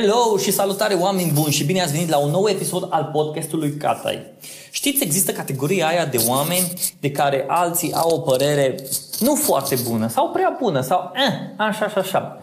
Hello 0.00 0.36
și 0.36 0.52
salutare 0.52 0.94
oameni 0.94 1.30
buni 1.34 1.52
și 1.52 1.64
bine 1.64 1.82
ați 1.82 1.92
venit 1.92 2.08
la 2.08 2.18
un 2.18 2.30
nou 2.30 2.48
episod 2.48 2.86
al 2.90 3.10
podcastului 3.12 3.76
Catai. 3.76 4.26
Știți, 4.70 5.02
există 5.02 5.32
categoria 5.32 5.86
aia 5.86 6.06
de 6.06 6.24
oameni 6.28 6.72
de 7.00 7.10
care 7.10 7.44
alții 7.48 7.92
au 7.92 8.10
o 8.10 8.18
părere 8.18 8.74
nu 9.18 9.34
foarte 9.34 9.76
bună 9.88 10.08
sau 10.08 10.28
prea 10.28 10.56
bună 10.60 10.80
sau 10.80 11.12
eh, 11.14 11.32
așa 11.56 11.88
și 11.88 11.98
așa. 11.98 12.42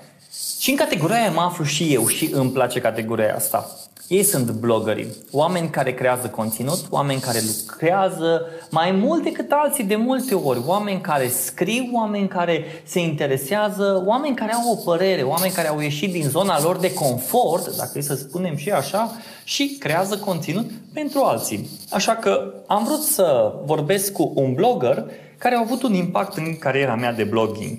Și 0.59 0.69
în 0.69 0.75
categoria 0.75 1.15
aia 1.15 1.31
mă 1.31 1.41
aflu 1.41 1.63
și 1.63 1.93
eu 1.93 2.07
și 2.07 2.29
îmi 2.33 2.51
place 2.51 2.79
categoria 2.79 3.35
asta. 3.35 3.69
Ei 4.07 4.23
sunt 4.23 4.51
bloggerii, 4.51 5.07
oameni 5.31 5.69
care 5.69 5.93
creează 5.93 6.27
conținut, 6.27 6.79
oameni 6.89 7.19
care 7.19 7.39
lucrează 7.47 8.45
mai 8.69 8.91
mult 8.91 9.23
decât 9.23 9.51
alții 9.51 9.83
de 9.83 9.95
multe 9.95 10.35
ori, 10.35 10.59
oameni 10.65 11.01
care 11.01 11.27
scriu, 11.27 11.89
oameni 11.93 12.27
care 12.27 12.65
se 12.83 12.99
interesează, 12.99 14.03
oameni 14.05 14.35
care 14.35 14.53
au 14.53 14.71
o 14.71 14.75
părere, 14.75 15.21
oameni 15.21 15.53
care 15.53 15.67
au 15.67 15.79
ieșit 15.79 16.11
din 16.11 16.29
zona 16.29 16.61
lor 16.61 16.77
de 16.77 16.93
confort, 16.93 17.75
dacă 17.75 17.97
e 17.97 18.01
să 18.01 18.15
spunem 18.15 18.55
și 18.55 18.71
așa, 18.71 19.11
și 19.43 19.75
creează 19.79 20.17
conținut 20.17 20.69
pentru 20.93 21.19
alții. 21.19 21.69
Așa 21.89 22.15
că 22.15 22.53
am 22.67 22.83
vrut 22.83 23.01
să 23.01 23.53
vorbesc 23.65 24.11
cu 24.11 24.31
un 24.35 24.53
blogger 24.53 25.05
care 25.37 25.55
a 25.55 25.59
avut 25.59 25.83
un 25.83 25.93
impact 25.93 26.37
în 26.37 26.57
cariera 26.57 26.95
mea 26.95 27.13
de 27.13 27.23
blogging. 27.23 27.77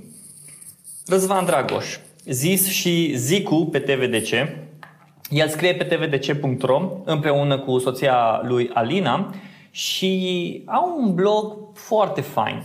Răzvan 1.07 1.45
Dragoș, 1.45 1.99
zis 2.25 2.67
și 2.67 3.15
Zicu 3.17 3.69
pe 3.73 3.79
TVDC, 3.79 4.31
el 5.29 5.49
scrie 5.49 5.75
pe 5.75 5.85
tvdc.ro 5.85 6.91
împreună 7.05 7.59
cu 7.59 7.79
soția 7.79 8.41
lui 8.43 8.71
Alina 8.75 9.35
și 9.71 10.63
au 10.67 10.99
un 11.01 11.15
blog 11.15 11.57
foarte 11.75 12.21
fain. 12.21 12.65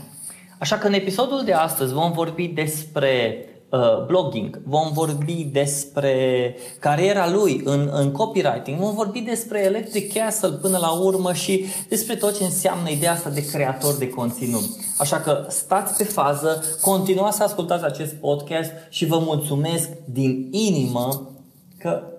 Așa 0.60 0.78
că 0.78 0.88
în 0.88 0.94
episodul 0.94 1.42
de 1.46 1.54
astăzi 1.54 1.94
vom 1.94 2.12
vorbi 2.12 2.48
despre 2.48 3.46
uh, 3.70 4.06
blogging, 4.06 4.62
vom 4.66 4.92
vorbi 4.92 5.50
despre 5.52 6.56
cariera 6.80 7.30
lui 7.30 7.62
în, 7.64 7.90
în 7.92 8.12
copywriting, 8.12 8.80
vom 8.80 8.94
vorbi 8.94 9.20
despre 9.20 9.64
Electric 9.64 10.14
Castle 10.14 10.50
până 10.50 10.78
la 10.78 10.92
urmă 10.92 11.34
și 11.34 11.66
despre 11.90 12.16
tot 12.16 12.38
ce 12.38 12.44
înseamnă 12.44 12.90
ideea 12.90 13.12
asta 13.12 13.30
de 13.30 13.46
creator 13.46 13.94
de 13.94 14.10
conținut. 14.10 14.64
Așa 14.98 15.20
că 15.20 15.46
stați 15.50 15.98
pe 15.98 16.04
fază, 16.04 16.64
continuați 16.82 17.38
să 17.38 17.44
ascultați 17.44 17.86
acest 17.86 18.14
podcast 18.14 18.72
și 18.90 19.06
vă 19.06 19.20
mulțumesc 19.20 19.90
din 20.06 20.48
inimă 20.52 21.32
că 21.78 22.13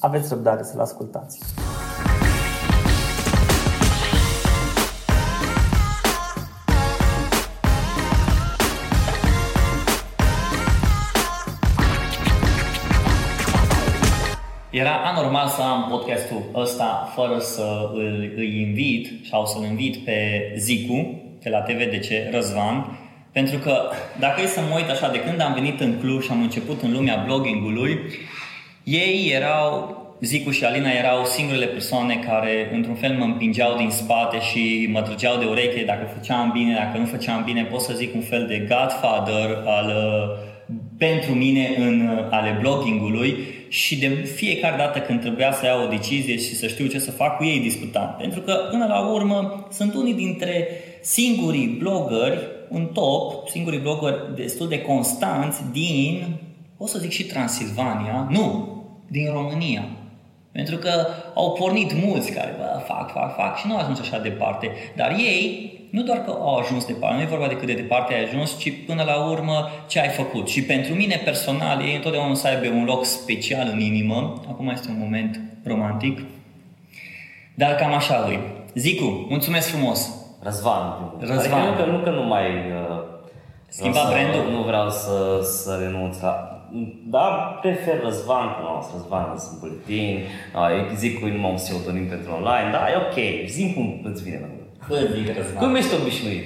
aveți 0.00 0.28
răbdare 0.28 0.62
să-l 0.62 0.80
ascultați. 0.80 1.38
Era 14.70 14.90
anormal 14.90 15.48
să 15.48 15.62
am 15.62 15.86
podcastul 15.90 16.42
ăsta 16.54 17.12
fără 17.14 17.38
să 17.38 17.90
îl, 17.94 18.32
îi 18.36 18.60
invit 18.60 19.26
sau 19.30 19.46
să-l 19.46 19.62
invit 19.64 20.04
pe 20.04 20.52
Zicu 20.56 21.22
de 21.42 21.48
la 21.48 21.60
TVDC, 21.60 22.32
Răzvan, 22.32 22.98
pentru 23.32 23.58
că 23.58 23.90
dacă 24.18 24.40
e 24.40 24.46
să 24.46 24.60
mă 24.60 24.76
uit 24.76 24.90
așa, 24.90 25.10
de 25.10 25.20
când 25.20 25.40
am 25.40 25.52
venit 25.52 25.80
în 25.80 25.98
Cluj 25.98 26.24
și 26.24 26.30
am 26.30 26.42
început 26.42 26.82
în 26.82 26.92
lumea 26.92 27.22
bloggingului, 27.26 27.98
ei 28.84 29.30
erau, 29.34 29.98
Zicu 30.20 30.50
și 30.50 30.64
Alina 30.64 30.90
erau 30.90 31.24
singurele 31.24 31.66
persoane 31.66 32.16
care 32.26 32.70
într-un 32.74 32.94
fel 32.94 33.16
mă 33.18 33.24
împingeau 33.24 33.76
din 33.76 33.90
spate 33.90 34.40
și 34.40 34.88
mă 34.92 35.02
trăgeau 35.02 35.38
de 35.38 35.44
ureche 35.44 35.84
dacă 35.84 36.12
făceam 36.16 36.50
bine, 36.52 36.74
dacă 36.74 36.98
nu 36.98 37.04
făceam 37.04 37.42
bine, 37.44 37.64
pot 37.64 37.80
să 37.80 37.92
zic 37.96 38.14
un 38.14 38.20
fel 38.20 38.46
de 38.46 38.58
godfather 38.68 39.62
al, 39.66 39.92
pentru 40.98 41.32
mine 41.32 41.74
în 41.78 42.08
ale 42.30 42.58
bloggingului 42.60 43.36
și 43.68 43.98
de 43.98 44.08
fiecare 44.08 44.76
dată 44.76 44.98
când 44.98 45.20
trebuia 45.20 45.52
să 45.52 45.66
iau 45.66 45.84
o 45.84 45.88
decizie 45.88 46.36
și 46.36 46.54
să 46.54 46.66
știu 46.66 46.86
ce 46.86 46.98
să 46.98 47.10
fac 47.10 47.36
cu 47.36 47.44
ei 47.44 47.58
discutam. 47.58 48.16
Pentru 48.18 48.40
că 48.40 48.52
până 48.70 48.86
la 48.86 49.00
urmă 49.00 49.66
sunt 49.72 49.94
unii 49.94 50.14
dintre 50.14 50.68
singurii 51.00 51.76
bloggeri 51.78 52.38
un 52.68 52.86
top, 52.92 53.48
singurii 53.48 53.78
bloggeri 53.78 54.34
destul 54.34 54.68
de 54.68 54.80
constanți 54.80 55.62
din, 55.72 56.26
o 56.82 56.86
să 56.86 56.98
zic 56.98 57.10
și 57.10 57.24
Transilvania, 57.24 58.26
nu, 58.30 58.68
din 59.08 59.32
România. 59.32 59.84
Pentru 60.52 60.76
că 60.76 60.90
au 61.34 61.52
pornit 61.52 62.04
mulți 62.04 62.32
care 62.32 62.54
bă, 62.58 62.82
fac, 62.86 63.12
fac, 63.12 63.36
fac 63.36 63.56
și 63.58 63.66
nu 63.66 63.74
au 63.74 63.80
ajuns 63.80 64.00
așa 64.00 64.18
departe. 64.18 64.70
Dar 64.96 65.10
ei, 65.10 65.72
nu 65.90 66.02
doar 66.02 66.18
că 66.24 66.30
au 66.30 66.56
ajuns 66.56 66.86
departe, 66.86 67.16
nu 67.16 67.22
e 67.22 67.26
vorba 67.36 67.46
de 67.46 67.56
cât 67.56 67.66
de 67.66 67.72
departe 67.72 68.14
ai 68.14 68.22
ajuns, 68.24 68.58
ci 68.58 68.72
până 68.86 69.02
la 69.02 69.24
urmă 69.30 69.68
ce 69.86 70.00
ai 70.00 70.08
făcut. 70.08 70.48
Și 70.48 70.62
pentru 70.62 70.94
mine 70.94 71.20
personal, 71.24 71.80
ei 71.82 71.94
întotdeauna 71.94 72.34
să 72.34 72.46
aibă 72.46 72.74
un 72.76 72.84
loc 72.84 73.04
special 73.04 73.68
în 73.72 73.80
inimă. 73.80 74.40
Acum 74.48 74.68
este 74.68 74.88
un 74.90 74.98
moment 74.98 75.40
romantic. 75.64 76.20
Dar 77.54 77.74
cam 77.74 77.92
așa 77.94 78.24
lui. 78.26 78.38
Zicu, 78.74 79.26
mulțumesc 79.28 79.68
frumos! 79.68 80.10
Răzvan. 80.42 81.12
Răzvan. 81.18 81.38
Adică 81.60 81.84
nu 81.84 81.84
că, 81.84 81.90
nu 81.90 81.98
că 82.02 82.10
nu 82.10 82.22
mai... 82.22 82.46
Uh, 82.46 82.98
Schimba 83.68 84.00
vreau 84.00 84.24
să- 84.24 84.30
brandul? 84.32 84.52
Nu 84.52 84.62
vreau 84.62 84.90
să, 84.90 85.40
să 85.42 85.78
renunț 85.80 86.20
la... 86.20 86.59
Da, 87.14 87.24
prefer 87.62 87.96
Răzvan, 88.08 88.46
că 88.54 88.60
nu 88.62 88.72
sunt 88.86 88.94
Răzvan, 88.96 89.26
sunt 89.46 89.56
buletin, 89.60 90.12
da, 90.54 90.62
zic 91.02 91.12
cu 91.20 91.26
numai 91.26 91.50
un 91.54 91.60
pseudonim 91.62 92.06
pentru 92.14 92.28
online, 92.38 92.68
da, 92.76 92.82
e 92.92 92.94
ok, 93.06 93.18
zi 93.54 93.62
cum 93.74 93.86
îți 94.08 94.22
vine 94.24 94.38
la 94.44 94.48
gură. 94.52 94.68
Bă, 94.88 94.96
zic 95.14 95.26
Răzvan. 95.38 95.60
Cum 95.62 95.74
ești 95.80 95.94
obișnuit? 96.00 96.44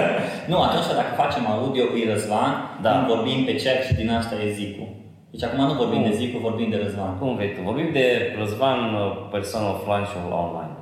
Nu, 0.50 0.56
atunci 0.66 0.88
dacă 1.00 1.12
facem 1.22 1.44
audio 1.54 1.84
e 2.00 2.12
Răzvan, 2.12 2.52
Da. 2.82 2.90
când 2.92 3.06
vorbim 3.14 3.38
pe 3.44 3.54
chat 3.62 3.78
și 3.86 3.94
din 4.00 4.08
asta 4.10 4.34
e 4.44 4.56
Zicu. 4.60 4.84
Deci 5.30 5.44
acum 5.44 5.64
nu 5.70 5.72
vorbim 5.82 6.00
Cum? 6.02 6.10
de 6.10 6.16
Zicu, 6.20 6.36
vorbim 6.48 6.68
de 6.70 6.80
Răzvan. 6.84 7.18
Cum 7.18 7.34
vrei 7.36 7.52
tu? 7.54 7.60
Vorbim 7.70 7.88
de 7.92 8.06
Răzvan, 8.38 8.78
uh, 8.94 9.28
persoană 9.34 9.66
offline 9.74 10.06
și 10.10 10.16
online. 10.44 10.76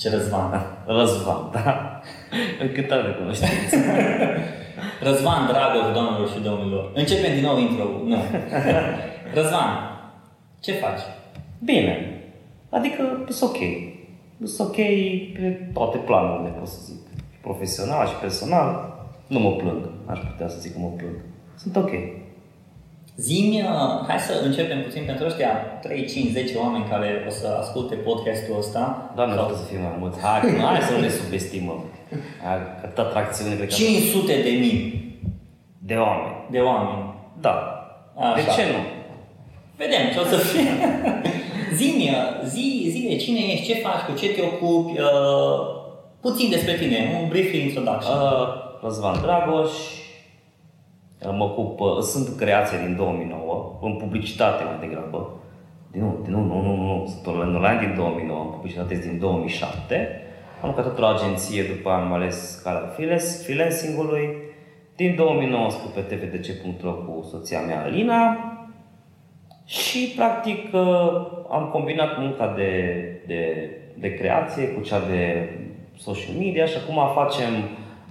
Ce 0.00 0.10
Răzvan? 0.10 0.48
Răzvan, 0.98 1.42
da. 1.52 2.00
Încântat 2.64 3.00
de 3.06 3.10
cunoștință. 3.18 3.76
Răzvan 5.02 5.46
Dragoș, 5.46 5.92
doamnelor 5.92 6.28
și 6.28 6.40
domnilor. 6.48 6.90
Începem 6.94 7.32
din 7.34 7.42
nou 7.44 7.58
intro 7.58 7.84
Nu. 8.04 8.16
Răzvan, 9.38 9.70
ce 10.60 10.72
faci? 10.72 11.00
Bine. 11.64 11.94
Adică, 12.70 13.02
sunt 13.28 13.50
ok. 13.50 13.58
Sunt 14.44 14.68
ok 14.68 14.76
pe 15.34 15.70
toate 15.72 15.96
planurile, 15.98 16.48
pot 16.58 16.68
să 16.68 16.78
zic. 16.84 17.00
Profesional 17.40 18.06
și 18.06 18.14
personal, 18.14 18.94
nu 19.26 19.38
mă 19.38 19.50
plâng. 19.50 19.88
Aș 20.06 20.18
putea 20.18 20.48
să 20.48 20.58
zic 20.60 20.72
că 20.72 20.78
mă 20.78 20.90
plâng. 20.96 21.16
Sunt 21.56 21.76
ok. 21.76 21.90
Zimi, 23.16 23.62
hai 24.06 24.18
să 24.18 24.32
începem 24.44 24.82
puțin 24.82 25.02
pentru 25.06 25.24
ăștia 25.26 25.52
3, 25.82 26.06
5, 26.06 26.30
10 26.30 26.56
oameni 26.58 26.84
care 26.84 27.24
o 27.28 27.30
să 27.30 27.56
asculte 27.60 27.94
podcastul 27.94 28.56
ăsta. 28.58 29.12
Doamne, 29.16 29.34
Sau 29.34 29.44
vreau 29.44 29.58
să 29.60 29.66
fie 29.70 29.78
mai 29.78 29.96
mulți. 29.98 30.20
Hai, 30.20 30.40
că- 30.40 30.60
hai 30.62 30.80
să 30.80 30.92
nu 30.92 31.00
ne 31.00 31.08
subestimăm. 31.08 31.80
Hai, 32.44 32.56
Atâta 32.84 33.02
atracțiune, 33.02 33.54
cred 33.54 33.68
că... 33.68 33.74
500 33.74 34.42
de 34.42 34.50
mii 34.50 34.82
De 35.78 35.94
oameni. 35.94 36.34
de 36.50 36.58
oameni. 36.58 37.14
Da. 37.40 37.54
Așa. 38.16 38.34
De 38.34 38.40
ce 38.40 38.62
nu? 38.72 38.80
Vedem 39.76 40.02
ce 40.12 40.18
o 40.18 40.24
să 40.24 40.36
fie. 40.36 40.70
Zimi, 41.78 42.10
zi, 42.44 42.86
zile 42.90 43.16
cine 43.16 43.38
ești, 43.38 43.66
ce 43.66 43.74
faci, 43.74 44.00
cu 44.08 44.12
ce 44.18 44.28
te 44.28 44.40
ocupi, 44.42 45.00
uh, 45.00 45.58
puțin 46.20 46.50
despre 46.50 46.74
tine, 46.74 47.18
un 47.22 47.28
brief 47.28 47.52
introduction. 47.52 48.16
Uh, 48.16 48.48
Răzvan 48.82 49.20
Dragoș, 49.22 49.70
uh, 49.70 51.34
mă 51.36 51.44
ocup, 51.44 51.80
uh, 51.80 51.98
sunt 51.98 52.36
creație 52.36 52.78
din 52.86 52.96
2009, 52.96 53.78
în 53.82 53.92
publicitate 53.96 54.64
mai 54.64 54.88
degrabă. 54.88 55.30
Din 55.92 56.00
nou, 56.02 56.20
din 56.22 56.32
nou, 56.32 56.42
nu, 56.42 56.62
nu, 56.62 56.74
nu, 56.74 57.06
sunt 57.06 57.36
online 57.36 57.78
din 57.80 57.94
2009, 57.96 58.40
în 58.42 58.50
publicitate 58.50 58.94
din 58.94 59.18
2007. 59.18 60.22
Am 60.62 60.68
lucrat 60.68 60.86
într-o 60.86 61.06
agenție, 61.06 61.62
după 61.62 61.90
am 61.90 62.12
ales 62.12 62.60
calea 62.64 62.88
freelance- 62.94 63.42
freelancing-ului. 63.44 64.36
Din 64.96 65.14
2019 65.14 66.00
pe 66.00 66.14
tvdc.ro 66.16 66.92
cu 66.92 67.26
soția 67.30 67.60
mea, 67.60 67.82
Alina. 67.82 68.38
Și, 69.64 70.12
practic, 70.16 70.72
uh, 70.72 71.26
am 71.50 71.68
combinat 71.72 72.18
munca 72.18 72.52
de, 72.56 72.72
de, 73.26 73.70
de 73.98 74.14
creație 74.14 74.68
cu 74.68 74.80
cea 74.80 75.00
de 75.00 75.50
social 75.96 76.34
media 76.38 76.66
și 76.66 76.76
acum 76.76 77.14
facem 77.14 77.52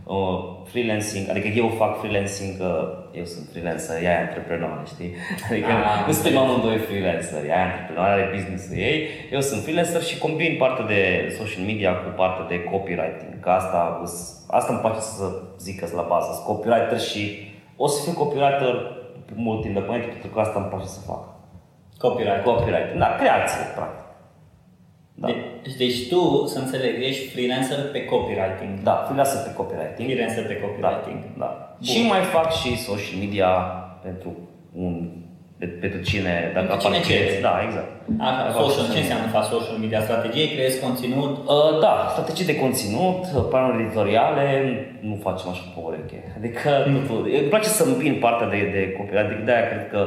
uh, 0.04 0.40
freelancing, 0.66 1.30
adică 1.30 1.48
eu 1.48 1.68
fac 1.68 2.00
freelancing, 2.00 2.56
uh, 2.60 3.09
eu 3.20 3.26
sunt 3.26 3.46
freelancer, 3.52 4.04
ea 4.04 4.12
e 4.20 4.24
antreprenoare, 4.26 4.84
știi? 4.94 5.12
Adică 5.50 5.72
Ah, 5.72 6.06
nu 6.08 6.12
suntem 6.12 6.38
amândoi 6.38 6.78
freelancer, 6.78 7.42
ea 7.52 7.60
e 7.60 7.68
antreprenoare, 7.70 8.12
are 8.14 8.32
business-ul 8.36 8.78
ei, 8.78 8.98
eu 9.32 9.42
sunt 9.42 9.62
freelancer 9.64 10.02
și 10.10 10.18
combin 10.18 10.56
partea 10.58 10.86
de 10.86 11.02
social 11.40 11.64
media 11.70 11.92
cu 12.02 12.10
partea 12.22 12.46
de 12.52 12.64
copywriting, 12.64 13.40
că 13.40 13.50
asta, 13.50 13.80
asta 14.48 14.70
îmi 14.74 14.82
place 14.82 15.00
să 15.00 15.26
zic 15.66 15.80
că 15.80 15.86
sunt 15.86 16.00
la 16.02 16.08
bază, 16.14 16.30
sunt 16.34 16.46
copywriter 16.46 17.00
și 17.00 17.24
o 17.76 17.88
să 17.88 17.98
fiu 18.04 18.14
copywriter 18.24 18.74
mult 19.36 19.62
timp 19.62 19.74
de 19.74 19.80
până 19.80 19.98
pentru 19.98 20.28
că 20.34 20.40
asta 20.40 20.60
îmi 20.60 20.70
place 20.72 20.88
să 20.88 21.00
fac. 21.12 21.24
Copyright. 21.98 22.44
Copywriting, 22.44 23.00
da, 23.00 23.10
creație, 23.20 23.64
practic. 23.76 24.06
Da. 25.22 25.28
Deci, 25.64 25.76
deci 25.78 26.08
tu, 26.10 26.46
să 26.46 26.60
înțeleg, 26.60 26.94
ești 27.10 27.28
freelancer 27.34 27.78
pe 27.92 28.06
copywriting. 28.06 28.74
Da, 28.84 28.96
freelancer 29.06 29.40
pe 29.48 29.54
copywriting. 29.60 30.10
Freelancer 30.10 30.44
pe 30.48 30.58
Da, 30.62 30.66
copywriting. 30.66 31.20
da. 31.42 31.50
Și 31.82 32.00
mai 32.12 32.20
fac 32.36 32.48
și 32.60 32.70
social 32.90 33.18
media 33.24 33.48
pentru 34.06 34.30
un 34.84 34.94
de, 35.62 35.66
pentru 35.66 36.02
cine, 36.10 36.34
dacă 36.54 36.66
Pentru 36.68 36.86
cine 36.86 36.96
aparține. 36.98 37.18
ceri. 37.18 37.42
Da, 37.48 37.54
exact. 37.68 37.92
Așa, 38.28 38.42
Dacă 38.42 38.52
social, 38.52 38.70
aparține. 38.72 38.94
ce 38.96 39.00
înseamnă 39.04 39.28
faci 39.38 39.48
social 39.58 39.78
media? 39.84 40.00
Strategie, 40.08 40.46
creezi 40.54 40.80
conținut? 40.86 41.34
Uh, 41.56 41.72
da, 41.86 41.94
strategii 42.14 42.50
de 42.52 42.58
conținut, 42.64 43.22
uh, 43.36 43.44
planuri 43.52 43.82
editoriale, 43.84 44.46
nu 45.10 45.16
facem 45.28 45.48
așa 45.54 45.64
pe 45.74 45.80
ureche. 45.88 46.20
Adică 46.40 46.70
totul, 46.96 47.20
îmi 47.40 47.50
place 47.54 47.70
să 47.80 47.84
îmbin 47.84 48.14
partea 48.26 48.48
de, 48.54 48.60
de 48.76 48.82
copii, 48.98 49.18
adică 49.24 49.42
de-aia 49.48 49.66
cred 49.72 49.84
că 49.94 50.02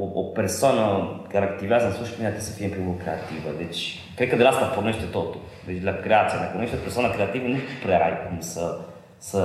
o, 0.00 0.20
o 0.20 0.22
persoană 0.22 0.84
care 1.32 1.44
activează 1.44 1.86
în 1.86 1.92
social 2.00 2.18
media 2.18 2.34
trebuie 2.34 2.50
să 2.50 2.56
fie 2.56 2.68
în 2.68 2.74
primul 2.76 2.92
rând 2.92 3.02
creativă. 3.04 3.50
Deci, 3.62 3.80
cred 4.16 4.28
că 4.28 4.36
de 4.36 4.42
la 4.42 4.48
asta 4.48 4.74
pornește 4.76 5.06
totul. 5.16 5.40
Deci, 5.66 5.82
la 5.82 5.94
creație, 6.04 6.38
dacă 6.42 6.54
nu 6.56 6.62
ești 6.62 6.78
o 6.80 6.86
persoană 6.86 7.08
creativă, 7.16 7.46
nu 7.46 7.60
prea 7.84 8.04
ai 8.08 8.16
cum 8.26 8.40
să, 8.40 8.64
să 9.30 9.40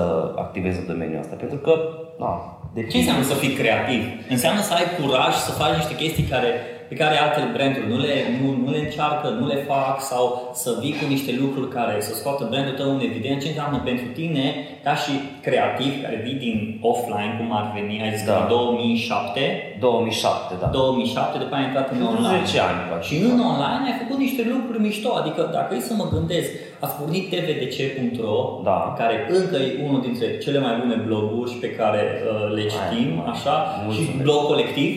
activezi 0.45 0.79
în 0.79 0.87
domeniul 0.93 1.23
ăsta. 1.23 1.35
Pentru 1.43 1.57
că, 1.65 1.73
da, 2.19 2.31
de 2.73 2.81
Ce 2.91 2.97
înseamnă 2.97 3.23
să 3.23 3.33
fii 3.33 3.53
creativ? 3.61 4.01
Înseamnă 4.29 4.61
să 4.61 4.73
ai 4.73 4.87
curaj 4.99 5.33
să 5.47 5.51
faci 5.51 5.75
niște 5.75 5.95
chestii 5.95 6.31
care, 6.33 6.51
pe 6.93 6.99
care 7.03 7.15
altele 7.25 7.49
branduri 7.55 7.87
nu 7.93 7.97
le, 8.05 8.13
nu, 8.39 8.47
nu 8.63 8.69
le 8.75 8.81
încearcă, 8.85 9.27
nu 9.39 9.45
le 9.53 9.59
fac 9.71 9.95
sau 10.11 10.23
să 10.61 10.69
vii 10.81 10.95
cu 10.99 11.05
niște 11.13 11.31
lucruri 11.41 11.69
care 11.77 11.95
să 12.07 12.11
scoată 12.19 12.41
brandul 12.51 12.75
tău 12.79 12.89
în 12.95 13.01
evidență. 13.09 13.41
Ce 13.43 13.49
înseamnă 13.51 13.79
pentru 13.89 14.07
tine, 14.19 14.45
ca 14.85 14.93
și 15.03 15.13
creativ, 15.47 15.91
care 16.03 16.17
vii 16.25 16.39
din 16.47 16.57
offline, 16.91 17.31
cum 17.39 17.49
ar 17.59 17.65
veni, 17.77 17.95
ai 18.05 18.11
zis 18.15 18.25
Da. 18.27 18.33
că 18.33 18.39
în 18.41 18.47
2007, 18.55 19.43
2007, 19.79 20.53
da. 20.61 20.67
2007, 20.67 21.37
după 21.43 21.53
aia 21.55 21.63
ai 21.63 21.67
intrat 21.69 21.87
în 21.95 22.01
online. 22.11 22.45
10 22.45 22.59
ani, 22.69 22.79
practic. 22.87 23.07
Și 23.09 23.15
în 23.29 23.37
online 23.51 23.85
ai 23.89 23.97
făcut 24.01 24.17
niște 24.25 24.41
lucruri 24.53 24.79
mișto, 24.87 25.09
adică 25.21 25.41
dacă 25.57 25.71
e 25.75 25.89
să 25.89 25.93
mă 26.01 26.07
gândesc, 26.15 26.49
ați 26.83 26.95
pornit 26.99 27.23
tvdc.ro, 27.31 28.37
Da. 28.69 28.79
care 28.99 29.15
încă 29.37 29.55
e 29.65 29.67
unul 29.87 30.01
dintre 30.07 30.27
cele 30.43 30.59
mai 30.65 30.73
bune 30.81 30.95
bloguri 31.07 31.51
pe 31.63 31.69
care 31.79 32.01
uh, 32.01 32.53
le 32.57 32.63
citim, 32.73 33.09
așa, 33.33 33.55
Mulțumesc. 33.85 34.11
și 34.11 34.17
blog 34.25 34.41
colectiv. 34.53 34.91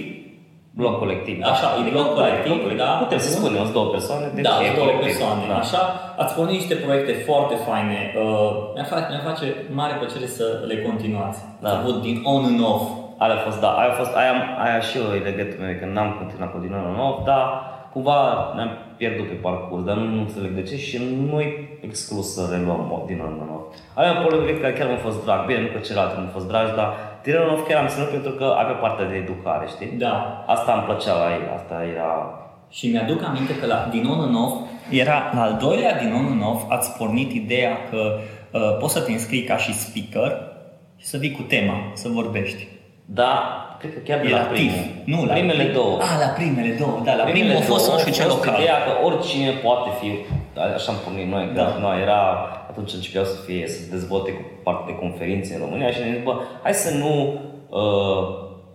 Blog 0.80 0.94
colectiv. 1.02 1.36
Așa, 1.52 1.68
e 1.86 1.90
blog 1.94 2.06
Da, 2.08 2.12
colectiv, 2.18 2.48
blog 2.50 2.60
colectiv. 2.66 2.84
da. 2.86 2.92
Putem 3.04 3.20
să 3.26 3.30
spunem, 3.38 3.60
sunt 3.66 3.76
două 3.78 3.88
persoane, 3.96 4.26
deci 4.36 4.44
da, 4.48 4.54
e 4.66 4.68
două 4.78 4.86
colectiv. 4.86 5.06
persoane, 5.08 5.42
Da. 5.52 5.56
așa. 5.64 5.82
Ați 6.22 6.32
pornit 6.36 6.56
niște 6.60 6.74
proiecte 6.84 7.12
foarte 7.28 7.54
faine. 7.68 7.98
Uh, 8.22 8.50
mi-ar, 8.74 8.88
face, 8.92 9.06
mi-ar 9.10 9.24
face 9.30 9.46
mare 9.80 9.94
plăcere 10.00 10.26
să 10.38 10.46
le 10.70 10.76
continuați. 10.88 11.38
Da. 11.62 11.68
Ați 11.68 11.78
avut 11.80 11.96
din 12.06 12.16
on 12.34 12.42
and 12.50 12.60
off. 12.72 12.84
Aia 13.22 13.34
a 13.40 13.42
fost, 13.48 13.58
da, 13.64 13.70
aia 13.80 13.90
a 13.94 13.98
fost, 14.02 14.12
aia, 14.20 14.32
aia 14.64 14.78
și 14.86 14.94
eu 15.00 15.06
e 15.18 15.20
legătul 15.28 15.58
meu, 15.64 15.74
că 15.80 15.86
n-am 15.94 16.10
continuat 16.20 16.50
cu 16.52 16.58
din 16.64 16.72
nou 16.74 16.94
nou, 17.02 17.12
dar 17.28 17.42
cumva 17.92 18.18
ne-am 18.56 18.70
pierdut 18.96 19.28
pe 19.28 19.34
parcurs, 19.34 19.84
dar 19.84 19.96
nu, 19.96 20.04
nu 20.04 20.20
înțeleg 20.20 20.50
de 20.50 20.62
ce 20.62 20.76
și 20.76 20.96
nu 21.30 21.40
e 21.40 21.78
exclus 21.80 22.34
să 22.34 22.48
reluăm 22.52 22.86
mod 22.90 23.06
din 23.06 23.16
nou 23.16 23.46
nou. 23.52 23.74
Aia 23.94 24.10
un 24.12 24.26
proiect 24.26 24.60
care 24.60 24.72
chiar 24.72 24.88
mi-a 24.88 25.06
fost 25.08 25.24
drag, 25.24 25.46
bine, 25.46 25.60
nu 25.60 25.66
că 25.66 25.78
celălalt 25.78 26.16
nu 26.16 26.24
a 26.24 26.36
fost 26.38 26.48
drag, 26.48 26.74
dar 26.74 26.88
din 27.22 27.34
nou 27.34 27.46
nou 27.46 27.64
chiar 27.68 27.80
am 27.82 27.88
ținut 27.88 28.08
pentru 28.08 28.30
că 28.30 28.44
avea 28.44 28.74
partea 28.74 29.08
de 29.08 29.16
educare, 29.24 29.66
știi? 29.74 29.90
Da. 30.04 30.44
Asta 30.46 30.72
îmi 30.72 30.86
plăcea 30.88 31.14
la 31.22 31.28
el, 31.36 31.44
asta 31.58 31.76
era... 31.94 32.10
Și 32.70 32.90
mi-aduc 32.90 33.22
aminte 33.24 33.54
că 33.60 33.66
la 33.66 33.88
din 33.90 34.06
on 34.06 34.20
and 34.20 34.36
off, 34.44 34.54
era 34.90 35.30
la 35.34 35.42
al 35.42 35.56
doilea 35.60 35.98
din 36.02 36.12
on 36.12 36.26
and 36.32 36.42
off, 36.42 36.70
ați 36.70 36.96
pornit 36.98 37.32
ideea 37.32 37.74
că 37.90 38.18
uh, 38.52 38.76
poți 38.80 38.92
să 38.92 39.00
te 39.00 39.12
înscrii 39.12 39.42
ca 39.42 39.56
și 39.56 39.72
speaker 39.72 40.30
și 40.96 41.06
să 41.06 41.16
vii 41.16 41.30
cu 41.30 41.42
tema, 41.42 41.74
să 41.92 42.08
vorbești. 42.08 42.66
Da, 43.20 43.32
cred 43.78 43.92
că 43.94 43.98
chiar 43.98 44.18
de 44.20 44.28
E 44.28 44.30
la 44.30 44.38
la 44.38 44.44
TIF, 44.46 44.72
primul. 44.72 44.84
nu 45.12 45.24
la 45.24 45.32
primele 45.32 45.64
prim- 45.64 45.72
două. 45.78 45.94
Ah, 46.06 46.16
la 46.24 46.30
primele 46.38 46.70
două, 46.82 46.94
da, 47.04 47.14
la 47.14 47.22
Primele 47.22 47.44
primul 47.54 47.62
a 47.62 47.72
fost 47.72 47.84
două 47.86 47.96
nu 47.96 48.00
știu 48.02 48.12
ce 48.16 48.22
a 48.22 48.24
fost 48.24 48.36
local. 48.44 48.60
Ideea 48.60 48.78
că 48.86 48.92
oricine 49.08 49.50
poate 49.66 49.88
fi, 50.00 50.08
așa 50.78 50.88
am 50.92 50.98
pornit 51.04 51.28
noi, 51.34 51.44
că 51.54 51.60
Da. 51.60 51.66
noi 51.86 51.96
era, 52.06 52.20
atunci 52.70 52.92
începeau 52.98 53.24
să 53.32 53.36
fie, 53.46 53.64
să 53.72 53.76
se 53.82 53.90
dezvolte 53.96 54.30
cu 54.38 54.42
parte 54.66 54.84
de 54.90 54.94
conferințe 55.04 55.50
în 55.54 55.60
România 55.64 55.90
și 55.94 56.00
ne 56.00 56.10
zis, 56.14 56.22
bă, 56.28 56.34
hai 56.64 56.74
să 56.84 56.90
nu, 57.02 57.12
uh, 57.80 58.20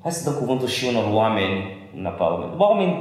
hai 0.04 0.12
să 0.18 0.22
dăm 0.28 0.36
cuvântul 0.42 0.68
și 0.76 0.84
unor 0.92 1.06
oameni, 1.22 1.56
neapărat 2.04 2.32
oameni, 2.34 2.52
bă, 2.60 2.64
oameni, 2.72 2.94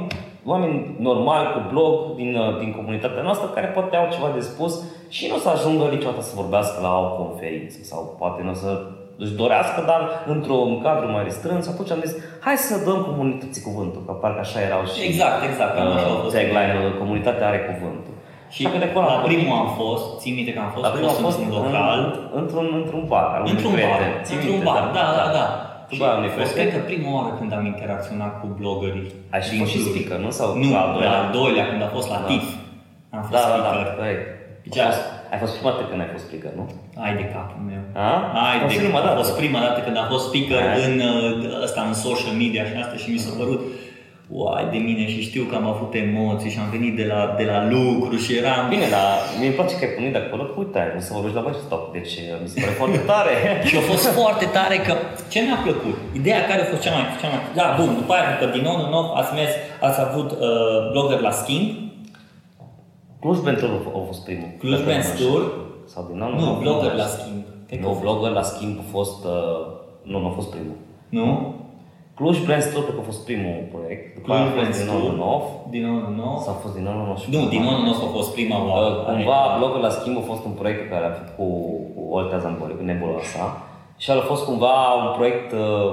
oameni 0.51 0.75
normali 1.07 1.47
cu 1.53 1.59
blog 1.71 1.93
din, 2.19 2.31
uh, 2.43 2.59
din 2.61 2.71
comunitatea 2.77 3.21
noastră 3.27 3.47
care 3.47 3.67
poate 3.67 3.95
au 3.95 4.07
ceva 4.15 4.29
de 4.37 4.39
spus 4.49 4.73
și 5.15 5.27
nu 5.29 5.35
o 5.35 5.39
să 5.45 5.49
ajungă 5.49 5.83
niciodată 5.95 6.21
să 6.21 6.39
vorbească 6.41 6.77
la 6.81 6.91
o 7.05 7.07
conferință 7.23 7.77
sau 7.91 8.15
poate 8.19 8.39
nu 8.43 8.49
o 8.49 8.53
să 8.53 8.71
își 9.23 9.33
dorească, 9.41 9.79
dar 9.91 10.01
într-un 10.33 10.69
cadru 10.85 11.07
mai 11.15 11.23
restrâns. 11.29 11.63
Atunci 11.73 11.91
am 11.95 12.01
zis, 12.05 12.13
hai 12.45 12.55
să 12.69 12.75
dăm 12.87 12.99
comunității 13.09 13.63
cuvântul, 13.69 14.01
că 14.07 14.11
parcă 14.23 14.41
așa 14.45 14.59
erau 14.69 14.81
și 14.91 14.97
Exact, 15.09 15.39
exact, 15.49 15.71
cam 15.77 15.87
așa 15.97 16.09
a 16.11 16.15
uh, 16.15 16.21
fost. 16.23 16.33
tagline-ul, 16.35 16.91
comunitatea 17.01 17.45
are 17.51 17.61
cuvântul. 17.71 18.13
Și 18.53 18.61
Așa 18.65 18.71
că 18.73 18.77
de 18.83 18.87
acolo 18.91 19.05
la 19.11 19.15
am 19.17 19.23
primul 19.29 19.47
pornit. 19.51 19.63
am 19.65 19.69
fost, 19.81 20.05
țin 20.21 20.33
minte 20.37 20.51
că 20.55 20.59
am 20.65 20.71
fost, 20.75 20.83
La 20.87 20.91
primul 20.95 21.11
am 21.15 21.19
fost 21.27 21.39
în 21.45 21.49
în, 21.49 21.55
local, 21.59 21.99
într-un, 22.41 22.67
într-un 22.81 23.03
bar. 23.13 23.27
al 23.35 23.41
unui 23.43 23.51
într-un 23.53 23.73
bar, 23.73 23.79
prieten. 23.81 24.11
Ții 24.27 24.35
într-un 24.37 24.55
minte, 24.57 24.67
bar, 24.69 24.83
da, 24.99 25.05
da, 25.19 25.25
da. 25.37 25.45
Tu 25.87 25.93
Și 25.95 25.99
bar 26.01 26.13
unui 26.19 26.31
a 26.31 26.33
fost, 26.37 26.51
prieten. 26.51 26.59
cred 26.61 26.69
că 26.75 26.79
prima 26.89 27.09
oară 27.17 27.31
când 27.39 27.51
am 27.57 27.65
interacționat 27.73 28.31
cu 28.39 28.45
bloggerii. 28.59 29.07
Ai 29.33 29.41
și 29.45 29.49
din 29.53 29.59
fost 29.61 29.71
și 29.73 29.79
Cluj. 29.81 29.89
speaker, 29.91 30.17
nu? 30.25 30.29
Sau 30.39 30.47
Nu, 30.61 30.67
la 30.75 30.81
al 30.83 30.87
la 30.89 30.93
doilea? 30.95 31.13
al 31.21 31.27
doilea, 31.39 31.65
când 31.71 31.81
a 31.87 31.89
fost 31.97 32.07
la 32.13 32.19
Da. 32.23 32.27
TIF. 32.29 32.47
Am 33.15 33.21
fost 33.27 33.33
Da, 33.35 33.41
da, 33.51 33.57
da, 33.65 33.69
speaker. 33.69 33.87
corect. 33.99 34.23
Deci 34.65 34.79
Ai 35.31 35.37
a- 35.37 35.41
fost- 35.43 35.55
Ai 35.55 35.61
fost 35.61 35.61
prima 35.61 35.71
dată 35.73 35.83
când 35.89 36.01
ai 36.03 36.09
fost 36.15 36.25
speaker, 36.27 36.51
nu? 36.59 36.65
Ai 37.05 37.13
de 37.19 37.25
capul 37.35 37.61
meu. 37.71 37.81
A? 38.09 38.11
Ai 38.47 38.57
Fost 38.63 38.73
de 38.75 38.81
prima 38.83 38.99
a 39.01 39.03
dată. 39.05 39.17
fost 39.21 39.33
prima 39.41 39.59
dată 39.65 39.79
când 39.85 39.95
am 40.01 40.07
fost 40.13 40.25
speaker 40.29 40.57
Ai. 40.71 40.77
în 40.87 40.93
uh, 41.09 41.63
ăsta, 41.65 41.79
în 41.89 41.95
social 42.07 42.33
media 42.43 42.63
și 42.69 42.73
asta 42.83 42.95
și 43.01 43.07
mi 43.13 43.21
s-a 43.25 43.33
părut 43.41 43.61
uai 44.41 44.65
de 44.73 44.79
mine 44.87 45.03
și 45.13 45.19
știu 45.29 45.43
că 45.49 45.55
am 45.61 45.67
avut 45.73 45.91
emoții 46.05 46.51
și 46.53 46.59
am 46.63 46.69
venit 46.75 46.93
de 47.01 47.05
la, 47.11 47.19
de 47.39 47.45
la 47.51 47.59
lucru 47.75 48.15
și 48.23 48.31
eram... 48.41 48.61
Bine, 48.73 48.87
dar 48.95 49.07
mie 49.39 49.49
îmi 49.49 49.57
place 49.59 49.73
că 49.77 49.83
ai 49.85 49.93
pornit 49.95 50.13
de 50.15 50.21
acolo, 50.25 50.43
că 50.49 50.55
uite, 50.63 50.77
ai 50.83 50.89
vrut 50.91 51.05
să 51.07 51.11
vorbești 51.17 51.37
la 51.39 51.43
băi 51.45 51.55
stop, 51.67 51.83
deci 51.97 52.13
mi 52.43 52.47
se 52.51 52.57
pare 52.61 52.73
foarte 52.81 52.99
tare. 53.11 53.33
Și 53.69 53.75
a 53.81 53.83
fost 53.91 54.05
foarte 54.19 54.45
tare 54.57 54.75
că 54.87 54.93
ce 55.33 55.39
mi-a 55.45 55.59
plăcut, 55.67 55.95
ideea 56.19 56.41
care 56.49 56.59
a 56.61 56.67
fost 56.71 56.81
cea 56.85 56.93
mai, 56.97 57.05
cea 57.21 57.29
mai 57.33 57.41
da, 57.59 57.65
bun, 57.79 57.89
după 58.01 58.11
aia 58.13 58.25
după 58.33 58.45
din 58.57 58.63
nou 58.69 58.75
în 58.83 58.89
nou 58.95 59.05
ați 59.21 59.31
mers, 59.39 59.53
ați 59.87 59.99
avut 60.07 60.29
uh, 60.31 60.37
blogger 60.91 61.19
la 61.27 61.33
schimb, 61.41 61.67
Cluj 63.21 63.37
pentru 63.49 63.65
a 63.99 63.99
fost 64.09 64.21
primul. 64.27 64.49
Cluj 64.59 64.71
Dacă 64.73 64.83
Brands 64.87 65.07
nu 65.09 65.13
știu. 65.15 65.27
Tour. 65.29 65.43
Sau 65.93 66.01
din 66.09 66.17
nou, 66.21 66.29
nu, 66.41 66.47
blogger 66.63 66.93
la 67.03 67.07
schimb. 67.15 67.41
Cred 67.67 67.79
că 67.79 67.85
Nu, 67.85 67.91
a 67.91 67.93
fost. 67.95 68.03
blogger 68.05 68.31
la 68.39 68.45
schimb 68.51 68.75
a 68.83 68.85
fost, 68.95 69.19
uh, 69.35 69.59
nu, 70.11 70.17
nu 70.23 70.27
a 70.31 70.33
fost 70.39 70.49
primul. 70.55 70.77
Nu? 71.17 71.25
Cluj 72.17 72.37
Brands 72.45 72.67
Tour 72.71 72.83
cred 72.85 72.95
că 72.97 73.01
a 73.03 73.09
fost 73.11 73.21
primul 73.29 73.57
proiect. 73.73 74.03
După 74.15 74.25
Cluj 74.25 74.37
aia 74.37 74.45
a 74.45 74.49
fost 74.49 74.57
Brands 74.59 74.77
din 74.81 74.87
nou 74.91 74.99
Tour. 75.01 75.11
în 75.13 75.17
nou. 75.25 75.39
Din 75.73 75.83
nou 75.87 75.97
în 76.09 76.15
nou. 76.23 76.35
Sau 76.45 76.51
a 76.55 76.59
fost 76.63 76.75
din 76.77 76.85
nou, 76.87 76.93
nu 77.09 77.15
știu. 77.21 77.31
Nu, 77.39 77.41
din 77.55 77.61
nou 77.67 77.75
în 77.79 77.83
nou 77.87 77.95
a 78.07 78.11
fost 78.17 78.29
prima 78.37 78.57
oară. 78.69 78.87
Uh, 78.95 79.05
cumva 79.09 79.39
blogul 79.59 79.81
la 79.87 79.91
schimb 79.97 80.15
a 80.21 80.23
fost 80.31 80.43
un 80.49 80.53
proiect 80.59 80.79
pe 80.81 80.89
care 80.91 81.01
l-am 81.03 81.15
făcut 81.19 81.33
cu, 81.39 81.45
cu 81.95 82.01
Oltea 82.17 82.39
Zambori, 82.43 82.77
cu 82.79 82.83
Nebulosa. 82.89 83.45
Și 84.01 84.07
el 84.11 84.19
a 84.23 84.29
fost 84.31 84.43
cumva 84.49 84.75
un 85.03 85.09
proiect 85.17 85.49
uh, 85.63 85.89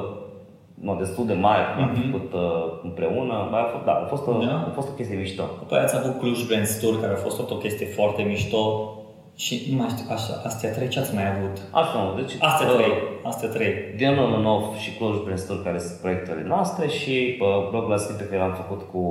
nu, 0.80 0.96
destul 0.96 1.26
de 1.26 1.32
mare, 1.32 1.62
mm-hmm. 1.62 1.82
am 1.82 2.10
făcut 2.10 2.32
uh, 2.32 2.80
împreună. 2.82 3.48
Bă, 3.50 3.56
A 3.56 3.64
fost, 3.72 3.84
da, 3.84 3.92
a 3.92 4.06
fost, 4.06 4.26
o, 4.26 4.32
Da. 4.32 4.66
a 4.68 4.72
fost 4.74 4.88
o 4.88 4.92
chestie 4.92 5.16
mișto. 5.16 5.42
După 5.58 5.74
aia 5.74 5.82
ați 5.82 5.96
avut 5.96 6.18
Cluj 6.18 6.46
Brands 6.46 6.80
Tour, 6.80 7.00
care 7.00 7.12
a 7.12 7.16
fost 7.16 7.36
tot 7.36 7.50
o 7.50 7.56
chestie 7.56 7.86
foarte 7.86 8.22
mișto. 8.22 8.92
Și 9.34 9.66
nu 9.70 9.76
mai 9.76 9.88
știu, 9.88 10.06
așa, 10.10 10.32
astea 10.44 10.72
trei 10.72 10.88
ce 10.88 10.98
ați 10.98 11.14
mai 11.14 11.26
avut? 11.36 11.56
Asta 11.70 11.98
nu, 12.02 12.20
deci... 12.20 12.32
Astea 12.40 12.68
uh, 12.68 12.74
trei, 12.74 12.92
astea 13.24 13.48
trei. 13.48 13.72
Din 13.96 14.14
nou 14.14 14.34
în 14.34 14.40
nou 14.40 14.74
și 14.78 14.96
Cluj 14.96 15.22
Brainstorm 15.24 15.62
care 15.64 15.78
sunt 15.78 15.98
proiectele 16.00 16.44
noastre 16.46 16.88
și 16.88 17.38
uh, 17.40 17.68
blogul 17.70 17.90
la 17.90 17.96
schimb 17.96 18.18
pe 18.18 18.24
care 18.24 18.38
l-am 18.38 18.54
făcut 18.54 18.80
cu, 18.92 19.02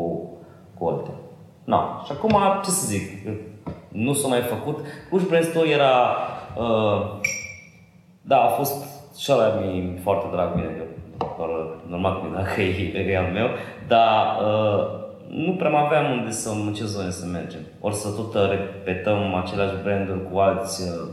cu 0.77 0.85
Oltea. 0.85 1.13
No. 1.63 1.79
Și 2.05 2.11
acum, 2.11 2.35
ce 2.63 2.69
să 2.69 2.85
zic, 2.87 3.03
nu 3.87 4.13
s-a 4.13 4.27
mai 4.27 4.41
făcut. 4.41 4.79
Cluj 5.09 5.23
Brainstorm 5.23 5.69
era, 5.69 6.15
uh, 6.57 7.01
da, 8.21 8.37
a 8.41 8.47
fost 8.47 8.75
și 9.17 9.31
ăla 9.31 9.47
mi 9.59 9.99
foarte 10.03 10.25
drag 10.31 10.55
mie, 10.55 10.63
eu, 10.63 10.71
doar, 10.77 10.86
normal 11.89 12.13
că 12.13 12.27
mi 12.27 12.35
dacă 12.35 12.61
e, 12.61 13.11
e 13.11 13.17
al 13.17 13.31
meu, 13.33 13.47
dar 13.87 14.37
uh, 14.41 15.05
nu 15.29 15.51
prea 15.51 15.69
mai 15.69 15.83
aveam 15.85 16.11
unde 16.11 16.31
să, 16.31 16.49
în 16.49 16.73
ce 16.73 16.85
zone 16.85 17.09
să 17.09 17.25
mergem. 17.25 17.59
Ori 17.79 17.95
să 17.95 18.09
tot 18.09 18.49
repetăm 18.49 19.35
aceleași 19.35 19.75
branduri 19.83 20.31
cu 20.31 20.37
alți 20.37 20.81
uh, 20.81 21.09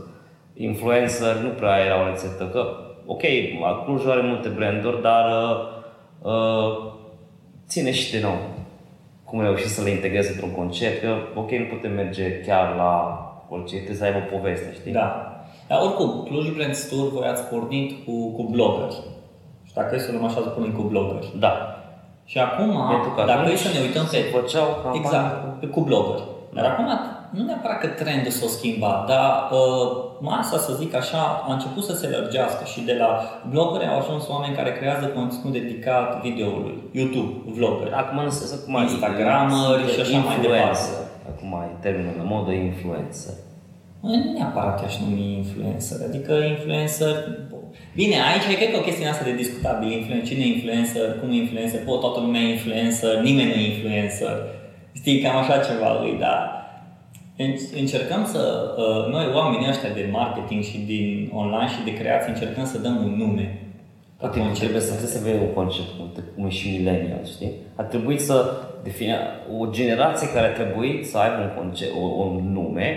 influencer, 0.53 1.35
nu 1.35 1.49
prea 1.49 1.77
era 1.85 2.01
o 2.01 2.07
rețetă. 2.09 2.43
Că, 2.43 2.67
ok, 3.05 3.21
Clujul 3.85 4.11
are 4.11 4.21
multe 4.21 4.49
branduri, 4.49 5.01
dar 5.01 5.25
uh, 5.25 6.31
uh, 6.31 6.93
ține 7.67 7.91
și 7.91 8.11
de 8.11 8.19
nou. 8.21 8.37
Cum 9.23 9.41
reușit 9.41 9.67
să 9.67 9.83
le 9.83 9.89
integreze 9.89 10.31
într-un 10.31 10.51
concept, 10.51 11.01
că, 11.01 11.09
ok, 11.35 11.51
nu 11.51 11.65
putem 11.65 11.93
merge 11.93 12.39
chiar 12.39 12.75
la 12.75 13.19
orice, 13.49 13.75
trebuie 13.75 13.95
să 13.95 14.03
aibă 14.03 14.17
o 14.17 14.37
poveste, 14.37 14.73
știi? 14.73 14.91
Da. 14.91 15.29
Dar 15.67 15.81
oricum, 15.81 16.23
Cluj 16.23 16.55
Brands 16.55 16.87
Tour 16.87 17.11
voi 17.11 17.27
ați 17.27 17.43
pornit 17.43 18.05
cu, 18.05 18.31
cu 18.31 18.43
bloggeri. 18.43 18.95
Și 19.75 19.81
dacă 19.81 19.95
e 19.95 20.05
să 20.05 20.11
luăm 20.11 20.25
așa, 20.29 20.39
să 20.47 20.51
punem 20.55 20.71
cu 20.77 20.83
bloggeri. 20.91 21.27
Da. 21.45 21.53
Și 22.31 22.37
acum, 22.47 22.69
Pentru 22.93 23.11
că 23.15 23.21
dacă 23.27 23.39
atunci 23.39 23.59
e 23.59 23.67
să 23.67 23.71
ne 23.77 23.81
uităm 23.87 24.05
pe... 24.05 24.09
se 24.13 24.19
făceau 24.35 24.67
campanii 24.67 24.99
Exact, 24.99 25.31
pe, 25.59 25.67
cu 25.75 25.81
bloggeri. 25.89 26.23
Dar 26.55 26.65
acum, 26.71 26.89
nu 27.35 27.41
neapărat 27.43 27.79
că 27.79 27.87
trendul 27.87 28.31
s-a 28.39 28.47
schimbat, 28.57 28.99
dar 29.11 29.27
uh, 29.59 29.87
masa, 30.29 30.57
să 30.65 30.71
zic 30.81 30.91
așa, 31.01 31.21
a 31.47 31.53
început 31.53 31.83
să 31.89 31.93
se 32.01 32.07
lărgească 32.15 32.63
și 32.71 32.79
de 32.89 32.95
la 33.01 33.09
bloggeri 33.51 33.89
au 33.91 33.97
ajuns 33.99 34.23
oameni 34.33 34.57
care 34.59 34.71
creează 34.79 35.05
conținut 35.17 35.53
dedicat 35.59 36.07
videoului, 36.25 36.75
YouTube, 36.99 37.33
vloggeri. 37.57 37.93
Acum 38.01 38.17
în 38.17 38.29
sens, 38.37 38.51
acum 38.57 38.75
Instagramări 38.89 39.91
și 39.93 39.99
așa 39.99 40.17
mai 40.27 40.37
departe. 40.45 40.89
Acum 41.31 41.51
e 41.65 41.67
termenul 41.85 42.15
de 42.19 42.25
modă 42.33 42.51
influencer. 42.51 43.35
Nu 44.05 44.11
neapărat 44.37 44.83
aș 44.83 44.95
numi 45.03 45.35
influencer, 45.41 45.97
adică 46.07 46.33
influencer, 46.33 47.13
Bine, 47.95 48.15
aici 48.31 48.55
cred 48.57 48.71
că 48.71 48.77
o 48.77 48.81
chestie 48.87 49.07
asta 49.07 49.23
de 49.29 49.35
discutabil. 49.43 49.89
Influen- 49.91 50.25
cine 50.29 50.43
e 50.43 50.47
influencer, 50.55 51.05
cum 51.19 51.29
e 51.31 51.35
influencer, 51.35 51.79
pot 51.89 51.99
toată 51.99 52.19
lumea 52.19 52.41
e 52.41 52.49
influencer, 52.57 53.13
nimeni 53.29 53.47
nu 53.53 53.59
e 53.61 53.71
influencer. 53.73 54.33
Știi, 54.99 55.19
cam 55.21 55.35
așa 55.37 55.57
ceva 55.57 55.89
lui, 56.01 56.13
dar 56.19 56.37
în- 57.37 57.55
încercăm 57.81 58.25
să, 58.33 58.41
uh, 58.83 59.11
noi 59.13 59.25
oamenii 59.33 59.69
ăștia 59.69 59.89
de 59.93 60.07
marketing 60.11 60.63
și 60.63 60.77
din 60.91 61.29
online 61.33 61.67
și 61.75 61.83
de 61.89 61.93
creație, 61.93 62.31
încercăm 62.31 62.65
să 62.65 62.77
dăm 62.77 62.95
un 63.05 63.13
nume. 63.17 63.59
Tot 64.19 64.31
timpul 64.31 64.55
trebuie 64.55 64.81
să, 64.81 64.87
trebuie 64.93 65.15
să 65.17 65.23
vei 65.23 65.37
un 65.47 65.53
concept 65.53 65.87
cum, 65.97 66.05
cum 66.35 66.45
e 66.45 66.49
și 66.49 66.69
millennial, 66.69 67.23
știi? 67.33 67.51
A 67.75 67.83
trebuit 67.83 68.21
să 68.21 68.37
define 68.83 69.15
o 69.59 69.65
generație 69.69 70.27
care 70.33 70.47
a 70.47 70.53
trebuit 70.59 71.07
să 71.07 71.17
aibă 71.17 71.41
un, 71.41 71.51
concept, 71.63 71.91
o, 72.01 72.05
un 72.23 72.51
nume 72.53 72.89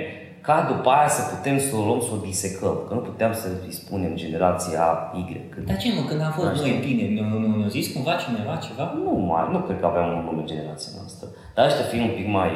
ca 0.47 0.55
după 0.73 0.89
aia 0.97 1.09
să 1.09 1.23
putem 1.35 1.57
să 1.67 1.73
o 1.77 1.83
luăm, 1.87 2.01
să 2.01 2.13
o 2.17 2.25
disecăm. 2.31 2.77
Că 2.87 2.93
nu 2.95 3.01
puteam 3.11 3.33
să 3.41 3.47
îi 3.67 3.73
spunem 3.81 4.13
generația 4.23 4.85
Y. 5.21 5.41
Că 5.53 5.59
Dar 5.61 5.77
ce 5.77 5.89
mă, 5.97 6.03
când 6.09 6.21
am 6.27 6.33
fost 6.39 6.47
Da, 6.47 6.53
noi 6.53 6.69
știu. 6.69 6.81
tineri, 6.87 7.15
nu, 7.19 7.39
nu, 7.39 7.47
nu, 7.57 7.69
zis 7.77 7.87
cumva 7.95 8.15
cineva 8.25 8.55
ceva? 8.67 8.85
nu, 9.05 9.11
mai, 9.31 9.43
nu 9.55 9.59
cred 9.59 9.79
că 9.81 9.87
aveam 9.87 10.09
un 10.19 10.25
nume 10.29 10.45
generația 10.53 10.93
noastră. 10.99 11.27
Dar 11.55 11.67
ăștia 11.69 11.85
fiind 11.91 12.05
un 12.11 12.15
pic 12.19 12.29
mai 12.39 12.51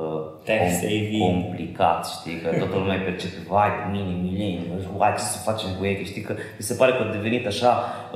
uh, 0.00 0.20
Tech-savvy. 0.46 1.18
complicat, 1.18 2.00
știi, 2.16 2.36
că 2.42 2.48
toată 2.60 2.76
lumea 2.76 2.96
îi 2.96 3.06
percepe, 3.08 3.40
vai, 3.48 3.70
de 3.80 3.84
mine, 3.92 4.12
milenial, 4.22 4.80
vai, 4.96 5.12
ce 5.18 5.24
să 5.34 5.38
facem 5.48 5.68
cu 5.78 5.84
ei, 5.84 5.96
că 5.96 6.04
știi 6.04 6.22
că 6.28 6.32
mi 6.58 6.64
se 6.68 6.74
pare 6.74 6.92
că 6.92 7.02
a 7.02 7.12
devenit 7.16 7.46
așa, 7.46 7.70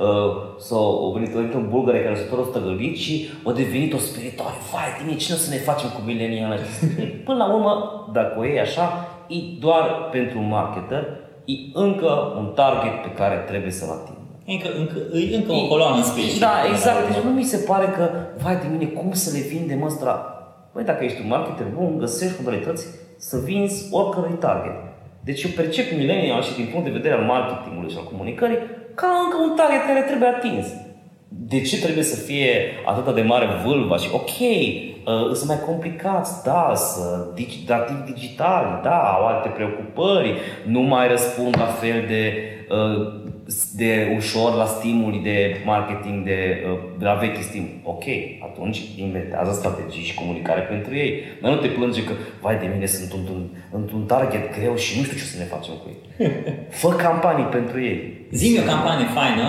uh, 0.05 0.31
s-o, 0.67 0.79
a 1.07 1.09
venit, 1.15 1.31
a 1.35 1.39
venit 1.39 1.53
un 1.53 1.69
bulgare 1.69 2.03
care 2.03 2.15
s-a 2.15 2.35
tot 2.35 2.49
stăgălit 2.49 2.95
și 3.05 3.13
a 3.47 3.51
devenit 3.51 3.93
o 3.93 3.97
spiritoare, 3.97 4.57
vai, 4.71 4.89
de 4.97 5.03
mine, 5.05 5.17
cine 5.17 5.35
o 5.35 5.39
să 5.45 5.49
ne 5.49 5.67
facem 5.69 5.89
cu 5.95 6.01
milenial 6.05 6.59
Până 7.27 7.37
la 7.43 7.53
urmă, 7.53 7.73
dacă 8.13 8.39
o 8.39 8.43
iei 8.45 8.59
așa, 8.67 8.85
e 9.27 9.37
doar 9.59 9.85
pentru 10.11 10.39
un 10.39 10.47
marketer, 10.47 11.03
e 11.45 11.53
încă 11.73 12.11
un 12.37 12.47
target 12.55 12.95
pe 13.01 13.11
care 13.19 13.35
trebuie 13.35 13.71
să-l 13.71 13.89
atingă. 13.89 14.17
Încă, 14.45 14.67
încă, 14.77 15.17
e 15.17 15.35
încă 15.35 15.51
o 15.51 15.67
coloană 15.67 15.95
în 15.95 16.03
scris. 16.03 16.39
Da, 16.39 16.53
exact. 16.71 17.07
Deci 17.07 17.23
nu 17.23 17.29
mi 17.29 17.43
se 17.43 17.57
pare 17.67 17.85
că, 17.85 18.09
vai 18.43 18.55
de 18.55 18.67
mine, 18.71 18.85
cum 18.85 19.11
să 19.13 19.37
le 19.37 19.43
vindem 19.47 19.83
ăsta? 19.83 20.38
Păi 20.73 20.83
dacă 20.83 21.03
ești 21.03 21.21
un 21.21 21.27
marketer 21.27 21.67
bun, 21.75 21.97
găsești 21.97 22.35
modalități 22.39 22.85
să 23.17 23.37
vinzi 23.45 23.87
oricărui 23.91 24.37
target. 24.39 24.77
Deci 25.23 25.43
eu 25.43 25.51
percep 25.55 25.97
millennial 25.97 26.41
și 26.41 26.55
din 26.55 26.69
punct 26.71 26.85
de 26.85 26.91
vedere 26.91 27.13
al 27.13 27.23
marketingului 27.23 27.91
și 27.91 27.97
al 27.97 28.09
comunicării 28.11 28.57
ca 28.95 29.07
încă 29.23 29.37
un 29.49 29.55
target 29.55 29.85
care 29.85 30.01
trebuie 30.01 30.29
atins. 30.29 30.67
De 31.27 31.61
ce 31.61 31.81
trebuie 31.81 32.03
să 32.03 32.15
fie 32.15 32.53
atât 32.85 33.15
de 33.15 33.21
mare 33.21 33.47
vâlva 33.65 33.97
și 33.97 34.09
ok, 34.13 34.29
uh, 34.29 35.33
sunt 35.33 35.47
mai 35.47 35.59
complicați, 35.65 36.43
da, 36.43 36.71
să 36.75 37.27
dig- 37.33 37.65
dativi 37.65 38.11
digitali, 38.13 38.79
da, 38.83 38.97
au 39.13 39.25
alte 39.25 39.49
preocupări, 39.49 40.37
nu 40.65 40.79
mai 40.79 41.07
răspund 41.07 41.57
la 41.57 41.65
fel 41.65 42.03
de 42.07 42.33
uh, 42.69 43.28
de 43.75 44.13
ușor 44.17 44.55
la 44.55 44.65
stimuli 44.65 45.19
de 45.29 45.55
marketing, 45.65 46.25
de, 46.25 46.63
uh, 46.71 46.77
de 46.99 47.05
la 47.05 47.13
vechi 47.13 47.41
stimuli. 47.49 47.81
Ok, 47.83 48.03
atunci 48.49 48.79
inventează 48.97 49.51
strategii 49.53 50.03
și 50.03 50.13
comunicare 50.13 50.61
pentru 50.61 50.95
ei. 50.95 51.11
Dar 51.41 51.51
nu 51.51 51.57
te 51.57 51.67
plânge 51.67 52.03
că, 52.03 52.11
vai 52.41 52.57
de 52.63 52.69
mine, 52.73 52.85
sunt 52.85 53.11
într-un, 53.19 53.43
într-un 53.71 54.03
target 54.05 54.43
greu 54.59 54.75
și 54.75 54.97
nu 54.97 55.03
știu 55.03 55.17
ce 55.17 55.23
să 55.23 55.37
ne 55.37 55.43
facem 55.53 55.73
cu 55.81 55.87
ei. 55.93 55.99
Fă 56.81 56.89
campanii 56.89 57.45
pentru 57.45 57.81
ei. 57.81 57.97
Zi-mi 58.31 58.59
o 58.59 58.61
campanie 58.73 59.05
faină 59.19 59.45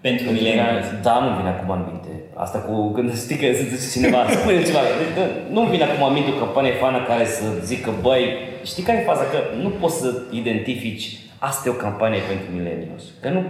pentru 0.00 0.30
millennials. 0.30 0.84
Da, 1.02 1.14
nu 1.24 1.36
vine 1.36 1.48
acum 1.48 1.70
în 1.70 1.84
minte. 1.90 2.08
Asta 2.34 2.58
cu 2.58 2.90
când 2.92 3.08
știi 3.24 3.36
că 3.36 3.46
se 3.58 3.66
zice 3.72 3.98
cineva, 3.98 4.20
spune 4.30 4.62
ceva. 4.68 4.78
Deci, 5.00 5.14
nu- 5.18 5.60
Nu 5.62 5.68
vine 5.72 5.82
acum 5.84 6.06
în 6.06 6.12
minte 6.12 6.30
o 6.30 6.42
campanie 6.44 6.72
faină 6.82 7.00
care 7.10 7.24
să 7.26 7.44
zică, 7.64 7.90
băi, 8.02 8.22
știi 8.64 8.82
care 8.82 8.98
e 8.98 9.10
faza? 9.12 9.22
Că 9.32 9.38
nu 9.62 9.68
poți 9.68 9.98
să 10.00 10.08
identifici 10.42 11.06
asta 11.48 11.68
e 11.68 11.72
o 11.72 11.82
campanie 11.86 12.20
pentru 12.28 12.46
millennials. 12.56 13.04
Că 13.22 13.28
nu 13.28 13.42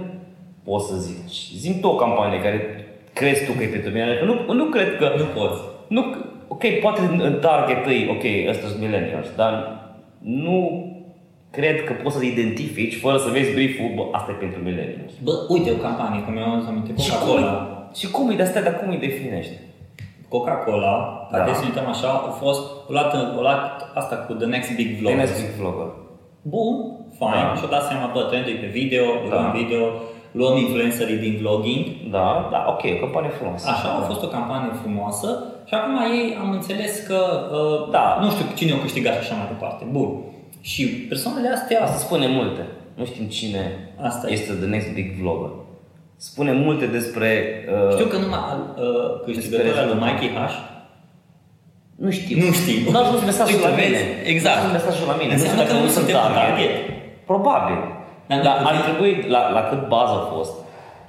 poți 0.65 0.87
să 0.91 0.97
zici. 0.97 1.39
Zim 1.63 1.75
tu 1.81 1.89
o 1.89 1.95
campanie 2.05 2.41
care 2.47 2.59
crezi 3.13 3.45
tu 3.47 3.53
că 3.53 3.63
e 3.63 3.67
pentru 3.77 3.91
millennials. 3.91 4.21
Că 4.21 4.27
nu, 4.31 4.53
nu 4.61 4.65
cred 4.65 4.97
că... 4.97 5.07
Nu 5.23 5.25
poți. 5.41 5.61
Nu, 5.97 6.03
ok, 6.55 6.65
poate 6.83 7.01
în- 7.01 7.21
în 7.25 7.37
target 7.41 7.87
îi, 7.87 8.09
ok, 8.15 8.25
ăsta 8.53 8.67
sunt 8.67 8.81
millennials, 8.81 9.27
dar 9.37 9.53
nu 10.19 10.59
cred 11.51 11.85
că 11.85 11.93
poți 12.03 12.17
să 12.17 12.25
identifici 12.25 12.97
fără 13.01 13.17
să 13.19 13.29
vezi 13.31 13.53
brief-ul, 13.53 13.91
bă, 13.95 14.03
asta 14.13 14.31
e 14.31 14.35
pentru 14.45 14.61
millennials. 14.63 15.13
Bă, 15.23 15.33
uite 15.49 15.71
o 15.71 15.75
campanie, 15.87 16.21
cum 16.23 16.33
mi-am 16.33 16.51
adus 16.55 16.67
aminte, 16.69 17.03
Și 17.03 17.11
cum, 17.11 17.19
Coca-Cola. 17.19 17.53
îi- 17.91 17.99
și 17.99 18.11
cum 18.11 18.29
îi 18.29 18.37
de 18.37 18.43
astea, 18.43 18.63
dar 18.63 18.75
cum 18.79 18.89
îi 18.91 18.97
definești? 19.07 19.53
Coca-Cola, 20.29 21.29
Da. 21.31 21.39
dacă 21.39 21.55
să 21.55 21.61
ne 21.61 21.67
uităm 21.69 21.89
așa, 21.89 22.09
a 22.09 22.31
fost, 22.45 22.61
o 22.89 22.93
luat, 22.93 23.15
o 23.39 23.41
luat 23.41 23.91
asta 23.95 24.17
cu 24.17 24.33
The 24.33 24.47
Next 24.47 24.75
Big 24.77 24.91
Vlog. 24.99 25.11
Tine 25.13 25.25
big 25.25 25.51
vlogger. 25.61 25.91
Bun, 26.43 26.75
fine, 27.21 27.43
Da. 27.49 27.57
și-o 27.59 27.69
dat 27.75 27.85
seama, 27.89 28.07
bă, 28.15 28.21
trendul 28.31 28.53
e 28.55 28.63
pe 28.65 28.71
video, 28.81 29.05
Da. 29.29 29.35
luăm 29.35 29.49
video, 29.61 29.83
luăm 30.39 30.55
influencerii 30.65 31.19
din 31.25 31.35
vlogging. 31.41 31.85
Da, 32.17 32.29
da, 32.53 32.61
ok, 32.73 32.83
o 32.97 32.99
campanie 33.05 33.33
frumoasă. 33.39 33.65
Așa, 33.75 33.89
a 33.99 34.03
fost 34.11 34.23
o 34.27 34.31
campanie 34.37 34.73
frumoasă 34.83 35.29
și 35.69 35.75
acum 35.79 35.95
ei 36.17 36.25
am 36.43 36.51
înțeles 36.59 36.93
că, 37.09 37.19
uh, 37.59 37.91
Da. 37.97 38.05
nu 38.23 38.29
știu 38.35 38.45
cine 38.59 38.73
o 38.77 38.83
câștigat 38.85 39.15
și 39.15 39.23
așa 39.25 39.35
mai 39.41 39.49
departe. 39.55 39.83
Bun. 39.97 40.09
Și 40.71 40.83
persoanele 41.11 41.49
astea, 41.57 41.79
Asta 41.83 41.97
spune 42.07 42.27
multe. 42.39 42.63
Nu 42.99 43.05
știm 43.11 43.25
cine 43.37 43.63
Asta 44.09 44.25
e. 44.29 44.33
este 44.33 44.53
the 44.63 44.69
next 44.75 44.91
big 44.99 45.09
vlogger. 45.21 45.51
Spune 46.17 46.53
multe 46.53 46.87
despre... 46.87 47.29
Uh, 47.87 47.93
știu 47.97 48.07
că 48.13 48.17
numai 48.25 48.41
uh, 48.41 49.21
câștigătorul 49.25 49.73
Despre 49.73 49.87
lui 49.93 49.99
Mikey 50.07 50.31
H 50.37 50.53
nu 52.05 52.11
știu. 52.19 52.37
Nu 52.45 52.53
știi. 52.61 52.79
Nu 52.93 52.99
a 52.99 53.03
ajuns 53.07 53.23
mesajul 53.31 53.55
Uite, 53.57 53.69
la 53.69 53.75
mine. 53.75 53.89
vezi? 53.89 54.05
Exact. 54.35 54.57
Nu 54.57 54.61
a 54.63 54.65
ajuns 54.67 54.77
mesajul 54.79 55.07
la 55.13 55.17
mine. 55.21 55.33
Înseamnă 55.37 55.63
nu 55.63 55.67
știu 55.67 55.69
că 55.69 55.73
dacă 55.73 55.85
nu 55.87 55.91
sunt 55.97 56.05
suntem 56.07 56.17
un 56.29 56.35
target. 56.39 56.49
target. 56.49 56.75
Probabil. 57.35 57.79
Dar 58.27 58.41
Dar 58.43 58.61
nu 58.61 58.67
ar 58.67 58.75
putem- 58.77 58.87
trebui, 58.89 59.31
la, 59.31 59.51
la 59.51 59.61
cât 59.61 59.89
bază 59.89 60.13
a 60.13 60.25
fost, 60.35 60.55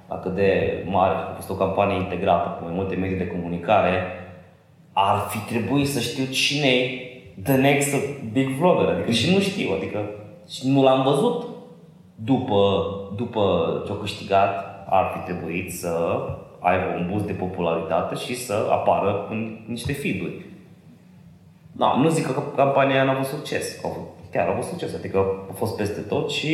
la 0.09 0.15
cât 0.19 0.35
de 0.35 0.49
mare 0.89 1.13
a 1.13 1.33
fost 1.35 1.49
o 1.49 1.53
campanie 1.53 1.95
integrată 1.97 2.47
cu 2.49 2.63
mai 2.65 2.73
multe 2.75 2.95
medii 2.95 3.17
de 3.17 3.27
comunicare, 3.27 3.93
ar 4.93 5.17
fi 5.29 5.37
trebuit 5.53 5.87
să 5.87 5.99
știu 5.99 6.25
cine 6.25 6.67
e 6.67 6.89
the 7.43 7.55
next 7.55 7.95
big 8.31 8.49
vlogger. 8.49 8.87
Adică 8.93 9.11
și 9.11 9.33
nu 9.33 9.39
știu, 9.39 9.69
adică 9.77 9.99
și 10.49 10.67
nu 10.67 10.83
l-am 10.83 11.01
văzut 11.03 11.45
după, 12.15 12.59
după 13.15 13.41
ce 13.85 13.91
a 13.91 13.95
câștigat, 13.95 14.53
ar 14.89 15.11
fi 15.13 15.31
trebuit 15.31 15.73
să 15.73 15.93
aibă 16.59 16.85
un 16.97 17.07
boost 17.09 17.25
de 17.25 17.33
popularitate 17.33 18.15
și 18.15 18.35
să 18.35 18.67
apară 18.71 19.27
în 19.29 19.57
niște 19.67 19.93
feed-uri. 19.93 20.45
Da, 21.71 21.95
nu 22.01 22.09
zic 22.09 22.25
că 22.25 22.43
campania 22.55 22.95
aia 22.95 23.03
n-a 23.03 23.11
avut 23.11 23.25
succes. 23.25 23.79
Au 23.83 23.89
avut- 23.89 24.07
Chiar 24.31 24.47
a 24.47 24.51
avut 24.51 24.63
succes, 24.63 24.93
adică 24.95 25.17
a 25.49 25.53
fost 25.53 25.75
peste 25.75 25.99
tot 25.99 26.29
și 26.31 26.51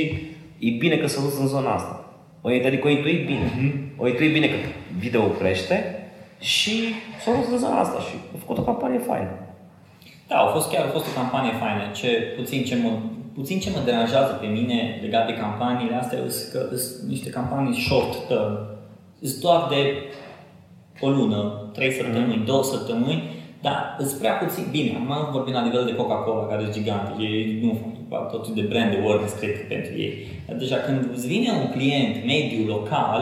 e 0.59 0.69
bine 0.77 0.95
că 0.97 1.07
s-a 1.07 1.21
dus 1.21 1.39
în 1.39 1.47
zona 1.47 1.73
asta. 1.73 2.05
O, 2.41 2.47
adică 2.49 2.87
o 2.87 2.89
intuit 2.89 3.25
bine. 3.25 3.51
O 3.97 4.07
intuit 4.07 4.33
bine 4.33 4.47
că 4.47 4.55
video 4.97 5.21
crește 5.21 6.09
și 6.39 6.71
s-a 7.23 7.31
dus 7.31 7.51
în 7.51 7.57
zona 7.57 7.79
asta 7.79 7.99
și 7.99 8.15
a 8.35 8.37
făcut 8.39 8.57
o 8.57 8.61
campanie 8.61 8.99
faină. 8.99 9.29
Da, 10.27 10.35
a 10.35 10.47
fost 10.51 10.71
chiar 10.71 10.85
a 10.85 10.89
fost 10.89 11.05
o 11.07 11.19
campanie 11.19 11.51
faină. 11.51 11.81
Ce, 11.95 12.33
puțin, 12.37 12.63
ce 12.63 12.75
mă, 12.75 12.89
puțin 13.33 13.59
ce 13.59 13.69
mă 13.69 13.81
deranjează 13.85 14.31
pe 14.41 14.47
mine 14.47 14.99
legat 15.01 15.25
de 15.27 15.33
campaniile 15.33 15.95
astea 15.95 16.19
este 16.25 16.57
că 16.57 16.75
sunt 16.75 17.09
niște 17.09 17.29
campanii 17.29 17.79
short 17.81 18.27
term. 18.27 18.57
Sunt 19.21 19.41
doar 19.41 19.67
de 19.69 19.93
o 21.01 21.09
lună, 21.09 21.69
trei 21.73 21.91
săptămâni, 21.91 22.43
două 22.45 22.63
săptămâni, 22.63 23.23
dar 23.67 23.95
îți 24.03 24.17
prea 24.21 24.35
puțin. 24.43 24.65
Bine, 24.71 24.91
am 24.95 25.29
vorbit 25.31 25.53
la 25.53 25.63
nivel 25.67 25.85
de 25.85 25.95
Coca-Cola, 25.95 26.45
care 26.51 26.61
sunt 26.61 26.73
gigante, 26.73 27.11
ei 27.23 27.59
nu 27.63 27.71
fac 28.09 28.31
tot 28.31 28.47
de 28.47 28.61
brand 28.61 28.91
awareness, 28.95 29.33
cred 29.39 29.53
că 29.57 29.63
pentru 29.75 29.93
ei. 30.05 30.13
Dar 30.47 30.55
deja 30.63 30.77
când 30.85 30.99
îți 31.15 31.27
vine 31.27 31.49
un 31.61 31.67
client 31.75 32.13
mediu 32.25 32.61
local, 32.75 33.21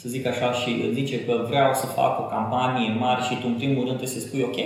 să 0.00 0.08
zic 0.08 0.26
așa, 0.26 0.52
și 0.52 0.70
îți 0.84 0.94
zice 1.00 1.24
că 1.24 1.32
vreau 1.48 1.74
să 1.74 1.86
fac 1.86 2.12
o 2.20 2.30
campanie 2.34 2.96
mare 2.98 3.22
și 3.28 3.34
tu 3.40 3.46
în 3.46 3.56
primul 3.60 3.84
rând 3.86 3.98
trebuie 4.00 4.16
să 4.16 4.20
spui 4.26 4.46
ok, 4.48 4.58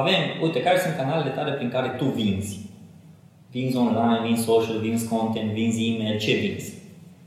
avem, 0.00 0.20
uite, 0.42 0.60
care 0.62 0.78
sunt 0.78 0.94
canalele 0.96 1.30
tale 1.30 1.52
prin 1.52 1.70
care 1.70 1.88
tu 1.88 2.04
vinzi? 2.04 2.54
Vinzi 3.50 3.76
online, 3.76 4.20
vinzi 4.26 4.42
social, 4.42 4.78
vinzi 4.86 5.08
content, 5.08 5.50
vinzi 5.50 5.86
email, 5.90 6.18
ce 6.18 6.32
vinzi? 6.42 6.72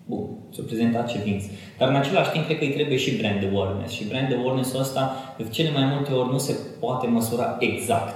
Bun, 0.06 0.24
ți-o 0.54 0.64
prezentat 0.64 1.12
ce 1.12 1.18
vinzi. 1.26 1.50
Dar 1.78 1.90
în 1.90 1.96
același 1.96 2.32
timp, 2.32 2.46
cred 2.46 2.58
că 2.58 2.64
îi 2.64 2.78
trebuie 2.78 2.98
și 2.98 3.18
brand 3.20 3.42
awareness. 3.52 3.94
Și 3.94 4.08
brand 4.08 4.34
awareness-ul 4.34 4.80
ăsta, 4.80 5.31
de 5.44 5.50
cele 5.50 5.72
mai 5.72 5.86
multe 5.94 6.12
ori, 6.12 6.32
nu 6.32 6.38
se 6.38 6.56
poate 6.80 7.08
măsura 7.08 7.56
exact. 7.60 8.16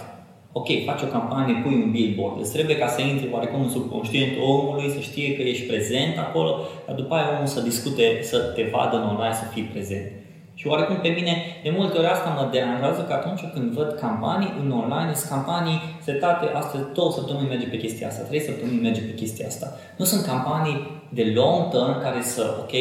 Ok, 0.51 0.67
faci 0.86 1.01
o 1.01 1.05
campanie, 1.05 1.62
pui 1.63 1.82
un 1.84 1.91
billboard, 1.91 2.39
îți 2.39 2.53
trebuie 2.53 2.77
ca 2.77 2.88
să 2.88 3.01
intri 3.01 3.29
oarecum 3.32 3.62
în 3.62 3.70
subconștient 3.70 4.32
omului, 4.41 4.89
să 4.89 5.00
știe 5.00 5.36
că 5.36 5.41
ești 5.41 5.65
prezent 5.65 6.17
acolo, 6.17 6.51
dar 6.86 6.96
după 6.96 7.13
aia 7.15 7.34
omul 7.36 7.46
să 7.46 7.62
discute, 7.62 8.20
să 8.22 8.38
te 8.38 8.63
vadă 8.72 8.96
în 8.98 9.08
online, 9.08 9.34
să 9.34 9.51
fii 9.53 9.63
prezent. 9.63 10.12
Și 10.53 10.67
oarecum 10.67 10.96
pe 11.01 11.08
mine, 11.08 11.34
de 11.63 11.70
multe 11.77 11.98
ori 11.98 12.08
asta 12.08 12.29
mă 12.29 12.50
deranjează 12.51 13.01
că 13.08 13.13
atunci 13.13 13.44
când 13.53 13.72
văd 13.72 13.91
campanii 14.00 14.53
în 14.62 14.72
online, 14.72 15.13
sunt 15.13 15.29
campanii 15.32 15.79
setate, 16.01 16.46
astăzi 16.53 16.84
două 16.94 17.12
săptămâni 17.12 17.48
merge 17.48 17.67
pe 17.67 17.77
chestia 17.77 18.08
asta, 18.08 18.24
trei 18.24 18.41
săptămâni 18.41 18.82
merge 18.82 19.01
pe 19.01 19.13
chestia 19.13 19.48
asta. 19.48 19.67
Nu 19.98 20.05
sunt 20.05 20.25
campanii 20.25 21.03
de 21.10 21.32
long 21.36 21.72
term 21.72 22.01
care 22.01 22.22
să, 22.22 22.44
ok, 22.60 22.74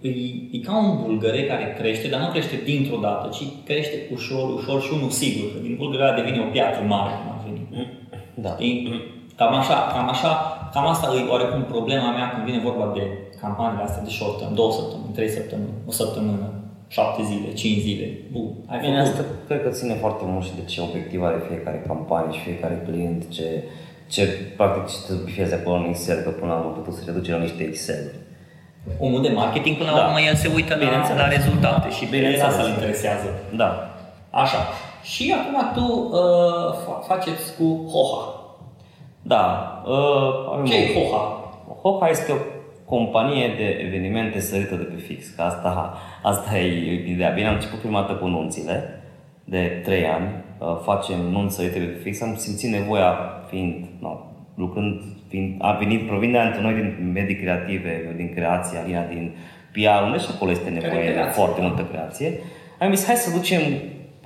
e, 0.00 0.08
e 0.56 0.58
ca 0.66 0.76
un 0.78 1.02
bulgăre 1.04 1.42
care 1.44 1.74
crește, 1.78 2.08
dar 2.08 2.20
nu 2.20 2.28
crește 2.34 2.56
dintr-o 2.64 2.96
dată, 3.06 3.28
ci 3.36 3.42
crește 3.64 3.96
ușor, 4.12 4.54
ușor 4.54 4.82
și 4.82 4.92
unul 4.92 5.10
sigur, 5.10 5.52
că 5.52 5.58
din 5.66 5.74
bulgărea 5.76 6.14
devine 6.14 6.40
o 6.40 6.50
piatră 6.54 6.82
mare, 6.86 7.12
cum 7.18 7.32
ar 7.32 7.40
veni. 7.44 7.62
Da. 8.34 8.52
Știi? 8.54 9.14
Cam 9.36 9.54
așa, 9.54 9.78
cam 9.94 10.08
așa, 10.08 10.32
cam 10.72 10.86
asta 10.86 11.06
e 11.18 11.30
oarecum 11.32 11.62
problema 11.74 12.10
mea 12.16 12.30
când 12.30 12.44
vine 12.48 12.60
vorba 12.68 12.86
de 12.94 13.02
campaniile 13.40 13.82
astea 13.84 14.02
de 14.02 14.10
short 14.10 14.38
term, 14.38 14.54
două 14.54 14.72
săptămâni, 14.72 15.12
trei 15.14 15.28
săptămâni, 15.28 15.74
o 15.90 15.92
săptămână, 16.00 16.46
șapte 16.88 17.22
zile, 17.30 17.52
cinci 17.52 17.80
zile. 17.88 18.06
Bun, 18.32 18.48
ai 18.66 18.78
Bine, 18.80 18.96
făcut. 18.96 19.08
asta 19.08 19.24
cred 19.48 19.62
că 19.62 19.68
ține 19.78 19.94
foarte 19.94 20.24
mult 20.26 20.44
și 20.44 20.54
de 20.58 20.64
ce 20.70 20.80
obiectiv 20.80 21.22
are 21.22 21.40
fiecare 21.48 21.84
campanie 21.86 22.32
și 22.36 22.44
fiecare 22.48 22.82
client, 22.86 23.20
ce, 23.36 23.48
ce 24.14 24.22
practic 24.56 24.84
ce 24.92 24.98
te 25.06 25.12
bifezi 25.24 25.54
acolo 25.54 25.76
în 25.76 25.88
Excel, 25.88 26.18
că 26.22 26.30
până 26.30 26.52
la 26.52 26.58
urmă 26.58 26.72
totul 26.76 26.92
se 26.92 27.02
reduce 27.06 27.30
la 27.32 27.38
niște 27.46 27.62
Excel. 27.62 28.04
Omul 28.98 29.22
de 29.22 29.28
marketing, 29.34 29.76
până 29.76 29.90
la 29.90 29.96
Da. 29.98 30.04
urmă, 30.06 30.20
el 30.20 30.34
se 30.34 30.50
uită 30.54 30.74
la, 30.74 30.84
Bineînțeles. 30.84 31.20
la 31.20 31.28
rezultate 31.28 31.90
și 31.90 32.04
pe 32.04 32.16
el 32.16 32.22
Bineînțeles. 32.22 32.52
asta 32.52 32.62
îl 32.62 32.68
interesează. 32.68 33.28
Da. 33.56 33.90
Așa. 34.30 34.58
Și 35.02 35.34
acum 35.38 35.72
tu 35.74 35.86
uh, 36.12 36.74
fa- 36.82 37.06
faceți 37.06 37.56
cu 37.58 37.88
Hoha. 37.92 38.22
Da. 39.22 39.44
Uh, 39.86 40.52
avem 40.52 40.64
Ce 40.64 40.72
o- 40.74 40.76
e 40.76 40.94
Hoha? 41.06 41.50
Hoha 41.82 42.08
este 42.08 42.32
o 42.32 42.36
companie 42.84 43.54
de 43.56 43.64
evenimente 43.86 44.40
sărită 44.40 44.74
de 44.74 44.82
pe 44.82 45.00
fix, 45.00 45.28
că 45.28 45.42
asta, 45.42 45.94
asta 46.22 46.58
e 46.58 46.92
ideea. 47.12 47.30
Bine, 47.30 47.46
am 47.48 47.54
început 47.54 47.78
prima 47.78 48.00
dată 48.00 48.12
cu 48.12 48.26
nunțile, 48.26 49.00
de 49.44 49.80
3 49.84 50.06
ani, 50.06 50.28
uh, 50.58 50.66
facem 50.84 51.20
nunți 51.20 51.54
sărite 51.54 51.78
de 51.78 51.84
pe 51.84 51.98
fix, 52.02 52.20
am 52.22 52.36
simțit 52.36 52.70
nevoia 52.70 53.16
fiind, 53.48 53.84
no, 54.00 54.08
lucrând, 54.54 55.02
fiind, 55.28 55.54
a 55.58 55.72
venit, 55.72 56.06
provin 56.06 56.32
de 56.32 56.58
noi 56.60 56.74
din 56.74 57.10
medii 57.14 57.36
creative, 57.36 58.04
eu 58.06 58.12
din 58.16 58.32
creație, 58.34 58.78
Alina 58.78 59.04
din 59.04 59.34
PR, 59.72 60.02
unde 60.04 60.18
și 60.18 60.26
acolo 60.34 60.50
este 60.50 60.70
nevoie 60.70 61.04
de 61.04 61.12
creație, 61.12 61.32
foarte 61.32 61.60
multă 61.60 61.82
creație. 61.90 62.32
Am 62.78 62.94
zis, 62.94 63.06
hai 63.06 63.14
să 63.14 63.30
ducem 63.30 63.60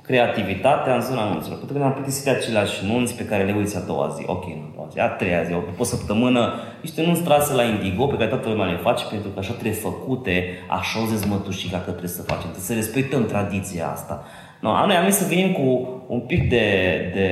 creativitatea 0.01 0.95
în 0.95 1.01
zona 1.01 1.23
nunților. 1.23 1.57
Pentru 1.57 1.73
că 1.73 1.81
ne-am 1.81 1.93
plictisit 1.93 2.23
de 2.23 2.29
aceleași 2.29 2.85
nunți 2.85 3.15
pe 3.15 3.25
care 3.25 3.43
le 3.43 3.55
uiți 3.57 3.77
a 3.77 3.79
doua 3.79 4.07
zi. 4.15 4.23
Ok, 4.25 4.45
nu 4.45 4.67
a 4.69 4.73
doua 4.75 4.87
zi, 4.91 4.99
a 4.99 5.07
treia 5.07 5.43
zi, 5.43 5.51
după 5.51 5.71
o 5.77 5.83
săptămână, 5.83 6.53
niște 6.81 7.01
nunți 7.05 7.21
trase 7.21 7.53
la 7.53 7.63
Indigo 7.63 8.05
pe 8.05 8.15
care 8.15 8.29
toată 8.29 8.49
lumea 8.49 8.65
le 8.65 8.77
face 8.77 9.03
pentru 9.09 9.29
că 9.29 9.39
așa 9.39 9.51
trebuie 9.51 9.73
făcute, 9.73 10.43
așa 10.67 11.01
o 11.01 11.05
zezmătușica 11.05 11.77
că 11.77 11.89
trebuie 11.89 12.09
să 12.09 12.21
facem, 12.21 12.49
trebuie 12.49 12.71
să 12.71 12.73
respectăm 12.73 13.25
tradiția 13.25 13.87
asta. 13.87 14.25
No, 14.59 14.85
noi 14.85 14.95
am 14.95 15.09
zis 15.09 15.19
să 15.19 15.27
venim 15.27 15.51
cu 15.51 15.89
un 16.07 16.19
pic 16.19 16.49
de, 16.49 16.65
de, 17.13 17.27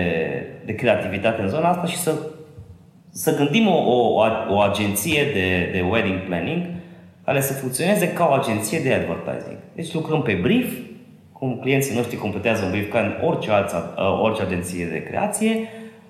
de 0.66 0.76
creativitate 0.76 1.42
în 1.42 1.48
zona 1.48 1.70
asta 1.70 1.86
și 1.86 1.98
să, 1.98 2.12
să 3.10 3.36
gândim 3.36 3.68
o, 3.68 3.78
o, 3.78 4.22
o 4.50 4.60
agenție 4.60 5.24
de, 5.34 5.70
de 5.72 5.86
wedding 5.89 6.20
planning 6.20 6.66
care 7.25 7.42
să 7.42 7.54
funcționeze 7.54 8.13
ca 8.13 8.28
o 8.30 8.34
agenție 8.34 8.80
de 8.80 8.94
advertising. 8.94 9.58
Deci 9.75 9.94
lucrăm 9.94 10.22
pe 10.22 10.34
brief, 10.42 10.74
cum 11.32 11.58
clienții 11.62 11.96
noștri 11.96 12.18
completează 12.18 12.66
un 12.66 12.72
brief 12.72 12.92
ca 12.92 13.00
în 13.00 13.28
orice, 13.28 13.51
altă, 13.51 13.94
orice 14.22 14.42
agenție 14.42 14.86
de 14.86 15.04
creație. 15.04 15.68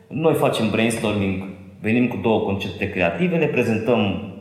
Noi 0.08 0.34
facem 0.34 0.70
brainstorming, 0.70 1.44
venim 1.82 2.08
cu 2.08 2.18
două 2.22 2.40
concepte 2.40 2.90
creative, 2.90 3.38
le 3.38 3.46
prezentăm 3.46 4.34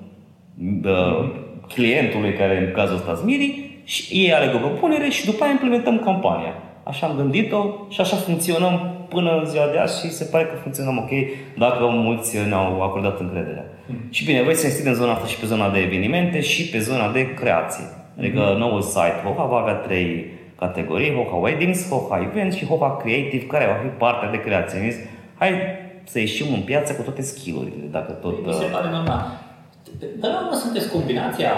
uh, 0.85 1.31
clientului, 1.69 2.33
care 2.33 2.59
în 2.59 2.73
cazul 2.73 2.97
ăsta 2.97 3.15
Zmiri, 3.15 3.81
și 3.85 4.15
ei 4.15 4.33
aleg 4.33 4.55
o 4.55 4.59
propunere 4.59 5.09
și 5.09 5.25
după 5.25 5.43
aia 5.43 5.53
implementăm 5.53 5.99
campania. 5.99 6.55
Așa 6.89 7.07
am 7.07 7.17
gândit-o 7.17 7.87
și 7.89 8.01
așa 8.01 8.17
funcționăm 8.17 8.75
până 9.09 9.31
în 9.39 9.45
ziua 9.45 9.67
de 9.73 9.79
azi 9.79 10.01
și 10.01 10.13
se 10.13 10.25
pare 10.25 10.45
că 10.45 10.55
funcționăm 10.63 10.99
ok 10.99 11.11
dacă 11.59 11.85
mulți 11.85 12.37
ne-au 12.49 12.83
acordat 12.83 13.21
încrederea. 13.21 13.65
Și 14.11 14.25
bine, 14.25 14.43
voi 14.43 14.55
să 14.55 14.89
în 14.89 14.95
zona 14.95 15.13
asta 15.13 15.27
și 15.27 15.39
pe 15.39 15.47
zona 15.47 15.71
de 15.71 15.79
evenimente 15.79 16.41
și 16.41 16.69
pe 16.69 16.79
zona 16.79 17.13
de 17.13 17.35
creație. 17.35 17.85
Adică 18.19 18.55
mm-hmm. 18.55 18.59
noul 18.59 18.83
site 18.83 19.21
Hoha 19.25 19.45
va 19.45 19.57
avea 19.57 19.75
trei 19.75 20.27
categorii, 20.59 21.15
Hoha 21.15 21.37
Weddings, 21.37 21.89
Hoha 21.89 22.29
Events 22.31 22.57
și 22.57 22.67
Hoha 22.67 22.97
Creative, 22.97 23.45
care 23.45 23.67
va 23.67 23.79
fi 23.83 23.89
partea 23.99 24.31
de 24.31 24.41
creație. 24.41 24.79
Am 24.79 24.85
zis, 24.91 24.97
hai 25.39 25.51
să 26.05 26.19
ieșim 26.19 26.53
în 26.53 26.61
piață 26.61 26.93
cu 26.93 27.03
toate 27.03 27.23
skill-urile, 27.23 27.85
dacă 27.91 28.13
tot... 28.13 28.47
Mi 28.47 28.53
se 28.53 28.65
uh, 28.65 28.71
pare 28.73 28.91
normal. 28.91 29.41
Până 30.21 30.33
la 30.33 30.41
urmă 30.41 30.57
sunteți 30.57 30.91
combinația, 30.91 31.51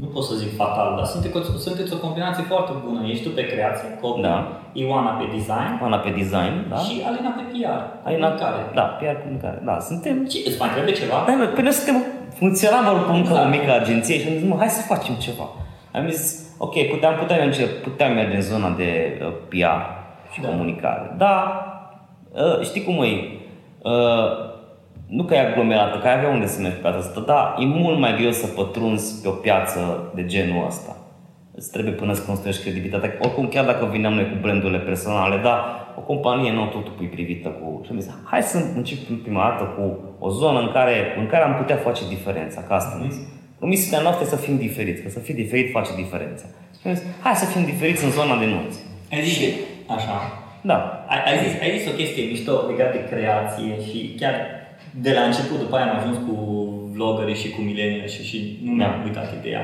nu 0.00 0.06
pot 0.06 0.24
să 0.24 0.34
zic 0.34 0.56
fatal, 0.56 0.88
dar 0.96 1.04
sunteți, 1.04 1.62
sunteți 1.66 1.92
o 1.92 1.96
combinație 2.06 2.44
foarte 2.52 2.72
bună. 2.84 3.00
Ești 3.12 3.24
tu 3.24 3.30
pe 3.38 3.44
creație, 3.52 3.88
copy, 4.00 4.20
Da. 4.20 4.36
Ioana 4.72 5.10
pe 5.10 5.24
design 5.36 5.72
Ana 5.82 5.96
pe 5.98 6.10
design, 6.20 6.54
da? 6.72 6.76
și 6.76 6.94
Alina 7.08 7.30
pe 7.38 7.42
PR, 7.52 7.80
Alina, 8.06 8.26
comunicare. 8.26 8.60
da, 8.74 8.82
PR 8.82 9.16
comunicare. 9.22 9.58
Da, 9.64 9.78
suntem 9.88 10.24
Ce, 10.26 10.38
îți 10.48 10.58
mai 10.60 10.68
trebuie 10.74 10.94
ceva? 10.94 11.16
Da, 11.26 11.32
bă, 11.38 11.44
păi 11.44 11.62
noi 11.62 11.72
suntem, 11.72 11.96
funcționam 12.40 12.84
oricum 12.94 13.14
ca 13.14 13.32
o 13.32 13.34
Exact. 13.36 13.50
mică 13.56 13.70
agenție 13.80 14.18
și 14.20 14.26
am 14.28 14.34
zis, 14.38 14.48
mă, 14.48 14.56
hai 14.58 14.68
să 14.78 14.82
facem 14.92 15.14
ceva. 15.14 15.46
Am 15.92 16.08
zis, 16.10 16.22
ok, 16.58 16.74
puteam, 16.92 17.14
puteam, 17.20 17.38
merge, 17.38 17.64
puteam 17.66 18.12
merge 18.12 18.34
în 18.36 18.42
zona 18.52 18.68
de 18.80 18.90
uh, 19.22 19.32
PR 19.48 19.80
și 20.32 20.40
Da. 20.40 20.48
comunicare. 20.48 21.14
Dar, 21.16 21.40
uh, 22.32 22.60
știi 22.68 22.84
cum 22.84 22.94
e, 23.02 23.08
uh, 23.82 24.28
nu 25.08 25.24
că 25.24 25.34
e 25.34 25.40
aglomerată, 25.40 25.98
că 25.98 26.06
ai 26.06 26.16
avea 26.16 26.28
unde 26.28 26.46
să 26.46 26.60
mergi 26.60 26.76
pe 26.76 26.82
piața 26.82 26.98
asta, 26.98 27.20
dar 27.20 27.54
e 27.58 27.64
mult 27.64 27.98
mai 27.98 28.16
greu 28.16 28.30
să 28.30 28.46
pătrunzi 28.46 29.22
pe 29.22 29.28
o 29.28 29.30
piață 29.30 30.10
de 30.14 30.24
genul 30.24 30.66
ăsta. 30.66 30.96
Îți 31.54 31.70
trebuie 31.70 31.92
până 31.92 32.12
să 32.12 32.22
construiești 32.22 32.62
credibilitatea. 32.62 33.14
Oricum, 33.20 33.48
chiar 33.48 33.64
dacă 33.64 33.88
vineam 33.92 34.12
noi 34.12 34.28
cu 34.30 34.36
brandurile 34.40 34.78
personale, 34.78 35.36
dar 35.42 35.58
o 35.98 36.00
companie 36.00 36.52
nu 36.52 36.64
totul 36.66 36.94
e 37.02 37.06
privită 37.06 37.48
cu... 37.48 37.80
Și 37.84 37.90
am 37.92 38.00
zis, 38.00 38.10
hai 38.24 38.42
să 38.42 38.58
începem 38.74 39.16
prima 39.16 39.42
dată 39.48 39.64
cu 39.64 39.98
o 40.18 40.30
zonă 40.30 40.60
în 40.60 40.70
care, 40.72 41.14
în 41.18 41.26
care 41.26 41.44
am 41.44 41.54
putea 41.54 41.76
face 41.76 42.02
diferența, 42.08 42.60
ca 42.68 42.74
asta 42.74 42.98
am 43.00 43.10
zis. 43.10 43.20
Promisiunea 43.58 44.00
noastră 44.00 44.24
este 44.24 44.36
să 44.36 44.42
fim 44.42 44.56
diferiți, 44.56 45.02
că 45.02 45.08
să 45.08 45.18
fii 45.18 45.34
diferit 45.34 45.70
face 45.70 45.90
diferența. 45.94 46.44
Și 46.80 46.86
am 46.88 46.94
zis, 46.94 47.04
hai 47.20 47.34
să 47.34 47.44
fim 47.44 47.64
diferiți 47.64 48.04
în 48.04 48.10
zona 48.10 48.38
de 48.38 48.46
nunți. 48.46 48.78
Ai 49.12 49.22
zis 49.22 49.38
de, 49.38 49.48
așa, 49.94 50.14
Da, 50.60 51.04
ai, 51.08 51.20
ai, 51.28 51.38
zis, 51.44 51.52
ai 51.62 51.78
zis 51.78 51.88
o 51.92 51.96
chestie 52.00 52.24
mișto 52.30 52.52
legată 52.70 52.96
de 52.96 53.14
creație 53.14 53.72
și 53.86 53.98
chiar 54.20 54.34
de 55.00 55.12
la 55.12 55.20
început, 55.20 55.58
după 55.58 55.76
aia 55.76 55.90
am 55.90 55.96
ajuns 55.98 56.16
cu 56.26 56.34
vlogării 56.94 57.34
și 57.42 57.50
cu 57.50 57.60
mileniali 57.60 58.10
și, 58.10 58.22
și 58.24 58.58
nu 58.64 58.72
mi-am 58.72 58.94
Da. 58.98 59.04
uitat 59.04 59.28
ideea. 59.40 59.62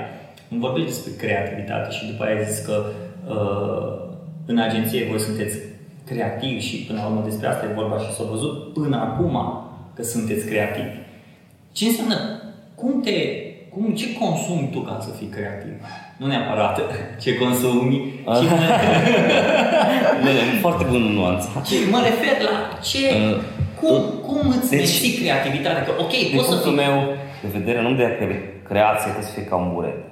Îmi 0.51 0.61
vorbești 0.61 0.89
despre 0.89 1.13
creativitate 1.27 1.91
și 1.91 2.07
după 2.11 2.23
aia 2.25 2.37
ai 2.37 2.45
zis 2.51 2.59
că 2.65 2.85
uh, 3.35 4.11
în 4.47 4.59
agenție 4.59 5.07
voi 5.11 5.19
sunteți 5.21 5.57
creativi 6.07 6.61
și 6.69 6.77
până 6.77 6.99
la 7.01 7.07
urmă 7.07 7.23
despre 7.25 7.47
asta 7.49 7.65
e 7.71 7.75
vorba 7.75 7.99
și 7.99 8.13
s-a 8.17 8.25
văzut 8.31 8.73
până 8.73 8.97
acum 8.97 9.37
că 9.95 10.03
sunteți 10.03 10.47
creativi. 10.47 10.97
Ce 11.73 11.85
înseamnă, 11.87 12.17
cum 12.75 13.01
te, 13.01 13.17
cum, 13.71 13.95
ce 13.95 14.07
consumi 14.13 14.69
tu 14.73 14.79
ca 14.81 14.99
să 15.01 15.11
fii 15.19 15.27
creativ? 15.27 15.73
Nu 16.17 16.27
neapărat 16.27 16.81
ce 17.23 17.37
consumi, 17.37 17.97
ci 18.25 18.45
mă, 20.23 20.29
e 20.31 20.61
foarte 20.67 20.85
bună 20.91 21.05
nuanță. 21.05 21.49
ce, 21.67 21.75
mă 21.91 22.01
refer 22.05 22.37
la 22.49 22.79
ce, 22.89 22.99
Uh, 22.99 23.41
cum, 23.83 24.03
cum 24.27 24.49
îți 24.49 24.71
deci- 24.71 24.79
menții 24.79 25.19
creativitatea? 25.21 25.83
Că 25.85 25.91
ok, 25.99 26.11
Din 26.11 26.37
poți 26.37 26.49
să 26.49 26.51
punctul 26.55 26.73
fii... 26.73 26.85
meu 26.85 26.97
de 27.43 27.49
vedere, 27.59 27.83
nu 27.83 27.95
de 27.95 28.17
cre- 28.19 28.63
creație 28.65 29.03
trebuie 29.11 29.25
să 29.25 29.33
fie 29.33 29.45
ca 29.45 29.57
un 29.57 29.73
burete. 29.75 30.05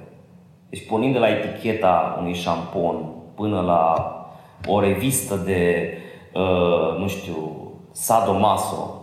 Deci 0.69 0.85
pornind 0.87 1.13
de 1.13 1.19
la 1.19 1.29
eticheta 1.29 2.15
unui 2.19 2.33
șampon 2.33 2.95
până 3.35 3.61
la 3.61 3.83
o 4.67 4.79
revistă 4.79 5.35
de, 5.45 5.93
uh, 6.33 6.97
nu 6.99 7.07
știu, 7.07 7.37
sadomaso, 7.91 8.95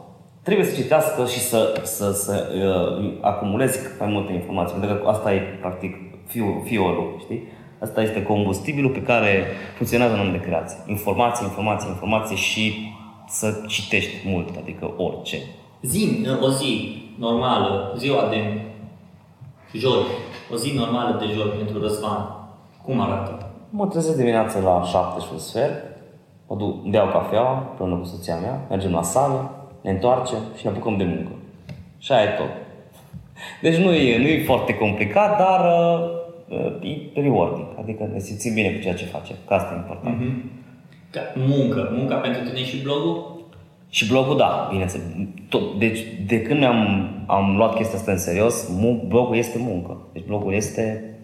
trebuie 0.43 0.67
să 0.67 0.75
citească 0.81 1.27
și 1.27 1.39
să, 1.41 1.81
să, 1.85 2.13
să 2.13 2.47
uh, 2.55 3.13
acumulezi 3.21 3.83
cât 3.83 3.99
mai 4.01 4.09
multe 4.09 4.33
informații, 4.33 4.77
pentru 4.81 4.97
că 4.97 5.09
asta 5.09 5.33
e 5.35 5.39
practic 5.39 5.97
fiul, 6.27 6.63
fiolul, 6.65 7.17
știi? 7.21 7.43
Asta 7.81 8.03
este 8.03 8.23
combustibilul 8.23 8.91
pe 8.91 9.03
care 9.03 9.47
funcționează 9.77 10.15
un 10.15 10.21
om 10.21 10.31
de 10.33 10.41
creație. 10.41 10.79
Informație, 10.87 11.45
informație, 11.47 11.89
informație 11.89 12.37
și 12.37 12.93
să 13.29 13.65
citești 13.67 14.29
mult, 14.29 14.57
adică 14.57 14.95
orice. 14.97 15.39
Zi, 15.83 16.27
o 16.41 16.51
zi 16.51 17.03
normală, 17.19 17.95
ziua 17.97 18.29
de 18.29 18.61
joi, 19.73 20.03
o 20.53 20.57
zi 20.57 20.73
normală 20.77 21.17
de 21.19 21.33
joi 21.33 21.49
pentru 21.57 21.81
Răzvan, 21.81 22.39
cum 22.85 23.01
arată? 23.01 23.51
Mă 23.71 23.87
trezesc 23.87 24.17
dimineața 24.17 24.59
la 24.59 24.83
7 24.85 25.21
și 25.21 25.27
un 25.33 25.39
sfert, 25.39 25.85
mă 26.49 26.57
duc, 26.57 26.83
îmi 26.83 26.91
beau 26.91 27.09
cafea 27.09 27.67
împreună 27.69 27.97
cu 27.97 28.05
soția 28.05 28.37
mea, 28.37 28.67
mergem 28.69 28.93
la 28.93 29.03
sală, 29.03 29.51
ne 29.81 29.91
întoarcem 29.91 30.39
și 30.57 30.65
ne 30.65 30.71
apucăm 30.71 30.97
de 30.97 31.05
muncă. 31.05 31.31
Și 31.99 32.13
aia 32.13 32.23
e 32.23 32.37
tot. 32.37 32.51
Deci 33.63 33.77
nu 33.77 33.93
e, 33.93 34.19
nu 34.19 34.27
e 34.27 34.45
foarte 34.45 34.75
complicat, 34.75 35.39
dar 35.39 35.61
uh, 36.49 37.15
e 37.15 37.21
rewarding, 37.21 37.67
adică 37.79 38.09
ne 38.13 38.19
simțim 38.19 38.55
bine 38.55 38.71
cu 38.71 38.81
ceea 38.81 38.95
ce 38.95 39.05
facem, 39.05 39.37
că 39.47 39.55
asta 39.55 39.75
e 39.75 39.77
important. 39.77 40.17
Mm-hmm. 40.17 40.59
Ca 41.11 41.21
muncă, 41.35 41.93
munca 41.97 42.15
pentru 42.15 42.43
tine 42.43 42.65
și 42.65 42.83
blogul? 42.83 43.37
Și 43.91 44.09
blogul, 44.09 44.37
da, 44.37 44.69
bineînțeles. 44.71 45.07
Tot, 45.49 45.79
deci, 45.79 45.99
de 46.27 46.43
când 46.43 46.65
am, 46.65 47.11
am 47.27 47.57
luat 47.57 47.75
chestia 47.75 47.99
asta 47.99 48.13
în 48.13 48.19
serios, 48.19 48.69
mu- 48.79 49.05
blogul 49.09 49.37
este 49.37 49.59
muncă. 49.59 49.97
Deci 50.13 50.25
blogul 50.27 50.53
este 50.53 51.15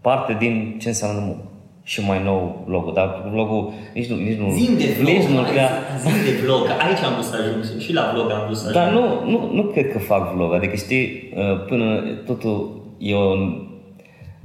parte 0.00 0.36
din 0.38 0.78
ce 0.80 0.88
înseamnă 0.88 1.20
muncă. 1.20 1.42
Și 1.82 2.00
mai 2.06 2.22
nou 2.24 2.62
blogul, 2.66 2.92
dar 2.92 3.28
blogul 3.32 3.72
nici 3.94 4.06
nu... 4.06 4.16
Nici 4.16 4.38
nu 4.38 4.50
Zim 4.50 4.76
de 4.76 4.96
vlog, 5.00 5.14
nici 5.14 5.28
nu 5.28 5.40
hai, 5.42 5.50
prea, 5.50 5.70
zim 6.00 6.12
de 6.24 6.44
vlog, 6.44 6.66
că 6.66 6.72
aici 6.86 7.02
am 7.04 7.12
vrut 7.12 7.24
să 7.24 7.36
ajung 7.40 7.80
și 7.80 7.92
la 7.92 8.10
vlog 8.14 8.30
am 8.30 8.42
vrut 8.44 8.56
să 8.56 8.68
ajung. 8.68 8.84
dar 8.84 8.92
nu, 8.92 9.30
nu, 9.30 9.50
nu 9.52 9.62
cred 9.62 9.92
că 9.92 9.98
fac 9.98 10.34
vlog, 10.34 10.52
adică 10.54 10.76
știi, 10.76 11.32
uh, 11.36 11.64
până 11.66 12.00
totul 12.26 12.82
e 12.98 13.14
o, 13.14 13.32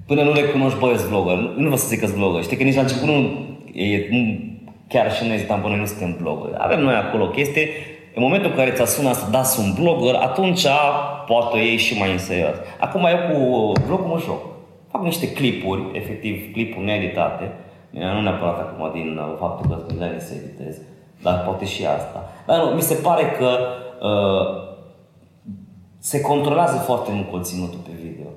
Până 0.06 0.24
nu 0.24 0.32
recunoști, 0.32 0.80
băi, 0.80 0.92
ești 0.94 1.08
vlogger. 1.08 1.36
Nu, 1.36 1.48
nu 1.48 1.62
vreau 1.62 1.76
să 1.76 1.88
zic 1.88 2.00
că 2.00 2.06
vlogger. 2.06 2.44
Știi 2.44 2.58
că 2.58 2.64
nici 2.64 2.76
la 2.76 2.82
început 2.82 3.08
nu, 3.08 3.30
e, 3.74 4.08
nu 4.10 4.40
chiar 4.88 5.14
și 5.14 5.28
noi 5.28 5.38
ziceam, 5.38 5.62
bă, 5.62 5.68
noi 5.68 5.78
nu 5.78 5.86
suntem 5.86 6.18
vlogger. 6.22 6.56
Avem 6.58 6.80
noi 6.80 6.94
acolo 6.94 7.24
o 7.24 7.30
chestie. 7.30 7.70
În 8.16 8.22
momentul 8.22 8.50
în 8.50 8.56
care 8.56 8.72
ți-a 8.72 8.86
sunat 8.86 9.16
să 9.16 9.30
da 9.30 9.42
un 9.60 9.74
blogger, 9.80 10.16
atunci 10.16 10.66
poate 11.28 11.56
o 11.56 11.58
iei 11.58 11.78
și 11.78 11.98
mai 11.98 12.12
în 12.12 12.18
serios. 12.18 12.56
Acum 12.80 13.06
eu 13.06 13.18
cu 13.30 13.72
blogul 13.88 14.06
mă 14.06 14.22
joc. 14.26 14.42
Fac 14.92 15.04
niște 15.04 15.32
clipuri, 15.32 15.82
efectiv 15.94 16.52
clipuri 16.54 16.86
needitate. 16.86 17.52
Bine, 17.92 18.14
nu 18.14 18.22
neapărat 18.22 18.60
acum 18.60 18.92
din 18.94 19.18
uh, 19.18 19.36
faptul 19.40 19.70
că 19.70 19.84
sunt 19.88 20.22
să 20.22 20.34
editez, 20.34 20.78
dar 21.22 21.44
poate 21.44 21.66
și 21.66 21.86
asta. 21.86 22.32
Dar 22.46 22.64
nu, 22.64 22.66
mi 22.66 22.82
se 22.82 22.96
pare 22.96 23.24
că 23.38 23.58
uh, 24.08 24.68
se 25.98 26.22
controlează 26.22 26.78
foarte 26.78 27.12
mult 27.12 27.30
conținutul 27.30 27.80
pe 27.84 27.92
video. 28.02 28.28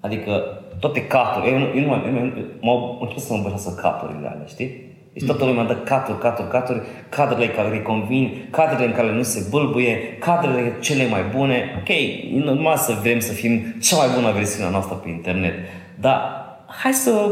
Adică 0.00 0.59
toate 0.80 1.06
caturile, 1.06 1.50
eu, 1.50 1.58
nu, 1.58 1.64
eu, 1.64 1.82
nu, 1.82 2.18
eu, 2.18 2.32
eu, 2.36 2.44
mă 2.60 2.96
încerc 3.00 3.20
să 3.20 3.32
mă 3.32 3.52
să 3.56 3.74
caturile 3.74 4.28
alea, 4.28 4.46
știi? 4.46 4.88
Deci 5.12 5.26
toată 5.26 5.44
lumea 5.44 5.64
dă 5.64 5.74
caturi, 5.74 6.18
caturi, 6.18 6.48
caturi, 6.48 6.80
cadrele 7.08 7.48
care 7.48 7.68
îi 7.70 7.82
convin, 7.82 8.48
cadrele 8.50 8.84
în 8.84 8.92
care 8.92 9.12
nu 9.12 9.22
se 9.22 9.46
bâlbuie, 9.50 10.16
cadrele 10.18 10.72
cele 10.80 11.06
mai 11.08 11.20
bune. 11.36 11.64
Ok, 11.80 11.88
e 11.88 12.44
normal 12.44 12.76
să 12.76 12.98
vrem 13.02 13.20
să 13.20 13.32
fim 13.32 13.74
cea 13.80 13.96
mai 13.96 14.06
bună 14.14 14.32
versiune 14.32 14.70
noastră 14.70 14.94
pe 14.94 15.08
internet, 15.08 15.54
dar 16.00 16.20
hai 16.66 16.92
să 16.92 17.30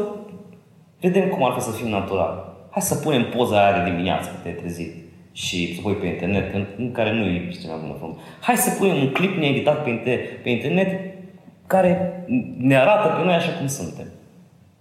vedem 1.00 1.28
cum 1.28 1.44
ar 1.44 1.52
fi 1.52 1.60
să 1.60 1.70
fim 1.70 1.88
natural. 1.88 2.56
Hai 2.70 2.82
să 2.82 2.94
punem 2.94 3.24
poza 3.36 3.64
aia 3.64 3.84
de 3.84 3.90
dimineață 3.90 4.28
când 4.28 4.42
te 4.42 4.60
trezit 4.60 4.94
și 5.32 5.74
să 5.74 5.80
pui 5.80 5.94
pe 5.94 6.06
internet, 6.06 6.54
în 6.78 6.92
care 6.92 7.12
nu 7.12 7.24
e 7.24 7.48
cea 7.62 7.68
mai 7.68 7.78
bună 7.80 7.96
formă. 7.98 8.16
Hai 8.40 8.56
să 8.56 8.76
punem 8.78 8.96
un 8.96 9.12
clip 9.12 9.36
needitat 9.36 9.84
pe, 9.84 9.90
pe 10.42 10.50
internet 10.50 11.17
care 11.68 12.24
ne 12.58 12.76
arată 12.76 13.06
pe 13.08 13.24
noi 13.24 13.34
așa 13.34 13.52
cum 13.58 13.66
suntem. 13.66 14.06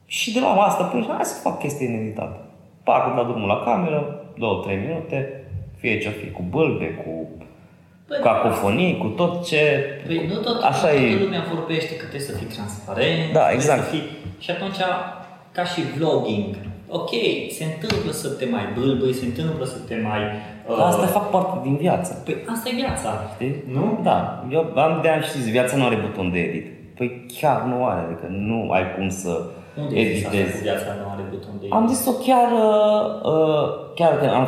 Și 0.06 0.34
de 0.34 0.40
la 0.40 0.48
asta 0.48 0.84
până 0.84 1.06
hai 1.08 1.24
să 1.24 1.42
fac 1.42 1.60
chestii 1.60 1.88
needitate. 1.88 2.40
Pac, 2.84 3.16
la 3.16 3.24
drumul 3.24 3.48
la 3.48 3.64
cameră, 3.66 4.00
două, 4.38 4.64
trei 4.64 4.78
minute, 4.78 5.44
fie 5.80 6.00
ce 6.00 6.10
fi, 6.10 6.32
cu 6.32 6.44
bălbe, 6.50 6.86
cu 6.86 7.28
Păi, 8.08 8.20
cacofonii, 8.22 8.98
cu 8.98 9.08
tot 9.08 9.46
ce... 9.46 9.62
Păi 10.06 10.26
nu 10.28 10.36
tot, 10.36 10.62
așa 10.64 10.80
toată 10.80 10.96
e... 10.96 11.24
lumea 11.24 11.44
vorbește 11.54 11.94
că 11.96 12.06
trebuie 12.06 12.30
să 12.30 12.36
fii 12.38 12.48
transparent. 12.48 13.34
Da, 13.34 13.52
exact. 13.52 13.84
Să 13.84 13.90
fii... 13.90 14.04
Și 14.40 14.52
atunci, 14.52 14.82
ca 15.52 15.64
și 15.64 15.82
vlogging, 15.98 16.56
ok, 16.88 17.10
se 17.50 17.64
întâmplă 17.64 18.12
să 18.12 18.30
te 18.30 18.46
mai 18.46 18.66
bâlbâi, 18.74 19.14
se 19.14 19.26
întâmplă 19.26 19.66
să 19.66 19.78
te 19.88 19.96
mai... 19.96 20.20
Uh... 20.68 20.84
Asta 20.84 21.06
fac 21.06 21.30
parte 21.30 21.60
din 21.64 21.76
viață. 21.76 22.22
Păi 22.26 22.36
asta 22.54 22.70
e 22.70 22.76
viața. 22.76 23.32
Știi? 23.34 23.56
Nu? 23.72 24.00
Da. 24.04 24.46
Eu 24.52 24.72
am 24.76 25.00
de 25.02 25.10
ani 25.10 25.24
știți, 25.24 25.50
viața 25.50 25.76
nu 25.76 25.86
are 25.86 25.96
buton 25.96 26.32
de 26.32 26.40
edit. 26.40 26.77
Păi 26.98 27.26
chiar 27.40 27.62
nu 27.62 27.86
are, 27.86 28.02
adică 28.06 28.28
nu 28.30 28.72
ai 28.72 28.96
cum 28.96 29.10
să 29.10 29.46
Unde 29.78 30.00
editezi. 30.00 30.62
viața 30.62 30.92
nu 31.02 31.10
are 31.14 31.24
buton 31.30 31.52
de 31.60 31.66
edit? 31.66 31.74
Am 31.74 31.88
zis-o 31.88 32.12
chiar, 32.12 32.52
uh, 32.52 33.32
uh 33.32 33.94
chiar 33.96 34.18
că 34.20 34.26
am 34.26 34.48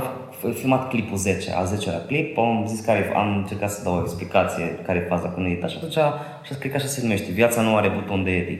filmat 0.53 0.89
clipul 0.89 1.17
10, 1.17 1.51
al 1.51 1.67
10-lea 1.67 2.05
clip, 2.07 2.37
am 2.37 2.65
zis 2.67 2.79
care, 2.79 3.11
am 3.15 3.37
încercat 3.37 3.71
să 3.71 3.83
dau 3.83 3.95
o 3.95 4.01
explicație 4.01 4.65
care 4.83 4.99
e 4.99 5.07
faza 5.07 5.27
cu 5.27 5.39
edit 5.39 5.69
și 5.69 5.77
atunci 5.77 5.97
și 6.43 6.53
cred 6.59 6.71
că 6.71 6.77
așa 6.77 6.87
se 6.87 7.01
numește, 7.01 7.31
viața 7.31 7.61
nu 7.61 7.75
are 7.75 7.89
buton 7.89 8.23
de 8.23 8.31
edit. 8.31 8.59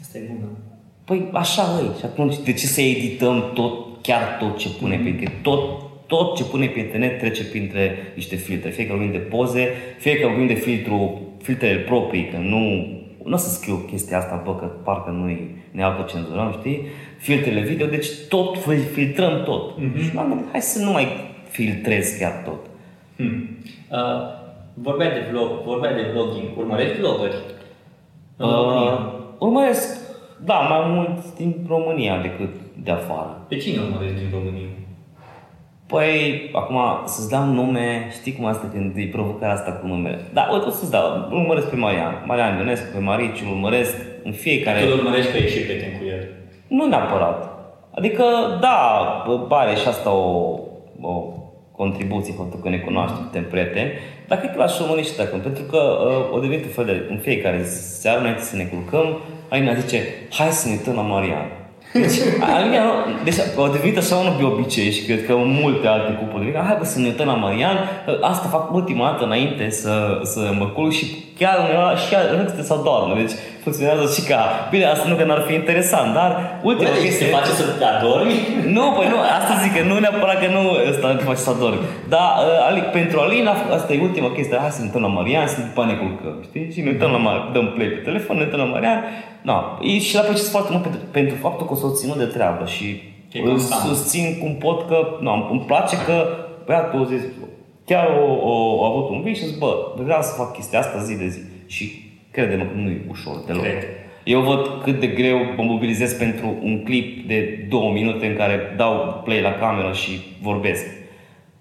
Asta 0.00 0.18
e 0.18 0.20
bună. 0.26 0.46
Păi 1.04 1.28
așa 1.32 1.62
e. 1.62 1.98
Și 1.98 2.04
atunci 2.04 2.36
de 2.44 2.52
ce 2.52 2.66
să 2.66 2.80
edităm 2.80 3.50
tot, 3.54 4.02
chiar 4.02 4.36
tot 4.40 4.56
ce 4.56 4.68
pune 4.68 4.96
mm-hmm. 4.96 5.02
pe 5.02 5.08
internet? 5.08 5.42
Tot, 5.42 5.60
tot 6.06 6.36
ce 6.36 6.44
pune 6.44 6.66
pe 6.66 6.78
internet 6.78 7.18
trece 7.18 7.44
printre 7.44 7.96
niște 8.14 8.36
filtre. 8.36 8.70
Fie 8.70 8.86
că 8.86 8.92
vorbim 8.92 9.12
de 9.12 9.18
poze, 9.18 9.68
fie 9.98 10.18
că 10.18 10.26
vorbim 10.26 10.46
de 10.46 10.54
filtru, 10.54 11.20
filtrele 11.42 11.78
proprii, 11.78 12.28
că 12.28 12.36
nu 12.36 12.86
nu 13.26 13.34
o 13.34 13.36
să 13.36 13.48
scriu 13.48 13.76
chestia 13.76 14.18
asta, 14.18 14.42
bă, 14.44 14.54
că 14.56 14.64
parcă 14.64 15.10
nu-i, 15.10 15.56
ne 15.70 15.82
autocenzurăm, 15.82 16.54
știi? 16.58 16.86
Filtrele 17.18 17.60
video, 17.60 17.86
deci 17.86 18.08
tot 18.28 18.58
filtrăm 18.92 19.42
tot. 19.42 19.72
Mm-hmm. 19.72 20.02
Și 20.02 20.14
m-am 20.14 20.28
gândit, 20.28 20.46
hai 20.50 20.60
să 20.60 20.82
nu 20.82 20.90
mai 20.90 21.06
filtrez 21.48 22.16
chiar 22.18 22.42
tot. 22.44 22.66
Hmm. 23.16 23.58
Uh, 23.90 23.98
vorbea 24.74 25.12
de 25.12 25.26
vlog, 25.30 25.48
vorbea 25.64 25.94
de 25.94 26.10
vlogging, 26.12 26.58
urmărești 26.58 26.98
vloggeri? 27.00 27.34
Uh, 28.36 29.12
urmăresc 29.38 30.06
da, 30.44 30.54
mai 30.54 30.88
mult 30.88 31.34
din 31.34 31.64
România 31.68 32.20
decât 32.20 32.54
de 32.82 32.90
afară. 32.90 33.44
Pe 33.48 33.56
cine 33.56 33.82
urmărești 33.82 34.16
din 34.16 34.28
România? 34.32 34.66
Păi, 35.86 36.50
acum, 36.52 36.78
să-ți 37.04 37.30
dau 37.30 37.44
nume, 37.44 38.08
știi 38.12 38.32
cum 38.32 38.44
asta 38.44 38.70
când 38.72 38.96
e 38.96 39.08
provocarea 39.12 39.54
asta 39.54 39.72
cu 39.72 39.86
numele. 39.86 40.20
Da, 40.32 40.48
uite, 40.52 40.66
o 40.66 40.70
să-ți 40.70 40.90
dau, 40.90 41.26
îl 41.30 41.36
urmăresc 41.38 41.68
pe 41.68 41.76
Marian, 41.76 42.24
Marian 42.26 42.58
Ionescu, 42.58 42.86
pe 42.94 42.98
Mariciu, 42.98 43.44
îl 43.44 43.50
urmăresc 43.50 43.96
în 44.24 44.32
fiecare... 44.32 44.80
Tu 44.80 44.86
îl 44.86 44.98
urmărești 44.98 45.30
că 45.30 45.36
ești 45.36 45.58
și 45.58 45.64
prieten 45.64 45.98
cu 45.98 46.04
el? 46.04 46.28
Nu 46.68 46.86
neapărat. 46.86 47.56
Adică, 47.90 48.24
da, 48.60 48.78
pare 49.48 49.74
și 49.74 49.88
asta 49.88 50.10
o, 50.10 50.58
o 51.00 51.32
contribuție, 51.72 52.34
faptul 52.36 52.60
că 52.62 52.68
ne 52.68 52.78
cunoaștem, 52.78 53.16
suntem 53.16 53.44
prieteni, 53.44 53.90
dar 54.28 54.38
cred 54.38 54.52
că 54.52 54.58
l-aș 54.58 54.78
urmări 54.78 55.06
și 55.06 55.16
dacă, 55.16 55.36
pentru 55.36 55.62
că 55.62 55.78
uh, 55.78 56.36
o 56.36 56.38
devenit 56.38 56.64
un 56.64 56.70
fel 56.70 56.84
de, 56.84 57.06
în 57.10 57.18
fiecare 57.18 57.64
seară, 58.00 58.20
înainte 58.20 58.42
să 58.42 58.56
ne 58.56 58.64
culcăm, 58.64 59.18
Alina 59.48 59.74
zice, 59.74 60.02
hai 60.30 60.50
să 60.50 60.68
ne 60.68 60.74
uităm 60.74 60.94
la 60.94 61.02
Marian. 61.02 61.46
Deci, 62.00 62.20
Alina, 62.40 62.82
deci 63.24 63.38
a 63.38 63.70
devenit 63.72 63.96
așa 63.96 64.16
un 64.16 64.36
de 64.38 64.44
obicei 64.44 64.90
și 64.90 65.02
cred 65.02 65.26
că 65.26 65.34
multe 65.36 65.86
alte 65.86 66.12
cupluri 66.12 66.52
de 66.52 66.58
hai 66.66 66.76
bă, 66.78 66.84
să 66.84 66.98
ne 66.98 67.06
uităm 67.06 67.26
la 67.26 67.34
Marian, 67.34 67.76
asta 68.20 68.48
fac 68.48 68.74
ultima 68.74 69.10
dată 69.10 69.24
înainte 69.24 69.70
să, 69.70 70.20
să 70.22 70.54
mă 70.58 70.66
culc 70.66 70.92
și 70.92 71.06
chiar 71.40 71.54
undeva 71.62 71.88
și 72.02 72.08
râște 72.40 72.62
sau 72.70 72.78
doarmă. 72.86 73.12
Deci 73.20 73.34
funcționează 73.64 74.04
și 74.14 74.22
ca... 74.30 74.40
Bine, 74.72 74.84
asta 74.94 75.06
nu 75.08 75.16
că 75.18 75.24
n-ar 75.24 75.42
fi 75.48 75.54
interesant, 75.62 76.08
dar 76.18 76.30
ultima 76.70 76.92
Bă, 76.94 77.00
chestie... 77.04 77.26
se 77.26 77.34
face 77.38 77.50
să 77.60 77.64
te 77.80 77.86
adormi? 77.94 78.36
Nu, 78.76 78.84
păi 78.96 79.06
nu, 79.12 79.18
asta 79.38 79.52
zic 79.62 79.72
că 79.76 79.82
nu 79.90 79.94
neapărat 80.04 80.38
că 80.42 80.48
nu 80.56 80.62
ăsta 80.90 81.06
te 81.20 81.24
face 81.30 81.42
să 81.46 81.50
adormi. 81.50 81.82
Dar 82.14 82.28
uh, 82.76 82.90
pentru 82.98 83.16
Alina, 83.24 83.52
asta 83.78 83.90
e 83.92 84.06
ultima 84.08 84.30
chestie, 84.36 84.64
hai 84.64 84.76
să 84.76 84.80
ne 84.80 84.86
uităm 84.88 85.02
la 85.08 85.12
Marian, 85.18 85.46
să 85.54 85.58
după 85.68 85.82
ne 85.90 85.96
culcăm, 86.02 86.36
știi? 86.48 86.66
Și 86.74 86.80
ne 86.84 86.90
uităm 86.94 87.10
la 87.16 87.20
Marian, 87.26 87.52
dăm 87.54 87.66
play 87.74 87.88
pe 87.94 88.00
telefon, 88.08 88.34
ne 88.36 88.44
uităm 88.46 88.60
la 88.64 88.70
Marian. 88.74 88.98
No. 89.48 89.56
Și 90.06 90.14
la 90.14 90.20
apreciez 90.20 90.48
foarte 90.56 90.70
mult 90.72 90.82
pentru, 90.86 91.00
pentru 91.18 91.36
faptul 91.46 91.66
că 91.66 91.72
o 91.72 91.76
să 91.76 91.86
o 91.86 91.96
ținut 92.00 92.18
de 92.24 92.28
treabă 92.36 92.64
și 92.74 92.86
îl 93.48 93.58
susțin 93.58 94.26
cum 94.40 94.52
pot 94.64 94.88
că, 94.88 94.98
nu, 95.20 95.48
îmi 95.50 95.64
place 95.70 95.96
că 96.06 96.16
băiatul 96.66 97.02
a 97.04 97.08
zis, 97.14 97.22
chiar 97.86 98.06
o, 98.06 98.48
o, 98.50 98.84
a 98.84 98.88
avut 98.88 99.10
un 99.10 99.22
vis 99.22 99.38
și 99.38 99.44
zis, 99.44 99.58
bă, 99.58 99.92
vreau 99.96 100.22
să 100.22 100.34
fac 100.34 100.52
chestia 100.52 100.78
asta 100.78 100.98
zi 100.98 101.16
de 101.16 101.28
zi. 101.28 101.40
Și 101.66 101.84
crede-mă 102.30 102.64
că 102.64 102.74
nu 102.74 102.88
e 102.88 103.04
ușor 103.10 103.42
deloc. 103.46 103.62
Cred. 103.62 103.84
Eu 104.24 104.40
văd 104.40 104.82
cât 104.82 105.00
de 105.00 105.06
greu 105.06 105.38
mă 105.56 105.62
mobilizez 105.62 106.12
pentru 106.12 106.54
un 106.62 106.84
clip 106.84 107.28
de 107.28 107.66
două 107.68 107.92
minute 107.92 108.26
în 108.26 108.36
care 108.36 108.74
dau 108.76 109.20
play 109.24 109.40
la 109.40 109.52
cameră 109.52 109.92
și 109.92 110.10
vorbesc. 110.42 110.86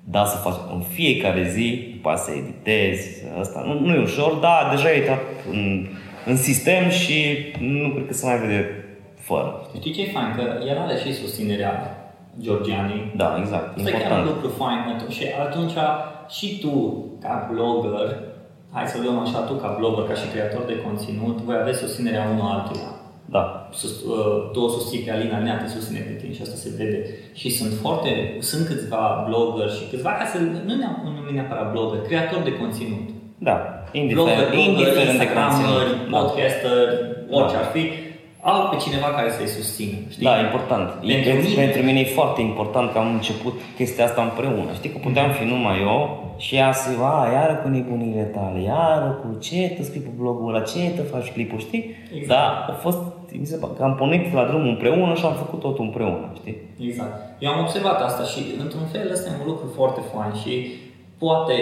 Da, 0.04 0.26
să 0.26 0.38
faci 0.38 0.74
în 0.74 0.82
fiecare 0.82 1.48
zi, 1.50 1.88
după 1.94 2.14
să 2.16 2.32
editezi, 2.32 3.24
asta. 3.40 3.64
Nu, 3.66 3.80
nu 3.80 3.94
e 3.94 4.02
ușor, 4.02 4.34
dar 4.34 4.70
deja 4.76 4.92
e 4.92 4.98
intrat 4.98 5.22
în, 5.52 5.88
în 6.26 6.36
sistem 6.36 6.90
și 6.90 7.38
nu 7.60 7.90
cred 7.90 8.08
că 8.08 8.14
se 8.14 8.26
mai 8.26 8.38
vede 8.38 8.86
fără. 9.20 9.62
Știi 9.76 9.92
ce 9.92 10.02
e 10.02 10.12
fain? 10.12 10.34
Că 10.36 10.42
el 10.70 10.78
are 10.78 10.98
și 11.06 11.14
susținerea 11.14 11.98
Georgiani. 12.42 13.12
Da, 13.16 13.36
exact. 13.40 13.78
Asta 13.78 13.90
e 13.90 13.92
chiar 13.92 14.20
un 14.20 14.26
lucru 14.26 14.48
fain. 14.48 14.80
Și 15.10 15.24
atunci 15.48 15.74
și 16.30 16.60
tu, 16.60 17.06
ca 17.22 17.50
blogger, 17.52 18.20
hai 18.72 18.88
să 18.88 18.98
luăm 19.04 19.20
așa, 19.20 19.40
tu 19.40 19.54
ca 19.54 19.76
blogger, 19.78 20.06
ca 20.08 20.14
și 20.14 20.32
creator 20.34 20.64
de 20.72 20.82
conținut, 20.86 21.38
voi 21.38 21.58
aveți 21.62 21.80
susținerea 21.80 22.30
unul 22.34 22.52
altuia. 22.54 22.90
Da. 23.26 23.70
Sus, 23.72 24.04
uh, 24.04 24.50
tu 24.54 24.60
o 24.60 24.70
susții 24.70 25.00
pe 25.00 25.12
Alina, 25.12 25.36
Alina 25.36 25.58
te 25.58 25.68
susține 25.68 26.00
pe 26.00 26.14
tine 26.20 26.34
și 26.34 26.42
asta 26.42 26.56
se 26.56 26.70
vede. 26.78 27.00
Și 27.34 27.50
sunt 27.50 27.74
foarte, 27.82 28.38
sunt 28.40 28.68
câțiva 28.68 29.26
blogger 29.28 29.70
și 29.78 29.84
câțiva, 29.90 30.12
ca 30.20 30.26
să 30.26 30.38
nu 30.68 30.74
numim 31.18 31.34
neapărat 31.34 31.72
blogger, 31.72 32.02
creator 32.02 32.42
de 32.44 32.54
conținut. 32.62 33.08
Da, 33.38 33.56
indiferent, 33.92 34.50
blogger, 34.50 34.68
indiferent 34.68 35.20
de 35.20 35.30
conținut. 35.38 35.88
Da. 36.12 36.18
podcaster, 36.18 36.88
orice 37.38 37.56
da. 37.58 37.62
ar 37.64 37.68
fi, 37.74 37.82
au 38.51 38.69
pe 38.69 38.77
cineva 38.86 39.10
care 39.17 39.29
să-i 39.38 39.55
susțină. 39.60 39.97
Știi? 40.10 40.25
Da, 40.25 40.39
important. 40.47 40.88
Pentru, 40.89 41.49
mine... 41.49 41.62
pentru 41.63 41.81
mine 41.81 41.99
e 41.99 42.17
foarte 42.19 42.41
important 42.41 42.91
că 42.91 42.97
am 42.97 43.13
început 43.13 43.55
chestia 43.75 44.05
asta 44.05 44.21
împreună. 44.21 44.71
Știi 44.73 44.89
că 44.89 44.97
puteam 45.08 45.29
fi 45.31 45.43
numai 45.43 45.81
eu 45.81 45.99
și 46.38 46.55
ea 46.55 46.71
să 46.73 46.89
va, 46.99 47.29
iară 47.34 47.53
cu 47.62 47.67
nebunile 47.67 48.23
tale, 48.23 48.62
iară 48.62 49.10
cu 49.21 49.39
ce 49.39 49.73
te 49.75 49.84
scrii 49.84 50.01
pe 50.01 50.10
blogul 50.19 50.49
ăla, 50.49 50.63
ce 50.63 50.91
te 50.95 51.01
faci 51.01 51.31
clipul, 51.31 51.60
știi? 51.60 51.84
Exact. 52.15 52.27
Dar 52.27 52.65
a 52.69 52.77
fost, 52.86 53.01
mi 53.39 53.45
se 53.45 53.60
că 53.77 53.84
am 53.84 53.95
pornit 53.95 54.34
la 54.34 54.43
drum 54.43 54.67
împreună 54.67 55.13
și 55.13 55.25
am 55.25 55.34
făcut 55.34 55.60
totul 55.60 55.86
împreună, 55.86 56.31
știi? 56.39 56.58
Exact. 56.88 57.15
Eu 57.39 57.49
am 57.51 57.60
observat 57.60 58.01
asta 58.01 58.23
și 58.23 58.39
într-un 58.63 58.86
fel 58.91 59.12
ăsta 59.12 59.29
e 59.29 59.41
un 59.41 59.47
lucru 59.51 59.67
foarte 59.75 60.01
fain 60.13 60.34
și 60.41 60.53
poate 61.17 61.53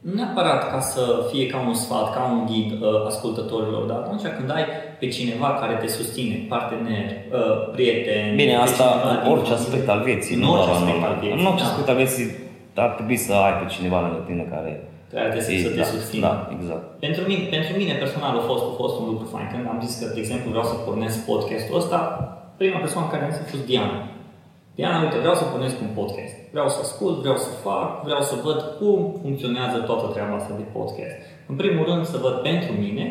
nu 0.00 0.12
neapărat 0.14 0.70
ca 0.70 0.80
să 0.80 1.02
fie 1.30 1.46
ca 1.46 1.58
un 1.66 1.74
sfat, 1.74 2.14
ca 2.14 2.22
un 2.32 2.46
ghid 2.46 2.72
uh, 2.72 3.06
ascultătorilor, 3.06 3.82
dar 3.82 3.96
atunci 3.96 4.26
când 4.36 4.50
ai 4.50 4.64
pe 5.02 5.08
cineva 5.18 5.50
care 5.60 5.74
te 5.82 5.88
susține, 5.98 6.36
partener, 6.52 7.06
uh, 7.10 7.56
prieten... 7.74 8.24
Bine, 8.42 8.54
asta 8.66 8.86
în 9.10 9.16
orice 9.32 9.52
aspect 9.52 9.88
al 9.94 10.00
vieții, 10.08 10.36
nu 10.42 10.48
orice 10.54 10.70
aspect 10.70 11.02
al 11.10 11.16
vieții. 11.20 11.38
În 11.38 11.46
orice 11.50 11.64
da. 11.64 11.68
aspect 11.68 11.88
al 11.92 11.98
vieții 12.02 12.26
ar 12.84 12.90
trebui 12.96 13.18
să 13.26 13.32
ai 13.46 13.54
pe 13.60 13.66
cineva 13.74 13.98
lângă 14.04 14.20
tine 14.28 14.44
care 14.54 14.70
care 15.14 15.28
te, 15.34 15.40
să 15.66 15.68
te 15.76 15.82
da, 15.84 15.92
susțină. 15.96 16.26
Da, 16.26 16.34
exact. 16.56 16.84
Pentru 17.06 17.22
mine, 17.30 17.44
pentru 17.56 17.72
mine 17.80 17.94
personal 18.02 18.34
a 18.40 18.42
fost, 18.50 18.64
a 18.70 18.74
fost 18.82 18.94
un 19.00 19.06
lucru 19.10 19.24
fain. 19.34 19.46
Când 19.52 19.64
am 19.72 19.78
zis 19.86 19.92
că, 20.00 20.06
de 20.16 20.20
exemplu, 20.24 20.48
vreau 20.54 20.66
să 20.72 20.74
pornesc 20.86 21.16
podcastul 21.30 21.80
ăsta, 21.82 21.98
prima 22.60 22.78
persoană 22.84 23.06
care 23.10 23.22
mi 23.22 23.32
a 23.32 23.50
fost 23.52 23.66
Diana. 23.70 23.98
Diana, 24.78 24.96
uite, 25.04 25.18
vreau 25.24 25.36
să 25.40 25.44
pornesc 25.52 25.76
un 25.86 25.92
podcast. 26.00 26.34
Vreau 26.54 26.68
să 26.74 26.78
ascult, 26.86 27.16
vreau 27.24 27.38
să 27.46 27.50
fac, 27.66 27.88
vreau 28.08 28.22
să 28.30 28.34
văd 28.46 28.58
cum 28.78 28.98
funcționează 29.22 29.76
toată 29.88 30.04
treaba 30.14 30.34
asta 30.40 30.54
de 30.60 30.66
podcast. 30.76 31.16
În 31.50 31.56
primul 31.62 31.84
rând 31.90 32.02
să 32.12 32.16
văd 32.26 32.34
pentru 32.50 32.72
mine, 32.84 33.06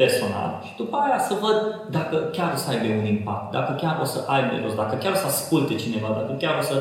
personal, 0.00 0.50
și 0.66 0.72
după 0.82 0.96
aia 1.04 1.18
să 1.28 1.34
văd 1.44 1.58
dacă 1.98 2.16
chiar 2.36 2.50
o 2.56 2.58
să 2.62 2.68
aibă 2.70 2.86
un 3.00 3.08
impact, 3.16 3.46
dacă 3.58 3.72
chiar 3.82 3.96
o 4.04 4.06
să 4.14 4.18
aibă 4.34 4.52
rost, 4.62 4.76
dacă 4.82 4.94
chiar 5.02 5.12
o 5.16 5.20
să 5.22 5.26
asculte 5.26 5.74
cineva, 5.84 6.08
dacă 6.20 6.32
chiar 6.42 6.54
o 6.62 6.64
să, 6.70 6.76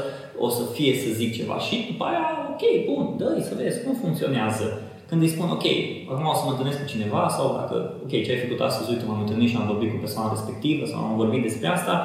o 0.45 0.49
să 0.58 0.63
fie 0.75 0.93
să 1.01 1.10
zic 1.19 1.30
ceva. 1.38 1.58
Și 1.65 1.75
după 1.91 2.04
aia, 2.10 2.25
ok, 2.51 2.63
bun, 2.89 3.04
dă 3.19 3.28
să 3.49 3.54
vezi 3.60 3.84
cum 3.84 3.93
funcționează. 4.04 4.65
Când 5.10 5.21
îi 5.21 5.34
spun, 5.36 5.47
ok, 5.58 5.65
acum 6.12 6.25
o 6.34 6.36
să 6.39 6.43
mă 6.45 6.51
întâlnesc 6.51 6.80
cu 6.82 6.91
cineva 6.93 7.23
sau 7.38 7.45
dacă, 7.60 7.75
ok, 8.04 8.13
ce 8.23 8.32
ai 8.32 8.43
făcut 8.45 8.60
astăzi, 8.62 8.89
uite, 8.91 9.06
m-am 9.08 9.23
întâlnit 9.23 9.49
și 9.49 9.58
am 9.60 9.71
vorbit 9.71 9.89
cu 9.91 9.99
persoana 10.06 10.34
respectivă 10.36 10.84
sau 10.86 10.99
am 10.99 11.15
vorbit 11.21 11.41
despre 11.47 11.67
asta, 11.67 11.95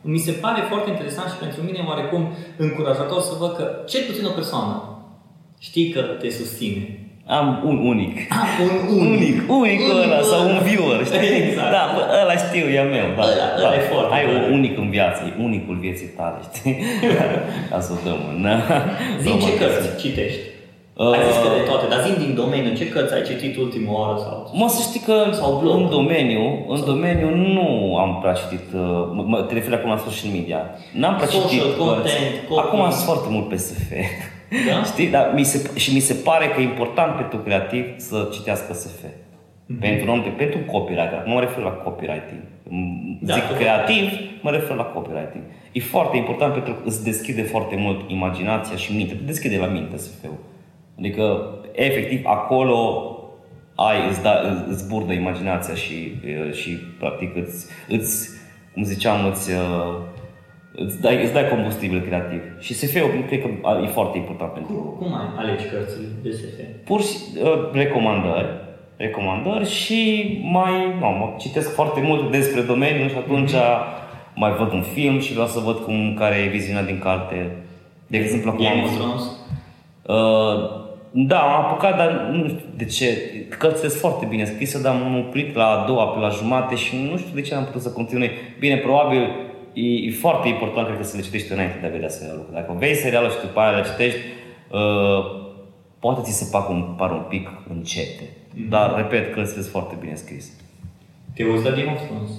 mi 0.00 0.18
se 0.18 0.32
pare 0.32 0.60
foarte 0.70 0.90
interesant 0.90 1.28
și 1.30 1.42
pentru 1.44 1.60
mine 1.62 1.84
oarecum 1.88 2.22
încurajator 2.56 3.20
să 3.20 3.34
văd 3.38 3.52
că 3.56 3.64
cel 3.86 4.02
puțin 4.08 4.24
o 4.24 4.38
persoană 4.40 4.74
știi 5.58 5.88
că 5.90 6.00
te 6.00 6.30
susține. 6.30 7.03
Am 7.26 7.62
un 7.64 7.76
unic. 7.86 8.16
Am 8.42 8.48
un 8.96 9.06
Unic, 9.06 9.36
unic 9.60 9.80
ăla 10.04 10.20
sau 10.22 10.40
un 10.48 10.58
viewer, 10.68 11.00
știi? 11.04 11.28
Exact. 11.42 11.70
Da, 11.76 11.82
bă, 11.94 12.02
ăla 12.22 12.36
știu, 12.46 12.64
e 12.74 12.78
al 12.80 12.90
meu. 12.96 13.06
Da, 13.16 13.22
Ăla- 13.22 13.50
da. 13.56 13.66
ăla 13.66 13.74
e 13.74 13.82
foarte 13.92 14.14
Ai 14.14 14.24
tare. 14.24 14.36
un 14.36 14.52
unic 14.58 14.74
în 14.78 14.88
viață, 14.96 15.20
e 15.28 15.42
unicul 15.48 15.76
vieții 15.86 16.06
tale, 16.18 16.38
știi? 16.48 16.76
Ca 17.70 17.78
să 17.86 17.90
o 17.94 17.98
dăm 18.06 18.20
în... 18.34 18.42
Zim 19.24 19.36
ce 19.44 19.50
Romantism. 19.50 19.58
cărți 19.60 20.00
citești. 20.02 20.40
Uh, 21.02 21.12
Ai 21.16 21.22
zis 21.28 21.36
că 21.44 21.48
de 21.56 21.62
toate, 21.70 21.84
dar 21.92 22.00
zim 22.06 22.16
din 22.24 22.32
domeniu, 22.42 22.72
ce 22.80 22.88
cărți 22.94 23.14
ai 23.14 23.22
citit 23.30 23.52
ultima 23.64 23.90
oară 24.00 24.16
sau... 24.24 24.34
Mă, 24.60 24.66
să 24.76 24.80
știi 24.88 25.02
că 25.08 25.16
Sau 25.40 25.50
blog. 25.62 25.74
în 25.78 25.86
domeniu, 25.98 26.44
în 26.74 26.80
domeniu 26.90 27.28
nu 27.54 27.66
am 28.04 28.10
prea 28.22 28.34
citit, 28.42 28.66
uh, 28.74 28.80
mă- 29.16 29.24
mă, 29.32 29.38
te 29.48 29.54
referi 29.54 29.74
acum 29.78 29.90
la 29.96 30.02
social 30.08 30.30
media. 30.38 30.60
N-am 31.00 31.14
prea 31.18 31.28
Social 31.28 31.48
citit 31.48 31.76
content, 31.84 32.04
cărți. 32.06 32.46
copy. 32.48 32.60
Acum 32.64 32.80
sunt 32.94 33.04
foarte 33.10 33.28
mult 33.34 33.46
pe 33.48 33.56
SF. 33.66 33.82
Da? 34.68 34.82
Știi? 34.84 35.08
Dar 35.08 35.32
mi 35.34 35.42
se, 35.44 35.78
și 35.78 35.94
mi 35.94 36.00
se 36.00 36.14
pare 36.14 36.46
că 36.48 36.60
e 36.60 36.64
important 36.64 37.16
pentru 37.16 37.38
creativ 37.38 37.84
să 37.96 38.28
citească 38.32 38.72
SF. 38.72 39.02
Mhm. 39.66 39.78
Pentru 39.80 40.10
un 40.12 40.18
om, 40.18 40.32
pentru 40.36 40.58
copyright, 40.58 41.26
nu 41.26 41.32
mă 41.32 41.40
refer 41.40 41.62
la 41.62 41.70
copywriting. 41.70 42.40
M- 42.66 43.18
Da, 43.20 43.34
Zic 43.34 43.42
că- 43.48 43.54
creativ, 43.54 44.10
mă 44.40 44.50
refer 44.50 44.76
la 44.76 44.82
copywriting. 44.82 45.42
E 45.72 45.80
foarte 45.80 46.16
important 46.16 46.52
pentru 46.52 46.72
că 46.72 46.80
îți 46.84 47.04
deschide 47.04 47.42
foarte 47.42 47.76
mult 47.76 48.10
imaginația 48.10 48.76
și 48.76 48.96
mintea. 48.96 49.16
Te 49.16 49.22
deschide 49.22 49.56
la 49.56 49.66
minte 49.66 49.96
SF-ul. 49.96 50.36
Adică, 50.98 51.54
efectiv, 51.72 52.20
acolo 52.26 53.08
ai, 53.74 53.96
îți, 54.10 54.22
da, 54.22 54.30
îți- 54.32 54.64
îți 54.72 54.88
burdă 54.88 55.12
imaginația 55.12 55.74
și, 55.74 56.12
uh, 56.46 56.52
și 56.54 56.70
practic, 56.98 57.36
îți, 57.36 57.66
îți 57.88 58.28
cum 58.74 58.82
ziceam, 58.82 59.26
îți, 59.26 59.50
uh, 59.50 59.94
îți, 60.76 61.00
dai, 61.00 61.22
îți 61.22 61.32
dai 61.32 61.48
combustibil 61.48 62.00
creativ. 62.00 62.40
Și 62.60 62.74
SF-ul 62.74 63.24
cred 63.26 63.40
că 63.40 63.48
e 63.84 63.86
foarte 63.86 64.18
important 64.18 64.52
pentru 64.52 64.72
Cum, 64.74 65.06
cum 65.06 65.14
ai 65.14 65.26
alegi 65.36 65.64
cărțile 65.64 66.06
de 66.22 66.30
SF? 66.30 66.84
pur 66.84 67.00
și 67.02 67.16
uh, 67.42 67.70
recomandări, 67.72 68.46
recomandări 68.96 69.68
și 69.70 70.00
mai, 70.52 70.72
nu, 71.00 71.06
mă 71.06 71.34
citesc 71.38 71.74
foarte 71.74 72.00
mult 72.00 72.30
despre 72.30 72.60
domeniu 72.60 73.08
și 73.08 73.16
atunci 73.16 73.52
mai 74.34 74.52
văd 74.58 74.72
un 74.72 74.82
film 74.82 75.20
și 75.20 75.32
vreau 75.32 75.46
să 75.46 75.60
văd 75.60 75.76
cum, 75.76 76.14
care 76.18 76.36
e 76.36 76.48
viziunea 76.48 76.82
din 76.82 76.98
carte. 76.98 77.50
De 78.06 78.16
exemplu, 78.16 78.50
acum 78.50 78.64
Game 78.64 78.76
am 78.78 78.84
of 78.84 78.90
văzut- 78.90 79.02
Thrones? 79.06 79.22
Uh, 80.06 80.82
da, 81.10 81.38
am 81.38 81.64
apucat, 81.64 81.96
dar 81.96 82.10
nu 82.32 82.48
știu 82.48 82.60
de 82.76 82.84
ce. 82.84 83.06
Cărțile 83.58 83.88
sunt 83.88 84.00
foarte 84.00 84.26
bine 84.26 84.44
scrise, 84.44 84.82
dar 84.82 84.94
m-am 84.94 85.18
oprit 85.18 85.54
la 85.54 85.64
a 85.66 85.84
doua, 85.86 86.04
pe 86.06 86.18
la 86.20 86.28
jumate 86.28 86.74
și 86.74 86.96
nu 87.10 87.16
știu 87.16 87.34
de 87.34 87.40
ce 87.40 87.54
n-am 87.54 87.64
putut 87.64 87.80
să 87.80 87.90
continui. 87.90 88.30
Bine, 88.58 88.76
probabil 88.76 89.28
e, 89.74 90.06
e 90.06 90.10
foarte 90.10 90.48
important, 90.48 90.86
cred 90.86 90.98
că 90.98 91.04
să 91.04 91.16
le 91.16 91.22
citești 91.22 91.52
înainte 91.52 91.78
de 91.80 91.86
a 91.86 91.90
vedea 91.90 92.08
serialul. 92.08 92.48
Dacă 92.52 92.74
vezi 92.78 93.00
serialul 93.00 93.30
și 93.30 93.40
după 93.40 93.60
aia 93.60 93.76
le 93.78 93.82
citești, 93.90 94.18
uh, 94.70 95.42
poate 95.98 96.20
ți 96.22 96.32
se 96.32 96.48
par 96.52 96.68
un, 96.68 96.94
par 96.96 97.10
un 97.10 97.24
pic 97.28 97.48
încete. 97.68 98.36
Dar, 98.68 98.94
repet, 98.96 99.32
cărțile 99.34 99.60
sunt 99.60 99.72
foarte 99.72 99.96
bine 100.00 100.14
scrise. 100.14 100.52
Te 101.34 101.44
uiți 101.44 101.64
la 101.64 101.70
Game 101.70 101.90
of 101.94 102.02
Thrones? 102.06 102.30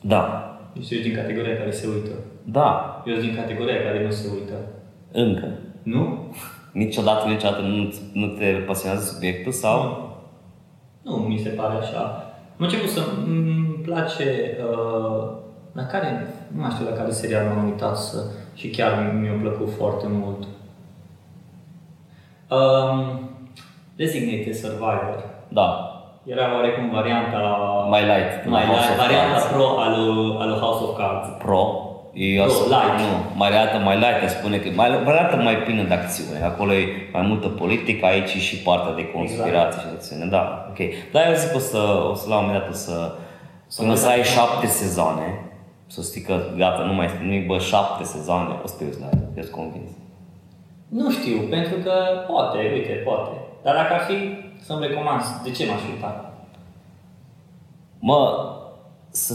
Da, 0.00 0.46
Deci 0.74 0.90
ești 0.90 1.02
din 1.02 1.14
categoria 1.14 1.56
care 1.56 1.70
se 1.70 1.86
uită. 1.86 2.10
da, 2.42 3.02
Eu 3.06 3.14
sunt 3.14 3.26
din 3.26 3.36
categoria 3.36 3.82
care 3.82 4.04
nu 4.04 4.10
se 4.10 4.28
uită. 4.34 4.54
încă. 5.12 5.48
Nu? 5.82 6.34
Niciodată, 6.72 7.28
niciodată 7.28 7.60
nu, 7.62 7.92
nu 8.12 8.26
te 8.26 8.44
pasionează 8.44 9.12
subiectul 9.12 9.52
sau... 9.52 10.10
Nu, 11.02 11.12
mi 11.16 11.38
se 11.38 11.48
pare 11.48 11.76
așa. 11.78 12.00
Am 12.58 12.64
început 12.64 12.88
să 12.88 13.00
îmi 13.26 13.78
place 13.82 14.56
uh, 14.70 15.28
la 15.72 15.84
care, 15.86 16.26
nu 16.54 16.60
mai 16.60 16.70
știu 16.70 16.88
la 16.90 16.96
care 16.96 17.10
serial 17.10 17.44
m-am 17.46 17.64
uitat 17.64 17.96
să, 17.96 18.16
și 18.54 18.68
chiar 18.68 18.92
mi- 19.12 19.20
mi-a 19.20 19.38
plăcut 19.40 19.68
foarte 19.78 20.06
mult. 20.08 20.42
Um, 22.50 23.30
Designated 23.96 24.54
Survivor. 24.54 25.24
Da, 25.48 25.68
Era 26.24 26.54
oarecum 26.54 26.90
varianta 26.90 27.38
mai 27.88 28.02
light. 28.02 28.46
mai 28.48 28.64
House 28.64 28.78
light, 28.80 28.90
of 28.90 28.96
varianta 29.06 29.32
Cards. 29.38 29.46
pro 29.52 29.66
al 29.78 29.92
lui, 30.04 30.36
al 30.40 30.48
lui 30.48 30.58
House 30.58 30.82
of 30.84 30.96
Cards. 30.98 31.28
Pro. 31.44 31.62
Eu 32.14 32.44
Pro, 32.44 32.54
light. 32.74 32.98
Nu, 33.00 33.10
mai 33.40 33.48
arată 33.58 33.76
mai 33.78 33.96
light, 33.96 34.22
aș 34.24 34.30
spune 34.30 34.56
că 34.56 34.68
mai, 34.74 34.88
mai 35.04 35.18
arată 35.18 35.36
mai 35.36 35.56
plină 35.56 35.82
de 35.82 35.94
acțiune. 35.94 36.38
Acolo 36.44 36.72
e 36.72 36.86
mai 37.12 37.22
multă 37.22 37.48
politică, 37.48 38.06
aici 38.06 38.34
e 38.34 38.38
și 38.38 38.56
partea 38.56 38.92
de 38.94 39.10
conspirație 39.16 39.80
și 39.80 39.86
de 39.86 39.92
acțiune. 39.98 40.24
Da, 40.24 40.66
ok. 40.70 40.78
Dar 41.12 41.22
eu 41.28 41.34
zic 41.34 41.50
că 41.50 41.56
o 41.56 41.60
să, 41.60 41.80
o 42.10 42.14
să 42.14 42.28
la 42.28 42.36
un 42.38 42.44
moment 42.44 42.60
dat 42.62 42.70
o 42.70 42.76
să, 42.86 43.12
până 43.76 43.94
să 43.94 44.08
ai 44.08 44.22
șapte 44.22 44.66
sezoane, 44.66 45.26
să 45.92 46.02
știi 46.02 46.20
că 46.20 46.34
gata, 46.56 46.82
nu 46.82 46.94
mai 46.94 47.06
este 47.06 47.18
nimic, 47.22 47.46
bă, 47.46 47.58
șapte 47.58 48.04
sezoane, 48.04 48.60
o 48.64 48.66
să 48.66 48.74
te 48.78 48.84
uiți 48.84 49.00
la 49.00 49.08
el, 49.12 49.18
eu 49.36 49.42
sunt 49.42 49.54
convins. 49.54 49.90
Nu 50.88 51.10
știu, 51.10 51.36
pentru 51.50 51.74
că 51.84 51.92
poate, 52.26 52.58
uite, 52.74 52.92
poate. 52.92 53.36
Dar 53.62 53.74
dacă 53.74 53.92
ar 53.92 54.00
fi 54.00 54.14
să-mi 54.60 54.86
recomand, 54.86 55.22
de 55.44 55.50
ce 55.50 55.66
m-aș 55.66 55.80
uita? 55.94 56.32
Mă, 57.98 58.50
să, 59.10 59.34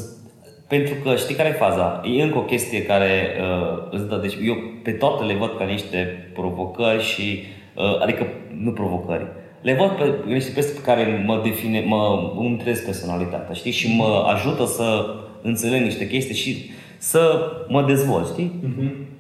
pentru 0.67 0.93
că 1.04 1.15
știi 1.15 1.36
care 1.36 1.50
e 1.50 1.52
faza? 1.52 2.02
E 2.04 2.24
încă 2.24 2.38
o 2.38 2.50
chestie 2.52 2.86
care 2.86 3.38
uh, 3.41 3.88
îți 3.89 4.08
dă, 4.08 4.15
deci 4.15 4.38
eu 4.41 4.56
pe 4.84 4.91
toate 4.91 5.24
le 5.24 5.34
văd 5.34 5.58
ca 5.58 5.63
niște 5.63 6.30
provocări 6.34 7.04
și, 7.04 7.43
uh, 7.76 8.02
adică 8.02 8.28
nu 8.54 8.72
provocări, 8.72 9.28
le 9.62 9.74
văd 9.74 9.89
pe 9.89 10.13
niște 10.26 10.54
chestii 10.54 10.76
pe 10.76 10.82
care 10.86 11.24
mă 11.26 11.41
define, 11.43 11.84
mă 11.88 12.32
îmi 12.39 12.58
trezesc 12.58 12.86
personalitatea, 12.86 13.54
știi? 13.54 13.72
Și 13.72 13.96
mă 13.96 14.26
ajută 14.34 14.65
să 14.65 15.15
înțeleg 15.41 15.82
niște 15.82 16.08
chestii 16.08 16.36
și 16.36 16.70
să 16.98 17.52
mă 17.67 17.82
dezvolt, 17.84 18.28
știi? 18.28 18.52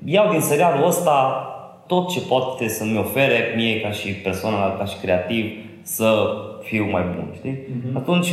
Iau 0.05 0.31
din 0.31 0.39
serialul 0.39 0.87
ăsta 0.87 1.47
tot 1.87 2.09
ce 2.09 2.19
poate 2.19 2.67
să-mi 2.67 2.97
ofere 2.97 3.53
mie 3.55 3.81
ca 3.81 3.91
și 3.91 4.07
persoană, 4.11 4.75
ca 4.77 4.85
și 4.85 4.97
creativ, 5.01 5.45
să 5.81 6.27
fiu 6.63 6.87
mai 6.91 7.03
bun, 7.15 7.27
știi? 7.35 7.57
Atunci, 7.93 8.27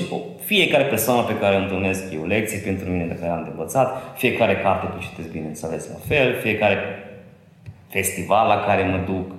fiecare 0.44 0.84
persoană 0.84 1.22
pe 1.22 1.38
care 1.38 1.56
o 1.56 1.58
întâlnesc 1.58 2.12
eu, 2.14 2.26
lecții 2.26 2.58
pentru 2.58 2.90
mine 2.90 3.04
de 3.04 3.14
care 3.14 3.30
am 3.32 3.42
de 3.42 3.50
învățat, 3.50 4.02
fiecare 4.16 4.56
carte 4.56 4.86
pe 4.86 5.04
citesc, 5.04 5.32
bineînțeles, 5.32 5.88
la 5.88 5.98
fel, 6.14 6.34
fiecare 6.40 6.76
festival 7.88 8.46
la 8.48 8.64
care 8.66 8.82
mă 8.82 9.12
duc, 9.12 9.30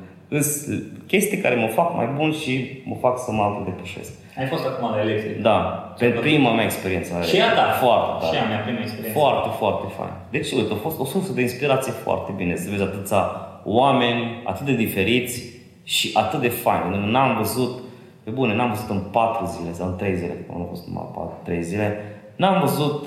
sunt 0.42 0.84
chestii 1.08 1.38
care 1.38 1.56
mă 1.56 1.68
fac 1.68 1.96
mai 1.96 2.10
bun 2.16 2.32
și 2.32 2.82
mă 2.86 2.96
fac 2.96 3.20
să 3.20 3.32
mă 3.32 3.42
autodepășesc. 3.44 4.12
Ai 4.38 4.46
fost 4.46 4.66
acum 4.66 4.90
la 4.90 5.00
elecție. 5.02 5.30
Da, 5.42 5.58
pe 6.00 6.08
prima 6.08 6.52
mea 6.54 6.64
experiență. 6.64 7.14
la 7.14 7.22
Și 7.22 7.42
a 7.42 7.54
ta. 7.54 7.62
Foarte 7.86 8.26
Și 8.26 8.32
tare. 8.32 8.46
a 8.46 8.48
mea 8.48 8.58
prima 8.60 8.80
experiență. 8.80 9.20
Foarte, 9.20 9.50
foarte 9.58 9.88
fain. 9.98 10.12
Deci, 10.30 10.52
uite, 10.52 10.74
a 10.74 10.76
fost 10.76 11.00
o 11.00 11.06
sursă 11.06 11.32
de 11.32 11.42
inspirație 11.42 11.92
foarte 11.92 12.32
bine 12.36 12.56
să 12.56 12.70
vezi 12.70 12.82
atâția 12.82 13.22
oameni 13.64 14.42
atât 14.46 14.66
de 14.66 14.76
diferiți 14.76 15.44
și 15.84 16.10
atât 16.14 16.40
de 16.42 16.48
faini. 16.50 17.12
N-am 17.12 17.38
văzut, 17.38 17.80
pe 18.24 18.30
bune, 18.30 18.56
n-am 18.56 18.70
văzut 18.70 18.90
în 18.90 19.02
patru 19.12 19.46
zile 19.46 19.74
sau 19.74 19.88
în 19.88 19.96
trei 19.96 20.16
zile, 20.16 20.34
că 20.48 20.52
nu 20.58 20.64
a 20.64 20.68
fost 20.70 20.88
numai 20.88 21.06
patru, 21.16 21.36
trei 21.44 21.64
zile, 21.64 21.98
n-am 22.36 22.60
văzut, 22.60 23.06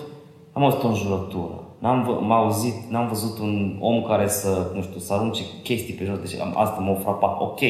am 0.53 0.63
văzut 0.63 0.83
o 0.83 0.89
înjurătură. 0.89 1.63
N-am 1.79 2.03
vă, 2.03 2.19
m-a 2.21 2.37
auzit, 2.37 2.75
n-am 2.91 3.09
văzut 3.09 3.39
un 3.39 3.77
om 3.81 4.03
care 4.03 4.29
să, 4.29 4.71
nu 4.75 4.83
știu, 4.83 4.99
să 4.99 5.13
arunce 5.13 5.43
chestii 5.63 5.95
pe 5.95 6.05
jos. 6.05 6.19
Deci 6.19 6.41
am, 6.41 6.55
asta 6.57 6.81
m-a 6.81 6.95
frapat. 6.95 7.41
Ok, 7.41 7.61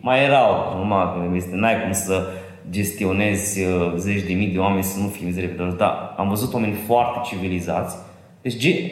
mai 0.00 0.24
erau, 0.24 0.74
normal, 0.76 1.06
că 1.30 1.36
este, 1.36 1.56
n-ai 1.56 1.82
cum 1.82 1.92
să 1.92 2.26
gestionezi 2.70 3.62
uh, 3.64 3.92
zeci 3.96 4.22
de 4.22 4.32
mii 4.34 4.46
de 4.46 4.58
oameni 4.58 4.82
să 4.82 5.00
nu 5.00 5.06
fii 5.06 5.26
mizerie 5.26 5.56
dar 5.78 6.14
am 6.16 6.28
văzut 6.28 6.54
oameni 6.54 6.72
foarte 6.72 7.18
civilizați. 7.24 7.96
Deci 8.42 8.56
ge- 8.56 8.90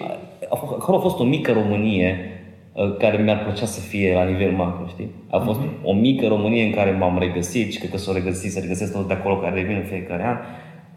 a 0.50 0.56
f- 0.56 0.76
acolo 0.78 0.96
a 0.96 1.00
fost 1.00 1.18
o 1.18 1.24
mică 1.24 1.52
Românie 1.52 2.18
uh, 2.72 2.96
care 2.96 3.22
mi-ar 3.22 3.42
plăcea 3.42 3.66
să 3.66 3.80
fie 3.80 4.14
la 4.14 4.24
nivel 4.24 4.52
macro, 4.52 4.86
știi? 4.86 5.10
A 5.30 5.38
fost 5.38 5.60
o 5.84 5.92
mică 5.92 6.26
Românie 6.26 6.64
în 6.64 6.72
care 6.72 6.90
m-am 6.90 7.18
regăsit 7.18 7.72
și 7.72 7.78
cred 7.78 7.90
că 7.90 7.96
s-o 7.96 8.12
regăsit, 8.12 8.52
să 8.52 8.60
regăsesc 8.60 8.92
tot 8.92 9.08
de 9.08 9.14
acolo 9.14 9.36
care 9.36 9.54
revin 9.54 9.76
în 9.76 9.84
fiecare 9.84 10.24
an. 10.24 10.36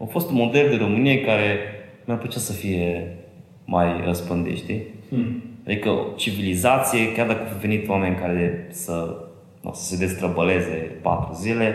A 0.00 0.04
fost 0.10 0.30
un 0.30 0.36
model 0.36 0.68
de 0.68 0.76
Românie 0.76 1.20
care 1.20 1.56
mi-ar 2.04 2.18
plăcea 2.18 2.38
să 2.38 2.52
fie 2.52 3.16
mai 3.64 4.02
răspândit, 4.04 4.56
știi? 4.56 4.82
Hmm. 5.08 5.42
Adică 5.66 5.88
o 5.88 6.04
civilizație, 6.16 7.12
chiar 7.12 7.26
dacă 7.26 7.40
au 7.52 7.58
venit 7.60 7.88
oameni 7.88 8.16
care 8.16 8.66
să, 8.70 9.16
nu, 9.60 9.70
să 9.74 9.82
se 9.84 9.96
destrăbăleze 10.06 10.98
patru 11.02 11.34
zile, 11.34 11.74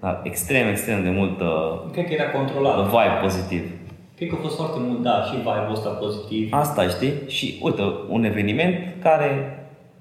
dar 0.00 0.20
extrem, 0.24 0.68
extrem 0.68 1.02
de 1.02 1.10
mult 1.10 1.40
uh, 1.40 1.90
Cred 1.92 2.06
că 2.06 2.12
era 2.12 2.30
controlat. 2.30 2.84
vibe 2.86 3.18
pozitiv. 3.22 3.62
Cred 4.16 4.28
că 4.28 4.34
a 4.38 4.42
fost 4.42 4.56
foarte 4.56 4.76
mult, 4.80 5.02
da, 5.02 5.22
și 5.22 5.36
vibe-ul 5.36 5.72
ăsta 5.72 5.88
pozitiv. 5.90 6.52
Asta, 6.52 6.88
știi? 6.88 7.12
Și 7.26 7.58
uite, 7.62 7.82
un 8.08 8.24
eveniment 8.24 8.74
care 9.02 9.58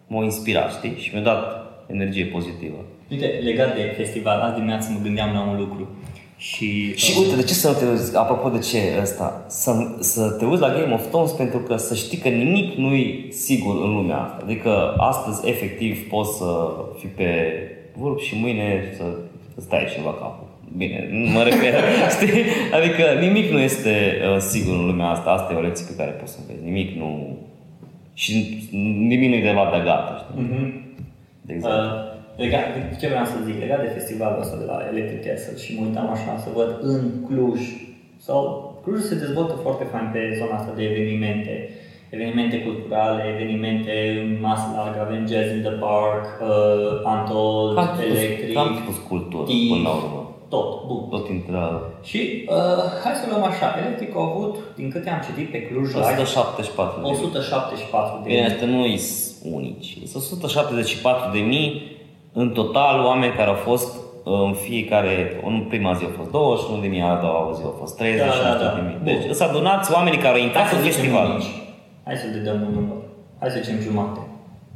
m-a 0.07 0.23
inspirat, 0.23 0.71
știi? 0.71 0.95
Și 0.97 1.13
mi-a 1.13 1.23
dat 1.23 1.43
energie 1.87 2.25
pozitivă. 2.25 2.77
Uite, 3.11 3.25
legat 3.43 3.75
de 3.75 3.93
festival, 3.97 4.39
azi 4.39 4.53
dimineață 4.53 4.91
mă 4.91 4.99
gândeam 5.03 5.33
la 5.33 5.41
un 5.41 5.57
lucru. 5.57 5.87
Și, 6.39 6.95
Și 6.95 7.19
uite, 7.19 7.35
de 7.35 7.43
ce 7.43 7.53
să 7.53 7.67
nu 7.67 7.73
te 7.73 7.85
uiți, 7.85 8.17
apropo 8.17 8.49
de 8.49 8.59
ce 8.59 8.77
ăsta, 9.01 9.45
să, 9.47 9.71
să 9.99 10.29
te 10.29 10.45
uiți 10.45 10.61
la 10.61 10.73
Game 10.73 10.93
of 10.93 11.07
Thrones 11.07 11.31
pentru 11.31 11.59
că 11.59 11.75
să 11.77 11.95
știi 11.95 12.17
că 12.17 12.29
nimic 12.29 12.75
nu 12.75 12.93
e 12.93 13.25
sigur 13.29 13.75
în 13.83 13.93
lumea 13.93 14.17
asta. 14.17 14.39
Adică 14.43 14.93
astăzi, 14.97 15.49
efectiv, 15.49 16.07
poți 16.09 16.37
să 16.37 16.45
fii 16.99 17.09
pe 17.09 17.27
vârf 17.97 18.21
și 18.21 18.35
mâine 18.41 18.93
să 18.97 19.03
stai 19.61 19.87
și 19.93 20.03
la 20.05 20.11
capul. 20.11 20.47
Bine, 20.77 21.07
nu 21.11 21.31
mă 21.31 21.43
refer, 21.43 21.73
știi? 22.15 22.43
Adică 22.73 23.03
nimic 23.19 23.51
nu 23.51 23.59
este 23.59 24.17
uh, 24.33 24.37
sigur 24.37 24.73
în 24.73 24.85
lumea 24.85 25.09
asta. 25.09 25.29
Asta 25.29 25.53
e 25.53 25.57
o 25.57 25.61
lecție 25.61 25.85
pe 25.89 25.95
care 25.95 26.11
poți 26.11 26.31
să 26.31 26.37
înveți. 26.41 26.65
Nimic 26.65 26.97
nu... 26.97 27.37
Și 28.13 28.59
nimic 29.07 29.29
nu 29.29 29.35
e 29.35 29.41
de 29.41 29.51
luat 29.51 29.71
de 29.71 29.81
gata, 29.85 30.25
știi? 30.27 30.43
Mhm. 30.43 30.83
De 31.41 31.53
exemplu. 31.53 31.79
Uh, 31.79 32.08
legat, 32.43 32.65
ce 32.99 33.07
vreau 33.07 33.25
să 33.25 33.37
zic, 33.45 33.57
legat 33.59 33.81
de 33.85 33.95
festivalul 33.97 34.41
ăsta 34.43 34.57
de 34.61 34.67
la 34.71 34.77
Electric 34.91 35.21
Castle 35.25 35.57
și 35.63 35.75
mă 35.75 35.85
uitam 35.87 36.07
așa 36.15 36.33
să 36.43 36.49
văd 36.59 36.71
în 36.91 37.01
Cluj, 37.27 37.61
sau 38.27 38.39
Cluj 38.83 39.01
se 39.01 39.21
dezvoltă 39.23 39.55
foarte 39.65 39.85
fain 39.91 40.07
pe 40.13 40.21
zona 40.39 40.55
asta 40.57 40.73
de 40.75 40.83
evenimente, 40.91 41.53
evenimente 42.09 42.57
culturale, 42.67 43.23
evenimente 43.33 43.93
în 44.21 44.29
masă 44.47 44.67
largă, 44.75 44.99
avem 45.01 45.21
Jazz 45.31 45.49
in 45.55 45.61
the 45.67 45.75
Park, 45.85 46.25
uh, 46.41 47.11
Untold, 47.13 47.75
Cam 47.75 47.89
tipus, 47.97 48.17
Electric, 48.17 48.53
cam 48.57 48.69
tipus 48.79 48.97
cultură, 49.11 49.43
Tiv, 49.43 49.69
până 49.71 49.81
la 49.89 49.93
urmă. 49.99 50.21
tot, 50.53 50.69
bun. 50.87 51.01
Tot 51.13 51.25
intră 51.35 51.63
Și 52.09 52.19
uh, 52.57 52.83
hai 53.03 53.13
să 53.21 53.25
luăm 53.29 53.43
așa, 53.51 53.67
Electric 53.81 54.11
au 54.15 54.25
avut, 54.31 54.55
din 54.79 54.87
câte 54.93 55.09
am 55.09 55.21
citit 55.27 55.47
pe 55.51 55.59
Cluj 55.67 55.87
Live, 55.93 56.21
174 56.21 57.01
de 57.01 57.07
174 57.07 58.21
de 58.23 58.29
Bine, 58.29 58.45
astea 58.45 58.67
nu 58.67 58.81
sunt 58.97 59.53
unici. 59.53 59.89
Sunt 60.11 60.23
174 60.23 61.31
de 61.37 61.39
mii 61.53 61.97
în 62.33 62.49
total 62.49 63.05
oameni 63.05 63.33
care 63.33 63.49
au 63.49 63.55
fost 63.55 63.95
uh, 63.95 64.33
în 64.47 64.53
fiecare, 64.53 65.41
în 65.45 65.65
prima 65.69 65.93
zi 65.93 66.03
au 66.03 66.11
fost 66.17 66.31
21 66.31 66.81
de 66.81 66.87
mii, 66.87 67.01
a 67.01 67.15
doua 67.21 67.51
zi 67.57 67.61
au 67.63 67.75
fost 67.79 67.95
30 67.97 68.19
Da, 68.19 68.33
da, 68.49 68.63
da. 68.63 68.73
de 68.75 68.81
mii. 68.87 68.99
Deci 69.03 69.35
sunt 69.35 69.49
adunați 69.49 69.93
oamenii 69.93 70.19
care 70.19 70.37
au 70.37 70.43
intrat 70.43 70.63
Hai 70.63 70.71
să 70.71 70.75
în 70.77 70.81
zicem 70.81 70.99
festival. 70.99 71.29
unici. 71.29 71.49
Hai 72.05 72.15
să 72.15 72.25
le 72.33 72.39
dăm 72.47 72.59
un 72.67 72.73
număr. 72.73 73.01
Hai 73.39 73.49
să 73.49 73.57
zicem 73.61 73.79
jumate. 73.87 74.19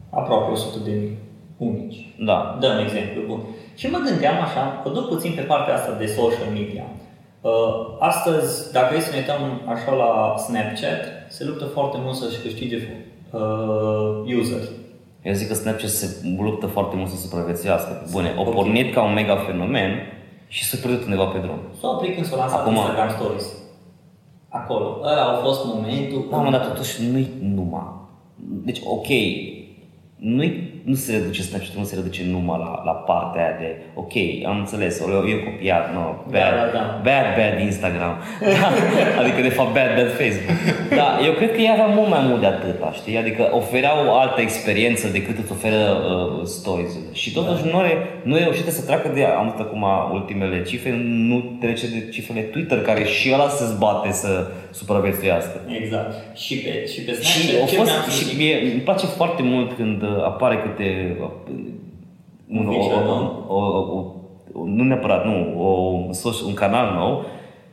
Aproape 0.09 0.51
100 0.51 0.77
de 0.83 0.91
mii. 1.01 1.17
Unici. 1.57 1.99
Da. 2.29 2.57
Dăm 2.59 2.77
exemplu, 2.85 3.21
bun. 3.27 3.39
Și 3.75 3.85
mă 3.89 3.99
gândeam 4.07 4.37
așa, 4.47 4.63
că 4.83 4.89
duc 4.89 5.07
puțin 5.07 5.31
pe 5.35 5.41
partea 5.51 5.73
asta 5.75 5.91
de 6.01 6.05
social 6.05 6.49
media. 6.59 6.85
Uh, 7.41 7.51
astăzi, 7.99 8.71
dacă 8.77 8.95
e 8.95 8.99
să 8.99 9.11
ne 9.11 9.17
uităm 9.17 9.41
așa 9.73 9.91
la 10.03 10.11
Snapchat, 10.45 11.01
se 11.29 11.43
luptă 11.45 11.65
foarte 11.65 11.97
mult 12.03 12.15
să-și 12.15 12.41
câștige 12.45 12.77
uh, 13.31 14.35
user. 14.39 14.63
Eu 15.23 15.33
zic 15.33 15.47
că 15.47 15.53
Snapchat 15.53 15.89
se 15.89 16.27
luptă 16.39 16.65
foarte 16.65 16.95
mult 16.95 17.09
să 17.09 17.15
supraviețuiască. 17.17 18.07
Bune, 18.11 18.33
o 18.37 18.41
Ok. 18.41 18.53
pornit 18.53 18.93
ca 18.93 19.03
un 19.03 19.13
mega 19.13 19.35
fenomen 19.35 19.91
și 20.47 20.63
s-a 20.63 20.77
pierdut 20.81 21.03
undeva 21.03 21.25
pe 21.25 21.37
drum. 21.37 21.57
S-a 21.79 21.89
oprit 21.89 22.13
când 22.13 22.25
s-a 22.25 22.35
lansat 22.35 22.59
Acum- 22.59 22.73
Instagram 22.75 23.09
Stories. 23.09 23.47
Acolo. 24.49 24.99
Ăla 25.03 25.23
a 25.23 25.35
fost 25.43 25.65
momentul. 25.65 26.27
Da, 26.31 26.37
mă, 26.37 26.51
dar 26.51 26.65
totuși 26.65 27.01
nu-i 27.11 27.27
numai. 27.41 27.87
Deci, 28.65 28.81
ok, 28.85 29.07
nu 30.15 30.43
nu 30.83 30.95
se 30.95 31.11
reduce 31.11 31.41
Snapchat, 31.41 31.75
nu 31.75 31.83
se 31.83 31.95
reduce 31.95 32.21
numai 32.29 32.59
la, 32.59 32.81
la 32.85 32.91
partea 32.91 33.41
aia 33.41 33.55
de, 33.59 33.69
ok, 33.93 34.13
am 34.45 34.57
înțeles, 34.57 35.01
o 35.05 35.27
eu 35.33 35.39
copiat, 35.47 35.93
no, 35.93 36.03
bad, 36.31 36.53
da, 36.55 36.65
da. 36.77 36.83
bad, 37.07 37.27
bad 37.37 37.55
Instagram, 37.69 38.13
adică 39.21 39.41
de 39.41 39.49
fapt 39.57 39.73
bad, 39.73 39.89
bad 39.97 40.11
Facebook. 40.21 40.57
Da, 40.99 41.07
eu 41.27 41.33
cred 41.33 41.51
că 41.53 41.59
ei 41.61 41.71
aveau 41.71 41.89
mult 41.89 42.09
mai 42.09 42.23
mult 42.27 42.39
de 42.39 42.45
atâta, 42.45 42.91
știi? 42.91 43.17
Adică 43.17 43.49
ofereau 43.51 43.97
o 44.07 44.13
altă 44.13 44.41
experiență 44.41 45.07
decât 45.07 45.37
îți 45.37 45.51
oferă 45.51 45.81
uh, 45.93 46.45
stories 46.45 46.91
Și 47.11 47.33
totuși 47.33 47.61
nu, 47.71 47.77
are, 47.77 47.93
nu 48.23 48.35
reușite 48.35 48.71
să 48.71 48.85
treacă 48.85 49.07
de, 49.13 49.23
am 49.23 49.43
văzut 49.43 49.59
acum 49.65 49.85
ultimele 50.11 50.63
cifre, 50.63 50.91
nu 51.03 51.57
trece 51.59 51.85
de 51.87 52.09
cifrele 52.11 52.41
Twitter, 52.41 52.81
care 52.81 53.03
și 53.03 53.31
ăla 53.33 53.47
se 53.49 53.65
zbate 53.65 54.11
să 54.11 54.47
supraviețuiască. 54.71 55.61
Exact. 55.81 56.35
Și 56.35 56.55
pe, 56.55 56.87
și 56.87 57.01
pe 57.01 57.11
Și, 57.21 57.39
Snapchat, 57.39 57.61
au 57.61 57.67
ce 57.67 57.75
fost, 57.75 57.89
vreau 57.89 58.03
să 58.05 58.11
și 58.11 58.23
zic? 58.23 58.37
mie, 58.37 58.55
îmi 58.61 58.81
place 58.87 59.05
foarte 59.05 59.41
mult 59.43 59.73
când 59.73 60.01
uh, 60.01 60.23
apare 60.23 60.55
câte 60.57 60.72
uh, 60.79 61.29
un, 62.47 62.67
o, 62.67 62.71
feature 62.71 62.95
o, 62.95 63.05
nou. 63.05 63.45
o, 63.47 63.55
o, 63.55 64.11
o, 64.53 64.65
nu 64.65 64.83
neapărat, 64.83 65.25
nu, 65.25 65.63
o, 65.63 66.13
social- 66.13 66.47
un 66.47 66.53
canal 66.53 66.95
nou 66.95 67.25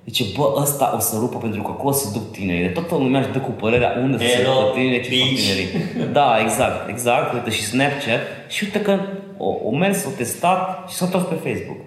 Zice, 0.04 0.24
bă, 0.36 0.54
ăsta 0.56 0.92
o 0.96 0.98
să 0.98 1.16
rupă 1.18 1.38
pentru 1.38 1.62
că 1.62 1.70
acolo 1.70 1.92
se 1.92 2.08
duc 2.12 2.30
tinerii. 2.32 2.72
Toată 2.72 2.94
lumea 2.94 3.20
își 3.20 3.30
dă 3.30 3.38
cu 3.38 3.50
părerea 3.50 3.98
unde 4.02 4.18
să 4.18 4.24
se 4.24 4.42
Hello, 4.42 4.60
ducă 4.60 4.78
tinerii, 4.78 5.02
ce 5.02 5.18
fac 5.18 5.28
bitch. 5.28 5.42
tinerii. 5.42 5.68
Da, 6.18 6.38
exact, 6.42 6.88
exact. 6.88 7.32
Uite 7.32 7.50
și 7.50 7.62
Snapchat. 7.62 8.20
Și 8.48 8.64
uite 8.64 8.80
că 8.80 8.98
o, 9.38 9.54
o 9.64 9.70
mers, 9.76 10.04
o 10.04 10.10
testat 10.16 10.88
și 10.88 10.94
s-a 10.94 11.04
întors 11.04 11.24
pe 11.24 11.34
Facebook. 11.34 11.78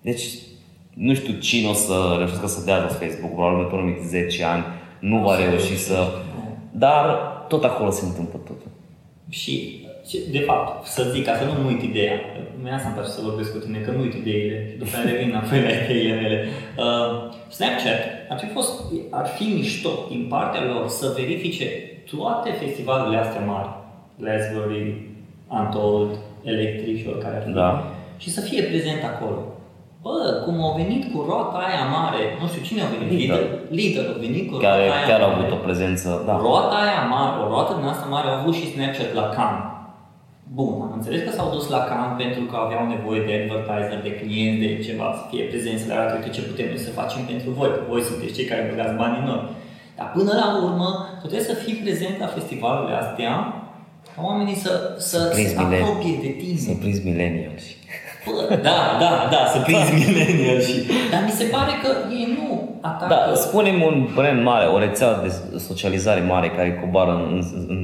Deci, 0.00 0.24
nu 0.94 1.14
știu 1.14 1.34
cine 1.34 1.68
o 1.68 1.72
să 1.72 2.14
reușească 2.16 2.46
să 2.46 2.64
dea 2.64 2.80
jos 2.80 2.98
Facebook, 2.98 3.32
probabil 3.32 3.58
în 3.58 3.64
următorii 3.64 4.06
10 4.06 4.44
ani 4.44 4.64
nu 4.98 5.18
va 5.18 5.36
reuși 5.36 5.78
să... 5.78 6.08
Dar 6.70 7.04
tot 7.48 7.64
acolo 7.64 7.90
se 7.90 8.04
întâmplă 8.04 8.38
totul. 8.38 8.70
Și, 9.28 9.40
și, 9.40 9.87
de 10.30 10.38
fapt, 10.38 10.86
să 10.86 11.02
zic, 11.12 11.24
ca 11.24 11.34
să 11.36 11.44
nu 11.44 11.66
uit 11.68 11.82
ideea, 11.82 12.16
mie 12.62 12.72
asta 12.72 12.86
îmi 12.88 12.96
place 12.96 13.10
să 13.10 13.20
vorbesc 13.28 13.52
cu 13.52 13.58
tine, 13.58 13.78
că 13.78 13.90
nu 13.90 14.00
uit 14.00 14.14
ideile 14.14 14.56
și 14.70 14.76
după 14.76 14.90
aia 14.96 15.10
revin 15.10 15.28
înapoi 15.30 15.60
la 15.66 15.72
ideile 15.82 16.14
mele. 16.22 16.38
Uh, 16.84 17.08
Snapchat 17.56 18.00
ar 18.28 18.38
fi, 18.38 18.46
fost, 18.46 18.72
ar 19.10 19.26
fi 19.26 19.44
mișto 19.44 19.90
din 20.12 20.26
partea 20.34 20.62
lor 20.72 20.88
să 20.88 21.12
verifice 21.16 21.66
toate 22.10 22.50
festivalurile 22.50 23.18
astea 23.20 23.44
mari, 23.52 23.68
Glastonbury, 24.20 25.06
Untold, 25.58 26.10
Electric 26.42 26.98
și 27.00 27.06
oricare 27.08 27.36
ar 27.36 27.42
fi, 27.46 27.50
Da. 27.50 27.84
și 28.16 28.30
să 28.30 28.40
fie 28.40 28.62
prezent 28.62 29.02
acolo. 29.12 29.38
Bă, 30.02 30.42
cum 30.44 30.60
au 30.62 30.74
venit 30.76 31.02
cu 31.12 31.24
roata 31.28 31.58
aia 31.68 31.84
mare, 31.98 32.20
nu 32.40 32.46
știu 32.48 32.62
cine 32.68 32.80
a 32.82 32.88
venit, 32.94 33.10
Lidl. 33.18 33.32
Lidl, 33.32 33.44
Lidl 33.78 34.10
a 34.14 34.18
venit 34.26 34.44
cu 34.50 34.56
Care 34.56 34.82
roata 34.86 34.94
aia 34.96 35.06
chiar 35.08 35.20
au 35.20 35.30
mare. 35.30 35.40
avut 35.40 35.52
o 35.58 35.60
prezență, 35.66 36.08
da. 36.26 36.34
Roata 36.46 36.76
aia 36.84 37.02
mare, 37.14 37.32
o 37.42 37.48
roată 37.52 37.72
din 37.78 37.86
asta 37.92 38.06
mare, 38.14 38.26
au 38.28 38.34
avut 38.40 38.54
și 38.54 38.70
Snapchat 38.72 39.10
la 39.20 39.26
Cannes. 39.36 39.64
Bun, 40.56 40.72
am 40.86 40.92
înțeles 40.98 41.20
că 41.24 41.32
s-au 41.36 41.48
dus 41.56 41.66
la 41.74 41.80
Cannes 41.88 42.16
pentru 42.24 42.42
că 42.50 42.56
aveau 42.56 42.84
nevoie 42.94 43.20
de 43.28 43.32
advertiser, 43.36 44.00
de 44.08 44.12
clienți, 44.20 44.60
de 44.64 44.70
ceva, 44.86 45.06
să 45.18 45.22
fie 45.30 45.44
prezenți, 45.50 45.82
să 45.82 45.88
le 45.88 45.94
arate 45.96 46.14
uite 46.16 46.30
ce 46.36 46.42
putem 46.50 46.66
noi 46.72 46.86
să 46.86 46.98
facem 47.00 47.22
pentru 47.32 47.48
voi, 47.58 47.70
că 47.76 47.80
voi 47.92 48.02
sunteți 48.08 48.36
cei 48.36 48.50
care 48.50 48.68
băgați 48.70 48.98
banii 49.02 49.20
în 49.22 49.28
noi. 49.32 49.42
Dar 49.98 50.08
până 50.16 50.32
la 50.42 50.48
urmă, 50.66 50.88
tu 51.20 51.26
trebuie 51.30 51.50
să 51.52 51.60
fii 51.64 51.82
prezent 51.84 52.14
la 52.24 52.28
festivalurile 52.36 52.96
astea, 53.04 53.32
ca 54.14 54.20
oamenii 54.28 54.58
să, 54.64 54.72
să 55.10 55.18
Prinzi 55.34 55.54
se 55.54 55.60
milen- 55.62 55.82
apropie 55.82 56.16
de 56.26 56.32
tine. 56.40 56.58
Să 56.68 56.72
prins 56.82 56.98
millennials. 57.08 57.62
Bă, 58.26 58.34
da, 58.68 58.76
da, 59.02 59.10
da, 59.34 59.40
să 59.52 59.58
prinzi 59.66 59.92
millennial 60.02 60.58
și... 60.68 60.74
Dar 61.12 61.20
mi 61.28 61.34
se 61.40 61.44
pare 61.54 61.72
că 61.82 61.90
ei 62.18 62.26
nu 62.38 62.46
atacă... 62.80 63.10
Da, 63.14 63.20
spunem 63.34 63.82
un 63.90 63.96
brand 64.14 64.40
mare, 64.50 64.66
o 64.74 64.78
rețea 64.78 65.10
de 65.24 65.30
socializare 65.70 66.20
mare 66.20 66.48
care 66.56 66.78
coboară 66.82 67.12
în, 67.12 67.42
în, 67.68 67.74
în, 67.74 67.82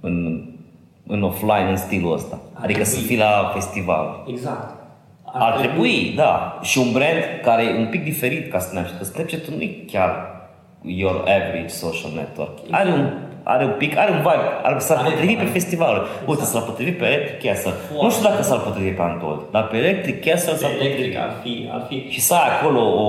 în, 0.00 0.14
în 1.06 1.22
offline 1.22 1.66
în 1.70 1.76
stilul 1.76 2.12
ăsta. 2.12 2.38
Adică 2.52 2.84
să 2.84 2.90
trebui. 2.90 3.08
fii 3.08 3.18
la 3.18 3.50
festival. 3.54 4.24
Exact. 4.26 4.74
Ar 5.32 5.52
trebui, 5.52 6.12
da. 6.16 6.58
Și 6.62 6.78
un 6.78 6.92
brand 6.92 7.22
care 7.42 7.62
e 7.62 7.78
un 7.78 7.86
pic 7.86 8.04
diferit 8.04 8.50
ca 8.50 8.58
Snapchat. 8.58 8.98
Că 8.98 9.04
Snapchat 9.04 9.46
nu 9.46 9.62
e 9.62 9.76
chiar 9.92 10.34
your 10.82 11.16
average 11.20 11.68
social 11.68 12.10
network. 12.14 12.58
Are 12.70 12.88
un, 12.88 13.12
are 13.42 13.64
un 13.64 13.74
pic, 13.78 13.96
are 13.96 14.10
un 14.10 14.16
vibe, 14.16 14.48
are, 14.62 14.78
s-ar 14.78 14.96
Are 14.96 15.08
potrivi 15.10 15.34
pe 15.34 15.38
vibe. 15.38 15.50
festivaluri. 15.50 16.08
Uite, 16.26 16.42
s-ar 16.44 16.62
potrivi 16.62 16.90
pe 16.90 17.04
Electric 17.04 17.50
Castle. 17.50 17.72
Nu 18.02 18.10
știu 18.10 18.28
dacă 18.28 18.42
s-ar 18.42 18.58
potrivi 18.58 18.90
pe 18.90 19.02
Antold, 19.02 19.40
dar 19.50 19.66
pe 19.66 19.76
Electric 19.76 20.24
Castle 20.24 20.56
s-ar 20.56 20.70
potrivi. 20.70 20.94
Electric 20.94 21.18
ar 21.18 21.32
fi, 21.42 21.68
ar 21.72 21.84
fi 21.88 22.06
Și 22.08 22.20
să 22.20 22.34
ai 22.34 22.48
acolo, 22.58 22.80
o, 22.80 23.06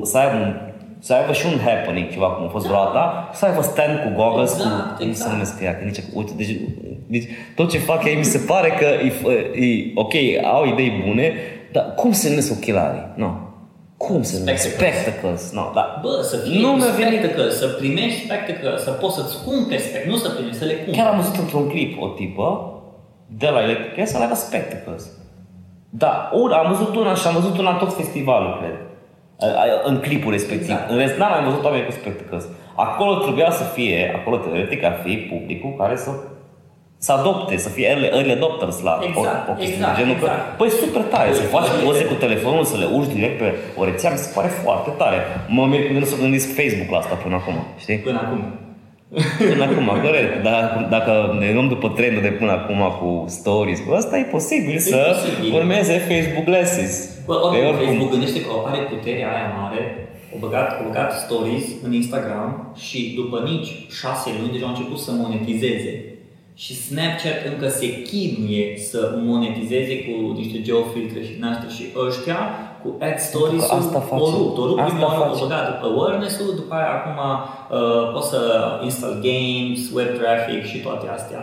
o, 0.00 0.04
să 0.04 0.18
aibă 0.18 0.36
un 0.36 0.54
să 1.06 1.10
aibă 1.14 1.32
și 1.32 1.46
un 1.52 1.58
happening, 1.66 2.06
ceva 2.14 2.28
cum 2.34 2.44
a 2.44 2.48
fost 2.48 2.66
vreodată, 2.66 3.00
să 3.32 3.44
aibă 3.46 3.62
stand 3.62 3.94
cu 4.04 4.08
goggles, 4.22 4.52
Exact, 4.52 4.70
cu, 4.72 4.86
cum 4.88 4.96
se 4.98 5.04
exact. 5.08 5.30
numesc 5.32 5.54
ea, 5.62 5.74
că 5.78 5.84
nici, 5.84 6.00
uite, 6.18 6.32
deci, 6.36 6.56
deci, 7.14 7.26
tot 7.58 7.70
ce 7.70 7.78
fac 7.78 8.04
ei 8.04 8.16
mi 8.16 8.24
se 8.34 8.38
pare 8.38 8.68
că 8.80 8.84
e, 8.84 9.12
e, 9.66 9.90
ok, 9.94 10.14
au 10.54 10.62
idei 10.66 11.02
bune, 11.06 11.32
dar 11.72 11.84
cum 11.96 12.12
se 12.12 12.28
numesc 12.28 12.52
ochelarii? 12.52 13.06
Nu. 13.14 13.30
Cum 13.96 14.22
se 14.22 14.38
numesc? 14.38 14.62
Spectacles. 14.62 15.00
Spectacles. 15.00 15.52
No, 15.52 15.64
da. 15.74 15.98
Bă, 16.02 16.20
să 16.22 16.36
fie 16.36 16.60
Nu 16.60 16.66
nu 16.70 16.72
mi-a 16.76 16.92
venit- 17.00 17.18
spectacle, 17.18 17.50
să 17.50 17.66
primești 17.66 18.24
spectacle, 18.24 18.78
să 18.78 18.90
poți 18.90 19.14
să-ți 19.14 19.44
cumperi 19.46 19.80
spectacle, 19.80 20.10
nu 20.10 20.16
să 20.16 20.28
primești, 20.30 20.58
să 20.58 20.64
le 20.64 20.72
cumperi. 20.74 20.96
Chiar 20.96 21.06
am 21.12 21.16
văzut 21.20 21.36
într-un 21.36 21.68
clip 21.68 22.02
o 22.02 22.06
tipă 22.08 22.48
de 23.26 23.48
la 23.48 23.60
Electric 23.62 23.94
Castle 23.96 24.22
avea 24.24 24.36
spectacles. 24.36 25.04
Da, 25.90 26.30
ori 26.42 26.52
am 26.54 26.66
văzut 26.72 26.96
una 26.96 27.14
și 27.14 27.26
am 27.26 27.34
văzut 27.34 27.58
una 27.58 27.70
în 27.70 27.76
tot 27.78 27.92
festivalul, 27.94 28.58
cred. 28.60 28.76
A- 29.40 29.46
a- 29.46 29.80
În 29.84 29.96
clipul 30.00 30.32
respectiv. 30.32 30.68
Exact. 30.70 30.90
În 30.90 30.96
rest, 30.96 31.16
n-am 31.16 31.30
mai 31.30 31.44
văzut 31.50 31.64
oameni 31.64 31.84
cu 31.84 31.90
spectacles. 31.92 32.44
Acolo 32.74 33.14
trebuia 33.14 33.50
să 33.50 33.62
fie, 33.64 34.12
acolo 34.20 34.36
teoretic 34.36 34.84
ar 34.84 35.00
fi 35.04 35.16
publicul 35.16 35.74
care 35.78 35.96
să 35.96 36.10
să 36.98 37.12
adopte, 37.12 37.56
să 37.56 37.68
fie 37.68 37.86
early, 37.88 38.06
early 38.06 38.32
adopters 38.32 38.82
la 38.82 38.98
Exact, 39.08 39.48
o, 39.48 39.50
o 39.52 39.54
chestie 39.54 39.74
exact, 39.74 39.94
de 39.96 40.00
genul 40.02 40.14
exact. 40.16 40.34
că, 40.38 40.42
păi 40.56 40.70
super 40.70 41.02
tare, 41.02 41.32
să 41.32 41.42
faci 41.42 41.66
Poate- 41.68 41.84
poze 41.84 42.04
cu 42.04 42.14
telefonul, 42.14 42.64
să 42.64 42.76
le 42.76 42.86
urci 42.96 43.12
direct 43.12 43.38
pe 43.38 43.54
o 43.76 43.84
rețea, 43.84 44.10
mi 44.10 44.16
se 44.16 44.30
pare 44.34 44.48
foarte 44.48 44.90
tare. 45.00 45.18
Mă 45.48 45.66
mir 45.66 45.86
când 45.86 45.98
nu 45.98 46.04
s-a 46.04 46.16
gândit 46.20 46.44
Facebook 46.58 46.90
la 46.90 46.98
asta 46.98 47.14
până 47.14 47.34
acum, 47.34 47.54
știi? 47.78 47.98
Până 47.98 48.20
acum. 48.24 48.40
Până 49.52 49.64
acum, 49.64 49.86
corect. 50.02 50.42
Dar 50.42 50.86
dacă 50.90 51.36
ne 51.38 51.52
luăm 51.52 51.68
după 51.68 51.88
trendul 51.88 52.22
de 52.22 52.28
până 52.28 52.52
acum 52.52 52.80
cu 53.00 53.24
stories, 53.28 53.80
cu 53.86 53.92
asta 53.92 54.18
e 54.18 54.22
posibil 54.22 54.78
să 54.78 55.16
posibil. 55.22 55.54
urmeze 55.54 55.92
Facebook 55.98 56.44
Glasses. 56.44 56.92
Bă, 57.26 57.34
De 57.34 57.56
oricum, 57.56 57.66
oricum. 57.66 57.84
Facebook 57.84 58.10
gândește 58.10 58.40
că 58.40 58.50
are 58.66 58.78
puterea 58.78 59.28
aia 59.34 59.54
mare, 59.60 60.08
au 60.32 60.38
băgat, 60.40 60.68
au 60.78 60.84
băgat 60.88 61.12
stories 61.24 61.64
în 61.86 61.92
Instagram 61.92 62.74
și 62.86 63.12
după 63.16 63.36
nici 63.50 63.70
șase 64.00 64.28
luni 64.40 64.52
deja 64.52 64.64
au 64.66 64.74
început 64.74 64.98
să 64.98 65.10
monetizeze. 65.12 65.92
Și 66.62 66.72
Snapchat 66.74 67.38
încă 67.52 67.68
se 67.68 68.02
chinuie 68.02 68.66
să 68.90 69.00
monetizeze 69.24 69.94
cu 70.04 70.32
niște 70.40 70.58
geofiltre 70.66 71.20
și 71.26 71.32
din 71.32 71.44
astea 71.44 71.68
și 71.76 71.84
ăștia 72.06 72.38
cu 72.84 72.90
ad 73.08 73.18
stories 73.28 73.64
Că 73.66 73.74
asta 73.74 74.00
face. 74.10 74.22
o 74.22 74.28
rupt, 74.36 74.56
o 74.58 74.66
rupt 74.66 74.80
Asta 74.80 74.92
prima 74.94 75.06
oară 75.08 75.18
face. 75.20 75.32
au 75.40 75.46
băgat 75.46 75.82
awareness-ul, 75.88 76.54
după 76.60 76.74
aia 76.78 76.90
acum 76.98 77.18
uh, 77.30 78.12
poți 78.12 78.28
să 78.32 78.40
install 78.88 79.14
games, 79.28 79.80
web 79.96 80.10
traffic 80.20 80.60
și 80.70 80.78
toate 80.86 81.06
astea. 81.16 81.40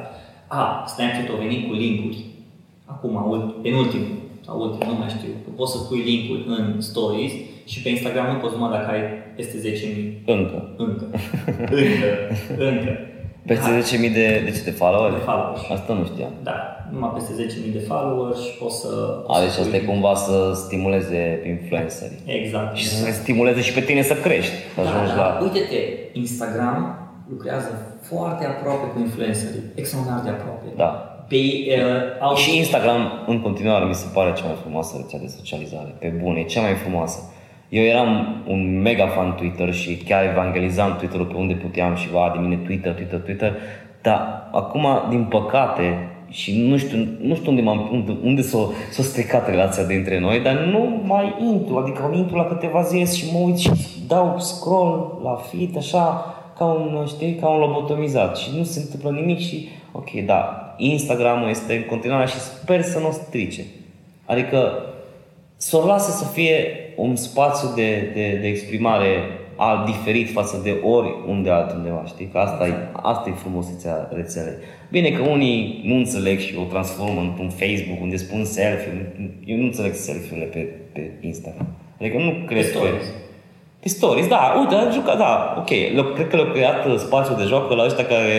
A, 0.47 0.63
Snapchat 0.93 1.27
a 1.33 1.37
venit 1.45 1.61
cu 1.67 1.73
linkuri. 1.83 2.17
Acum, 2.93 3.13
ul- 3.31 3.55
penultimul 3.65 4.17
sau 4.45 4.55
ultimul, 4.65 4.93
nu 4.93 4.99
mai 4.99 5.09
știu, 5.17 5.31
că 5.43 5.49
poți 5.59 5.71
să 5.71 5.77
pui 5.87 6.01
linkuri 6.11 6.43
în 6.57 6.81
stories 6.89 7.31
și 7.71 7.81
pe 7.81 7.89
Instagram 7.89 8.27
nu 8.33 8.39
poți 8.41 8.53
numai 8.55 8.71
dacă 8.77 8.89
ai 8.91 9.01
peste 9.35 9.57
10.000. 9.57 10.33
Încă. 10.35 10.57
Încă. 10.77 11.05
Încă. 11.81 12.09
Încă. 12.69 12.93
Peste 13.45 13.97
10.000 13.97 14.13
de, 14.13 14.41
de 14.45 14.51
ce 14.55 14.63
de 14.63 14.71
followers? 14.71 15.13
De 15.15 15.21
followers. 15.29 15.61
Asta 15.77 15.93
nu 15.93 16.05
știam. 16.05 16.31
Da, 16.43 16.55
numai 16.91 17.11
peste 17.17 17.31
10.000 17.69 17.73
de 17.73 17.79
followers 17.79 18.39
și 18.47 18.51
poți 18.61 18.77
să... 18.81 18.89
A, 19.27 19.33
poți 19.33 19.41
deci 19.43 19.49
să 19.51 19.61
asta 19.61 19.75
e 19.75 19.79
pui- 19.79 19.87
cumva 19.87 20.13
să 20.15 20.35
stimuleze 20.65 21.21
influencerii. 21.53 22.19
Exact. 22.25 22.75
Și 22.75 22.87
să 22.87 23.11
stimuleze 23.11 23.61
și 23.61 23.73
pe 23.73 23.79
tine 23.81 24.01
să 24.01 24.13
crești. 24.13 24.53
Să 24.75 24.81
Da, 24.81 24.89
ajungi 24.89 25.13
da. 25.15 25.21
la... 25.21 25.39
Uite-te, 25.43 25.79
Instagram 26.19 26.77
lucrează 27.29 27.71
foarte 28.09 28.45
aproape 28.45 28.85
cu 28.93 28.99
influencerii, 28.99 29.63
extraordinar 29.75 30.19
de 30.23 30.29
aproape. 30.29 30.65
Da. 30.75 30.89
Pe, 31.29 31.35
uh, 31.35 32.01
au 32.19 32.35
Și 32.35 32.57
Instagram 32.57 33.01
în 33.27 33.41
continuare 33.41 33.85
mi 33.85 33.93
se 33.93 34.05
pare 34.13 34.33
cea 34.33 34.45
mai 34.45 34.57
frumoasă 34.61 34.93
rețea 34.97 35.19
de 35.19 35.27
socializare. 35.37 35.95
Pe 35.99 36.07
bune, 36.21 36.39
e 36.39 36.43
cea 36.43 36.61
mai 36.61 36.73
frumoasă. 36.73 37.19
Eu 37.72 37.84
eram 37.84 38.43
un 38.47 38.82
mega 38.82 39.07
fan 39.07 39.36
Twitter 39.36 39.74
și 39.74 39.95
chiar 39.95 40.24
evangelizam 40.24 40.95
Twitter-ul 40.95 41.26
pe 41.26 41.36
unde 41.36 41.53
puteam 41.53 41.95
și 41.95 42.09
va 42.09 42.32
de 42.34 42.41
mine 42.41 42.55
Twitter, 42.55 42.93
Twitter, 42.93 43.19
Twitter. 43.19 43.53
Dar 44.01 44.49
acum, 44.51 44.88
din 45.09 45.24
păcate, 45.24 46.09
și 46.30 46.67
nu 46.67 46.78
știu, 46.78 47.07
nu 47.22 47.36
știu 47.36 47.49
unde, 47.49 47.61
m-am, 47.61 47.89
unde, 47.91 48.17
unde 48.24 48.41
s-a, 48.41 48.57
s-a 48.89 49.03
stricat 49.03 49.49
relația 49.49 49.84
dintre 49.84 50.19
noi, 50.19 50.39
dar 50.39 50.53
nu 50.53 51.01
mai 51.05 51.36
intru, 51.51 51.78
adică 51.78 52.11
intru 52.15 52.36
la 52.36 52.45
câteva 52.45 52.82
zile 52.82 53.05
și 53.05 53.26
mă 53.34 53.39
uit 53.39 53.57
și 53.57 53.72
dau 54.07 54.36
scroll 54.39 55.19
la 55.24 55.36
feed 55.36 55.78
așa 55.78 56.36
ca 56.57 56.65
un, 56.65 57.03
știi, 57.07 57.36
ca 57.36 57.49
un 57.49 57.59
lobotomizat 57.59 58.38
și 58.38 58.49
nu 58.57 58.63
se 58.63 58.80
întâmplă 58.80 59.09
nimic 59.09 59.39
și 59.39 59.67
ok, 59.91 60.09
da, 60.26 60.74
Instagramul 60.78 61.49
este 61.49 61.76
în 61.76 61.84
continuare 61.89 62.28
și 62.28 62.39
sper 62.39 62.82
să 62.82 62.99
nu 62.99 63.07
o 63.07 63.11
strice. 63.11 63.65
Adică 64.26 64.72
să 65.55 65.78
o 65.78 65.86
lasă 65.86 66.11
să 66.11 66.26
fie 66.26 66.80
un 66.95 67.15
spațiu 67.15 67.67
de, 67.75 68.11
de, 68.13 68.37
de 68.41 68.47
exprimare 68.47 69.07
alt, 69.55 69.85
diferit 69.85 70.31
față 70.31 70.59
de 70.63 70.77
oriunde 70.83 71.49
altundeva, 71.49 72.03
știi? 72.07 72.25
Că 72.31 72.37
asta, 72.37 72.67
e, 72.67 72.73
asta 72.91 73.29
e 73.29 73.33
frumusețea 73.33 74.09
rețelei. 74.13 74.53
Bine 74.91 75.09
că 75.09 75.21
unii 75.29 75.81
nu 75.85 75.95
înțeleg 75.95 76.39
și 76.39 76.55
o 76.59 76.63
transformă 76.69 77.21
într-un 77.21 77.49
Facebook 77.49 78.01
unde 78.01 78.15
spun 78.15 78.43
selfie. 78.43 79.13
Eu 79.45 79.57
nu 79.57 79.63
înțeleg 79.63 79.93
selfie-urile 79.93 80.45
pe, 80.45 80.59
pe 80.93 81.11
Instagram. 81.21 81.67
Adică 81.99 82.17
nu 82.17 82.31
cred 82.47 82.61
că... 82.71 82.77
stories. 82.77 83.05
Pe 83.79 83.87
stories, 83.87 84.27
da, 84.27 84.55
uite, 84.59 84.75
a 84.75 84.89
jucat, 84.89 85.17
da, 85.17 85.55
ok. 85.57 85.69
Le- 85.69 86.13
Cred 86.15 86.27
că 86.27 86.35
le-au 86.35 86.51
creat 86.51 86.85
uh, 86.85 86.95
spațiu 86.97 87.35
de 87.35 87.43
joacă 87.43 87.73
la 87.75 87.83
ăștia 87.85 88.05
care 88.05 88.33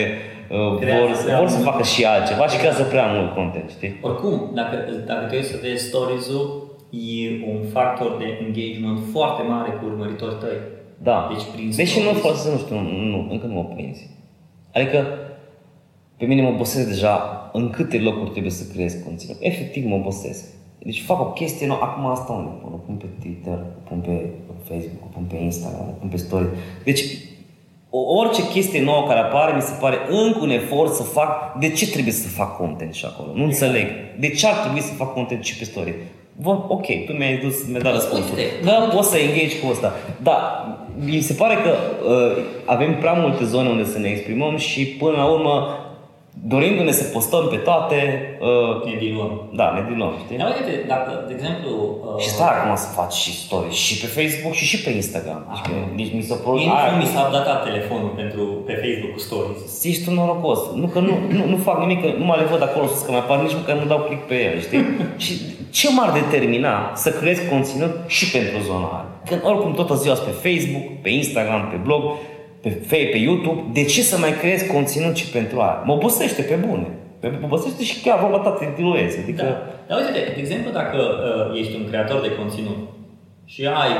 uh, 0.49 0.79
Creează 0.79 1.05
vor, 1.13 1.23
prea 1.23 1.39
vor 1.39 1.47
să 1.47 1.55
mult. 1.57 1.69
facă 1.69 1.83
și 1.83 2.05
altceva 2.05 2.47
și 2.47 2.57
creează 2.57 2.83
prea 2.83 3.05
mult 3.05 3.33
content, 3.33 3.69
știi? 3.69 3.99
Oricum, 4.01 4.51
dacă, 4.53 4.75
dacă 5.05 5.25
te 5.29 5.35
uiți 5.35 5.49
să 5.49 5.57
vezi 5.61 5.85
stories-ul, 5.85 6.72
e 6.97 7.45
un 7.51 7.59
factor 7.71 8.17
de 8.17 8.25
engagement 8.45 8.99
foarte 9.11 9.41
mare 9.47 9.69
cu 9.71 9.85
urmăritorii 9.85 10.37
tăi. 10.39 10.57
Da. 11.03 11.29
Deci 11.33 11.43
prin 11.53 11.71
Deși 11.75 11.97
nu 11.97 12.03
stories- 12.03 12.21
folosesc, 12.21 12.51
nu 12.51 12.57
știu, 12.57 12.79
nu, 12.79 12.89
nu, 13.13 13.27
încă 13.31 13.45
nu 13.45 13.53
mă 13.53 13.65
prins. 13.65 13.97
Adică 14.73 15.07
pe 16.17 16.25
mine 16.25 16.41
mă 16.41 16.47
obosesc 16.49 16.87
deja 16.87 17.15
în 17.53 17.69
câte 17.69 17.99
locuri 17.99 18.29
trebuie 18.29 18.51
să 18.51 18.71
creez 18.73 18.93
conținut. 19.05 19.37
Efectiv 19.39 19.85
mă 19.85 19.95
obosesc. 19.95 20.45
Deci 20.83 21.01
fac 21.01 21.19
o 21.19 21.31
chestie, 21.31 21.67
nu, 21.67 21.73
acum 21.73 22.05
asta 22.05 22.31
unde 22.33 22.49
pun, 22.61 22.71
o 22.73 22.77
pun 22.77 22.95
pe 22.95 23.05
Twitter, 23.21 23.53
o 23.53 23.87
pun 23.89 23.99
pe 23.99 24.29
Facebook, 24.63 25.03
o 25.03 25.07
pun 25.13 25.23
pe 25.23 25.35
Instagram, 25.35 25.87
o 25.89 25.91
pun 25.99 26.09
pe 26.09 26.17
Story. 26.17 26.45
Deci 26.83 27.03
o- 27.89 28.13
orice 28.17 28.47
chestie 28.47 28.81
nouă 28.83 29.07
care 29.07 29.19
apare, 29.19 29.55
mi 29.55 29.61
se 29.61 29.73
pare 29.79 29.95
încă 30.09 30.39
un 30.41 30.49
efort 30.49 30.93
să 30.93 31.03
fac, 31.03 31.59
de 31.59 31.69
ce 31.69 31.89
trebuie 31.91 32.13
să 32.13 32.27
fac 32.27 32.57
content 32.57 32.93
și 32.93 33.05
acolo? 33.05 33.31
Nu 33.35 33.43
înțeleg. 33.43 33.85
De 34.19 34.29
ce 34.29 34.47
ar 34.47 34.53
trebui 34.53 34.81
să 34.81 34.93
fac 34.93 35.13
content 35.13 35.43
și 35.43 35.57
pe 35.57 35.63
story? 35.63 35.93
Bă, 36.41 36.49
ok, 36.67 36.85
tu 37.05 37.13
mi-ai 37.13 37.37
dus, 37.37 37.67
mi-ai 37.67 37.81
dat 37.81 37.93
răspunsul. 37.93 38.37
Uite. 38.37 38.49
Da, 38.63 38.89
poți 38.93 39.09
să 39.09 39.17
engage 39.17 39.59
cu 39.59 39.69
asta. 39.71 39.93
Da, 40.23 40.67
mi 41.05 41.19
se 41.19 41.33
pare 41.33 41.55
că 41.63 41.69
uh, 41.69 42.43
avem 42.65 42.97
prea 42.97 43.13
multe 43.13 43.45
zone 43.45 43.69
unde 43.69 43.85
să 43.85 43.99
ne 43.99 44.09
exprimăm 44.09 44.57
și 44.57 44.85
până 44.85 45.17
la 45.17 45.25
urmă, 45.25 45.67
dorindu-ne 46.53 46.91
să 46.91 47.03
postăm 47.03 47.47
pe 47.49 47.55
toate, 47.55 47.97
uh, 48.41 48.85
Ne 48.85 48.95
diluăm. 48.99 49.31
da, 49.59 49.65
ne 49.77 49.81
diluăm, 49.89 50.13
știi? 50.25 50.37
Dar 50.37 50.47
uite, 50.59 50.73
dacă, 50.93 51.11
de 51.27 51.33
exemplu... 51.37 51.69
Uh, 52.15 52.21
Și 52.23 52.29
stai 52.35 52.51
acum 52.57 52.75
să 52.75 52.87
faci 52.99 53.13
și 53.23 53.31
stories 53.43 53.73
și 53.87 53.93
pe 54.01 54.07
Facebook 54.19 54.53
și 54.59 54.65
și 54.71 54.77
pe 54.83 54.89
Instagram. 55.01 55.41
Deci, 55.51 55.61
că- 55.67 55.85
deci 55.99 56.11
mi 56.17 56.21
s-a 56.29 56.35
părut... 56.43 56.59
Mie 56.59 56.71
aia- 56.79 56.91
nu 56.93 56.97
mi 57.03 57.09
s-a 57.13 57.21
updatat 57.27 57.59
telefonul 57.69 58.11
pentru, 58.21 58.43
pe 58.67 58.73
Facebook 58.83 59.13
cu 59.15 59.19
stories. 59.27 59.83
Ești 59.91 60.07
un 60.09 60.15
norocos. 60.21 60.59
Nu 60.81 60.87
că 60.93 60.99
nu, 61.07 61.13
nu, 61.37 61.43
nu 61.53 61.57
fac 61.67 61.77
nimic, 61.83 61.99
că 62.03 62.09
nu 62.21 62.25
mai 62.29 62.37
le 62.41 62.45
văd 62.53 62.61
acolo 62.61 62.85
sus 62.87 63.01
că 63.05 63.11
mai 63.11 63.19
apar, 63.23 63.37
nici 63.41 63.57
măcar 63.59 63.75
nu 63.81 63.85
dau 63.91 63.99
click 64.07 64.23
pe 64.31 64.35
ele, 64.47 64.59
știi? 64.67 64.83
și 65.23 65.33
ce 65.77 65.87
m-ar 65.95 66.09
determina 66.19 66.73
să 67.03 67.09
creez 67.19 67.37
conținut 67.51 67.93
și 68.15 68.25
pentru 68.35 68.57
zona 68.69 68.87
aia? 68.97 69.05
Când 69.29 69.41
oricum 69.51 69.71
toată 69.73 69.93
ziua 70.03 70.15
sunt 70.15 70.27
pe 70.27 70.35
Facebook, 70.49 70.85
pe 71.01 71.09
Instagram, 71.09 71.61
pe 71.71 71.77
blog, 71.87 72.03
pe, 72.63 72.69
Fe- 72.89 73.09
pe 73.13 73.17
YouTube, 73.27 73.61
de 73.77 73.83
ce 73.93 74.01
să 74.01 74.17
mai 74.17 74.33
creez 74.41 74.61
conținut 74.75 75.15
și 75.21 75.27
pentru 75.37 75.59
aia? 75.59 75.83
Mă 75.87 75.93
obosește 75.93 76.41
pe 76.41 76.57
bune. 76.67 76.87
Pe- 77.19 77.37
Mă 77.41 77.45
obosește 77.49 77.83
și 77.89 78.01
chiar 78.03 78.17
vorba 78.19 78.37
ta 78.45 78.51
te 78.59 78.65
diluezi. 78.75 79.19
Adică, 79.23 79.41
Da. 79.43 79.53
Dar 79.87 79.97
uite, 79.99 80.11
de 80.35 80.39
exemplu, 80.45 80.69
dacă 80.81 80.97
uh, 81.01 81.59
ești 81.59 81.75
un 81.79 81.85
creator 81.89 82.19
de 82.21 82.31
conținut 82.39 82.79
și 83.53 83.61
ai 83.83 83.93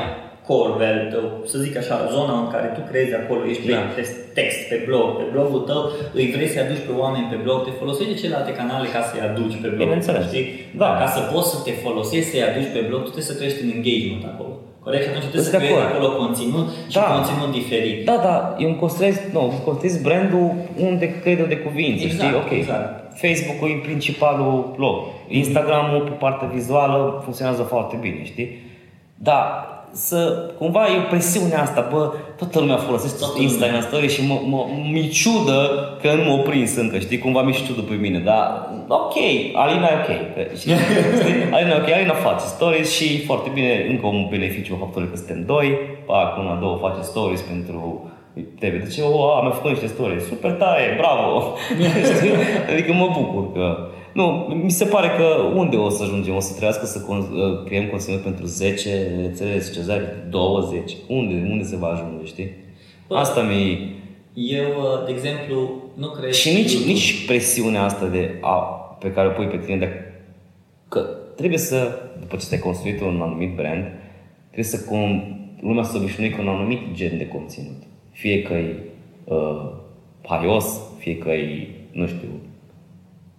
core 0.46 1.08
tău, 1.12 1.24
să 1.50 1.56
zic 1.64 1.74
așa, 1.82 1.96
zona 2.16 2.34
în 2.42 2.48
care 2.54 2.66
tu 2.76 2.80
creezi 2.90 3.14
acolo, 3.20 3.40
ești 3.52 3.66
Da. 3.70 3.76
pe 3.96 4.02
text, 4.38 4.60
pe 4.70 4.78
blog, 4.86 5.06
pe 5.18 5.24
blogul 5.34 5.62
tău, 5.70 5.82
îi 6.18 6.26
vrei 6.34 6.48
să-i 6.52 6.64
aduci 6.66 6.86
pe 6.88 6.92
oameni 7.02 7.30
pe 7.32 7.38
blog, 7.44 7.58
te 7.64 7.72
folosești 7.80 8.12
de 8.12 8.18
celelalte 8.20 8.52
canale 8.60 8.86
ca 8.94 9.00
să-i 9.08 9.24
aduci 9.28 9.56
pe 9.62 9.68
blog. 9.72 9.84
Bineînțeles. 9.86 10.24
Știi? 10.30 10.46
Da. 10.80 10.86
Dar 10.86 10.92
ca 11.02 11.06
să 11.16 11.20
poți 11.32 11.50
să 11.52 11.56
te 11.66 11.72
folosești, 11.84 12.30
să-i 12.30 12.46
aduci 12.50 12.70
pe 12.76 12.82
blog, 12.88 13.00
tu 13.02 13.10
trebuie 13.14 13.30
să 13.32 13.38
crești 13.40 13.60
un 13.64 13.70
engagement 13.76 14.24
acolo. 14.32 14.53
Corect? 14.84 15.02
Și 15.02 15.08
atunci 15.08 15.24
trebuie 15.24 15.42
Sunt 15.42 15.54
să 15.54 15.60
de 15.60 15.64
creezi 15.66 15.82
acord. 15.82 15.94
acolo 16.04 16.16
conținut 16.24 16.66
și 16.88 16.94
Da. 16.98 17.02
conținut 17.14 17.50
diferit. 17.60 18.04
Da, 18.04 18.16
da, 18.28 18.54
eu 18.58 18.68
îmi 18.68 18.78
construiesc, 18.78 19.20
nu, 19.32 19.40
îmi 19.42 19.64
construiesc 19.64 20.02
brandul 20.02 20.52
unde 20.88 21.06
cred 21.20 21.38
eu 21.38 21.46
de 21.46 21.56
cuvință, 21.56 22.04
Exact, 22.04 22.22
știi? 22.22 22.36
Ok, 22.42 22.50
exact. 22.50 23.16
Facebook-ul 23.24 23.68
e 23.68 23.80
principalul 23.88 24.72
blog, 24.76 24.96
Instagram-ul 25.28 26.00
pe 26.00 26.10
partea 26.10 26.48
vizuală 26.48 27.20
funcționează 27.22 27.62
foarte 27.62 27.96
bine, 28.00 28.24
știi? 28.24 28.48
Da, 29.14 29.68
să, 29.94 30.50
cumva 30.58 30.86
e 30.86 31.08
presiunea 31.10 31.62
asta, 31.62 31.88
bă, 31.90 32.12
toată 32.36 32.58
lumea 32.58 32.76
folosește 32.76 33.16
Toată 33.18 33.40
Instagram 33.40 33.80
story 33.80 34.08
și 34.08 34.26
mă, 34.26 34.40
mă, 34.46 34.66
mi 34.92 35.08
ciudă 35.08 35.60
că 36.02 36.12
nu 36.12 36.30
m-a 36.30 36.42
prins 36.42 36.76
încă, 36.76 36.98
știi? 36.98 37.18
Cumva 37.18 37.42
mi-e 37.42 37.52
și 37.52 37.64
ciudă 37.64 37.80
pe 37.80 37.94
mine, 37.94 38.18
dar 38.18 38.68
ok, 38.88 39.14
Alina 39.54 39.86
e 39.86 39.98
ok, 40.02 40.34
că, 40.34 40.54
știi? 40.56 40.74
Alina 41.54 41.74
e 41.74 41.80
ok, 41.80 41.90
Alina 41.90 42.14
face 42.14 42.44
stories 42.44 42.92
și 42.92 43.24
foarte 43.24 43.50
bine, 43.54 43.86
încă 43.88 44.06
un 44.06 44.26
beneficiu 44.30 44.74
a 44.74 44.78
faptului 44.84 45.08
că 45.10 45.16
suntem 45.16 45.44
doi, 45.46 45.78
pac, 46.06 46.38
una, 46.38 46.54
două 46.54 46.76
face 46.76 47.02
stories 47.02 47.40
pentru 47.40 48.10
Tebe, 48.58 48.76
de 48.76 48.88
ce, 48.88 49.02
o, 49.02 49.30
am 49.34 49.44
mai 49.44 49.52
făcut 49.54 49.70
niște 49.70 49.86
stories, 49.86 50.26
super 50.26 50.50
tare, 50.50 50.96
bravo! 50.98 51.54
Știi? 52.16 52.30
adică 52.72 52.92
mă 52.92 53.08
bucur 53.18 53.52
că... 53.52 53.88
Nu, 54.14 54.26
mi 54.62 54.70
se 54.70 54.84
pare 54.84 55.08
că 55.16 55.24
unde 55.54 55.76
o 55.76 55.88
să 55.88 56.02
ajungem? 56.02 56.34
O 56.34 56.40
să 56.40 56.50
trebuiască 56.50 56.86
să 56.86 57.04
con- 57.04 57.30
uh, 57.32 57.64
creăm 57.64 57.86
conținut 57.86 58.20
pentru 58.20 58.46
10 58.46 59.10
rețele 59.20 59.60
socializare, 59.60 60.26
20. 60.30 60.92
Unde, 61.08 61.48
unde 61.50 61.64
se 61.64 61.76
va 61.76 61.86
ajunge, 61.88 62.24
știi? 62.24 62.50
Bă, 63.08 63.16
Asta 63.16 63.42
mi 63.42 63.92
Eu, 64.34 64.64
uh, 64.66 65.04
de 65.06 65.12
exemplu, 65.12 65.82
nu 65.94 66.08
cred 66.08 66.32
Și 66.32 66.54
nici, 66.54 66.72
YouTube. 66.72 66.92
nici 66.92 67.26
presiunea 67.26 67.82
asta 67.82 68.06
de 68.06 68.38
a, 68.40 68.54
pe 69.00 69.12
care 69.12 69.28
o 69.28 69.30
pui 69.30 69.46
pe 69.46 69.56
tine, 69.64 69.76
de, 69.76 69.88
că 70.88 71.00
trebuie 71.36 71.58
să, 71.58 71.98
după 72.20 72.36
ce 72.36 72.44
ți-ai 72.46 72.60
construit 72.60 73.00
un 73.00 73.20
anumit 73.22 73.54
brand, 73.54 73.84
trebuie 74.44 74.64
să 74.64 74.84
cum, 74.88 75.22
lumea 75.60 75.82
să 75.82 75.96
obișnuie 75.96 76.30
cu 76.30 76.40
un 76.40 76.48
anumit 76.48 76.80
gen 76.92 77.18
de 77.18 77.26
conținut. 77.28 77.82
Fie 78.10 78.42
că 78.42 78.52
e 78.52 78.76
uh, 79.24 79.70
haios, 80.22 80.80
fie 80.98 81.18
că 81.18 81.30
e, 81.30 81.68
nu 81.92 82.06
știu, 82.06 82.28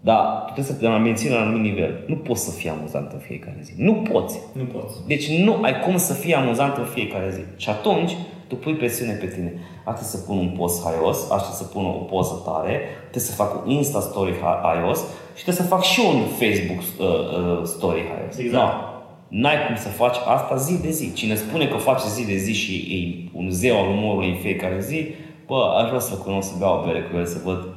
Dar 0.08 0.22
tu 0.46 0.52
trebuie 0.54 0.66
să 0.66 0.74
te 0.74 0.88
menții 0.88 1.30
la 1.30 1.36
un 1.36 1.42
anumit 1.42 1.64
nivel. 1.72 2.04
Nu 2.08 2.16
poți 2.16 2.44
să 2.44 2.52
fii 2.52 2.70
amuzant 2.70 3.12
în 3.12 3.20
fiecare 3.20 3.60
zi. 3.62 3.74
Nu 3.78 3.94
poți. 3.94 4.40
Nu 4.54 4.64
poți. 4.64 4.96
Deci 5.08 5.30
nu 5.30 5.58
ai 5.62 5.80
cum 5.80 5.98
să 5.98 6.14
fii 6.14 6.34
amuzant 6.34 6.78
în 6.78 6.86
fiecare 6.86 7.30
zi. 7.32 7.62
Și 7.62 7.70
atunci 7.70 8.12
tu 8.48 8.56
pui 8.56 8.74
presiune 8.74 9.12
pe 9.12 9.26
tine. 9.26 9.54
Asta 9.86 10.04
să 10.04 10.18
pun 10.18 10.38
un 10.38 10.50
post 10.58 10.84
haios, 10.84 11.30
asta 11.32 11.52
să 11.52 11.64
pun 11.64 11.86
o 11.86 11.90
poză 11.90 12.42
tare, 12.46 12.80
trebuie 13.02 13.24
să 13.24 13.32
fac 13.32 13.66
un 13.66 13.72
Insta 13.72 14.00
story 14.00 14.34
haios 14.64 15.00
și 15.36 15.44
trebuie 15.44 15.64
să 15.66 15.74
fac 15.74 15.84
și 15.84 16.02
un 16.14 16.22
Facebook 16.22 16.80
uh, 16.80 17.08
uh, 17.08 17.64
story 17.64 18.04
haios. 18.16 18.38
Exact. 18.38 18.74
No. 18.74 18.80
N-ai 19.28 19.66
cum 19.68 19.76
să 19.76 19.88
faci 19.88 20.16
asta 20.28 20.56
zi 20.56 20.82
de 20.82 20.90
zi. 20.90 21.14
Cine 21.14 21.36
spune 21.36 21.68
că 21.68 21.78
face 21.78 22.08
zi 22.08 22.26
de 22.26 22.36
zi 22.36 22.54
și 22.54 22.74
e 22.74 23.30
un 23.38 23.50
zeu 23.50 23.78
al 23.80 23.90
umorului 23.90 24.30
în 24.30 24.38
fiecare 24.38 24.80
zi, 24.80 25.08
bă, 25.48 25.76
aș 25.82 25.88
vrea 25.88 26.00
să-l 26.00 26.18
cunosc, 26.18 26.48
să 26.48 26.56
beau 26.60 26.80
o 26.80 26.86
bere 26.86 27.02
cu 27.02 27.18
el, 27.18 27.26
să 27.26 27.38
văd 27.44 27.68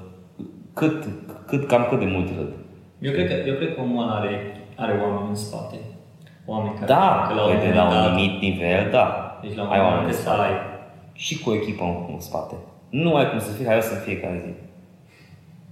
cât, 0.74 1.09
cât, 1.49 1.67
cam 1.67 1.87
cât 1.91 1.99
de 1.99 2.05
mult 2.15 2.29
râd. 2.37 2.53
Eu 3.07 3.13
cred 3.13 3.27
că, 3.29 3.35
eu 3.51 3.55
cred 3.55 3.75
că 3.75 3.81
omul 3.81 4.05
are, 4.19 4.33
are 4.77 4.93
oameni 5.03 5.29
în 5.29 5.35
spate. 5.35 5.77
Oameni 6.47 6.75
care 6.75 6.87
Da, 6.87 7.25
că 7.29 7.35
la 7.35 7.43
un 7.45 7.51
păi 7.51 7.59
de 7.61 7.65
moment 7.67 7.75
la 7.77 7.85
un 7.85 7.91
dat- 7.95 8.05
anumit 8.07 8.41
nivel, 8.41 8.89
da. 8.91 9.07
Deci 9.43 9.55
la 9.57 9.63
un 9.63 9.69
ai 9.71 9.79
moment 9.79 9.95
oameni 9.95 10.11
dat 10.11 10.17
în 10.17 10.23
să 10.25 10.29
spate. 10.29 10.43
ai. 10.49 10.57
Și 11.13 11.39
cu 11.43 11.53
echipa 11.53 11.85
în, 11.85 11.97
în 12.13 12.21
spate. 12.21 12.55
Nu 12.89 13.15
ai 13.15 13.31
cum 13.31 13.39
să 13.39 13.51
fii 13.53 13.67
haios 13.67 13.91
în 13.91 13.99
fiecare 14.07 14.43
zi. 14.47 14.53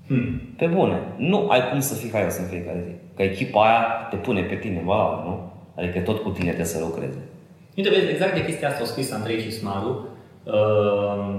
Hmm. 0.07 0.41
Pe 0.57 0.67
bune, 0.67 0.99
nu 1.17 1.49
ai 1.49 1.69
cum 1.71 1.81
să 1.81 1.95
fii 1.95 2.11
haios 2.13 2.37
în 2.39 2.45
fiecare 2.45 2.83
zi. 2.87 2.93
Că 3.17 3.23
echipa 3.23 3.61
aia 3.67 3.83
te 4.11 4.17
pune 4.17 4.41
pe 4.43 4.55
tine, 4.55 4.83
valabil, 4.85 5.25
nu? 5.31 5.51
Adică 5.77 5.99
tot 6.01 6.19
cu 6.23 6.29
tine 6.31 6.47
trebuie 6.47 6.67
să 6.67 6.81
lucreze. 6.85 7.19
Uite, 7.77 7.89
vezi, 7.91 8.11
exact 8.11 8.35
de 8.35 8.45
chestia 8.45 8.69
asta 8.69 8.81
au 8.81 8.87
scris 8.87 9.13
Andrei 9.13 9.41
Cismaru. 9.43 10.07
Uh, 10.45 11.35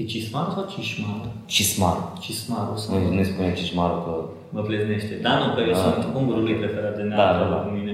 e 0.00 0.04
Cismaru 0.12 0.50
sau 0.56 0.64
Cismaru? 0.74 1.26
Cismaru. 1.54 2.02
Cismaru 2.24 2.74
sau... 2.82 2.88
Noi, 2.94 3.14
noi 3.16 3.24
spunem 3.30 3.52
cismaru 3.60 3.96
că... 4.04 4.12
Mă 4.54 4.60
pleznește. 4.68 5.14
Da, 5.26 5.32
nu, 5.40 5.46
că 5.54 5.60
eu 5.70 5.72
Da. 5.72 5.82
sunt 5.84 6.02
ungurul 6.20 6.42
lui 6.48 6.54
preferat 6.62 6.94
de 6.96 7.02
Da, 7.02 7.08
neamul 7.14 7.48
da, 7.50 7.56
da. 7.56 7.60
cu 7.64 7.70
mine. 7.78 7.92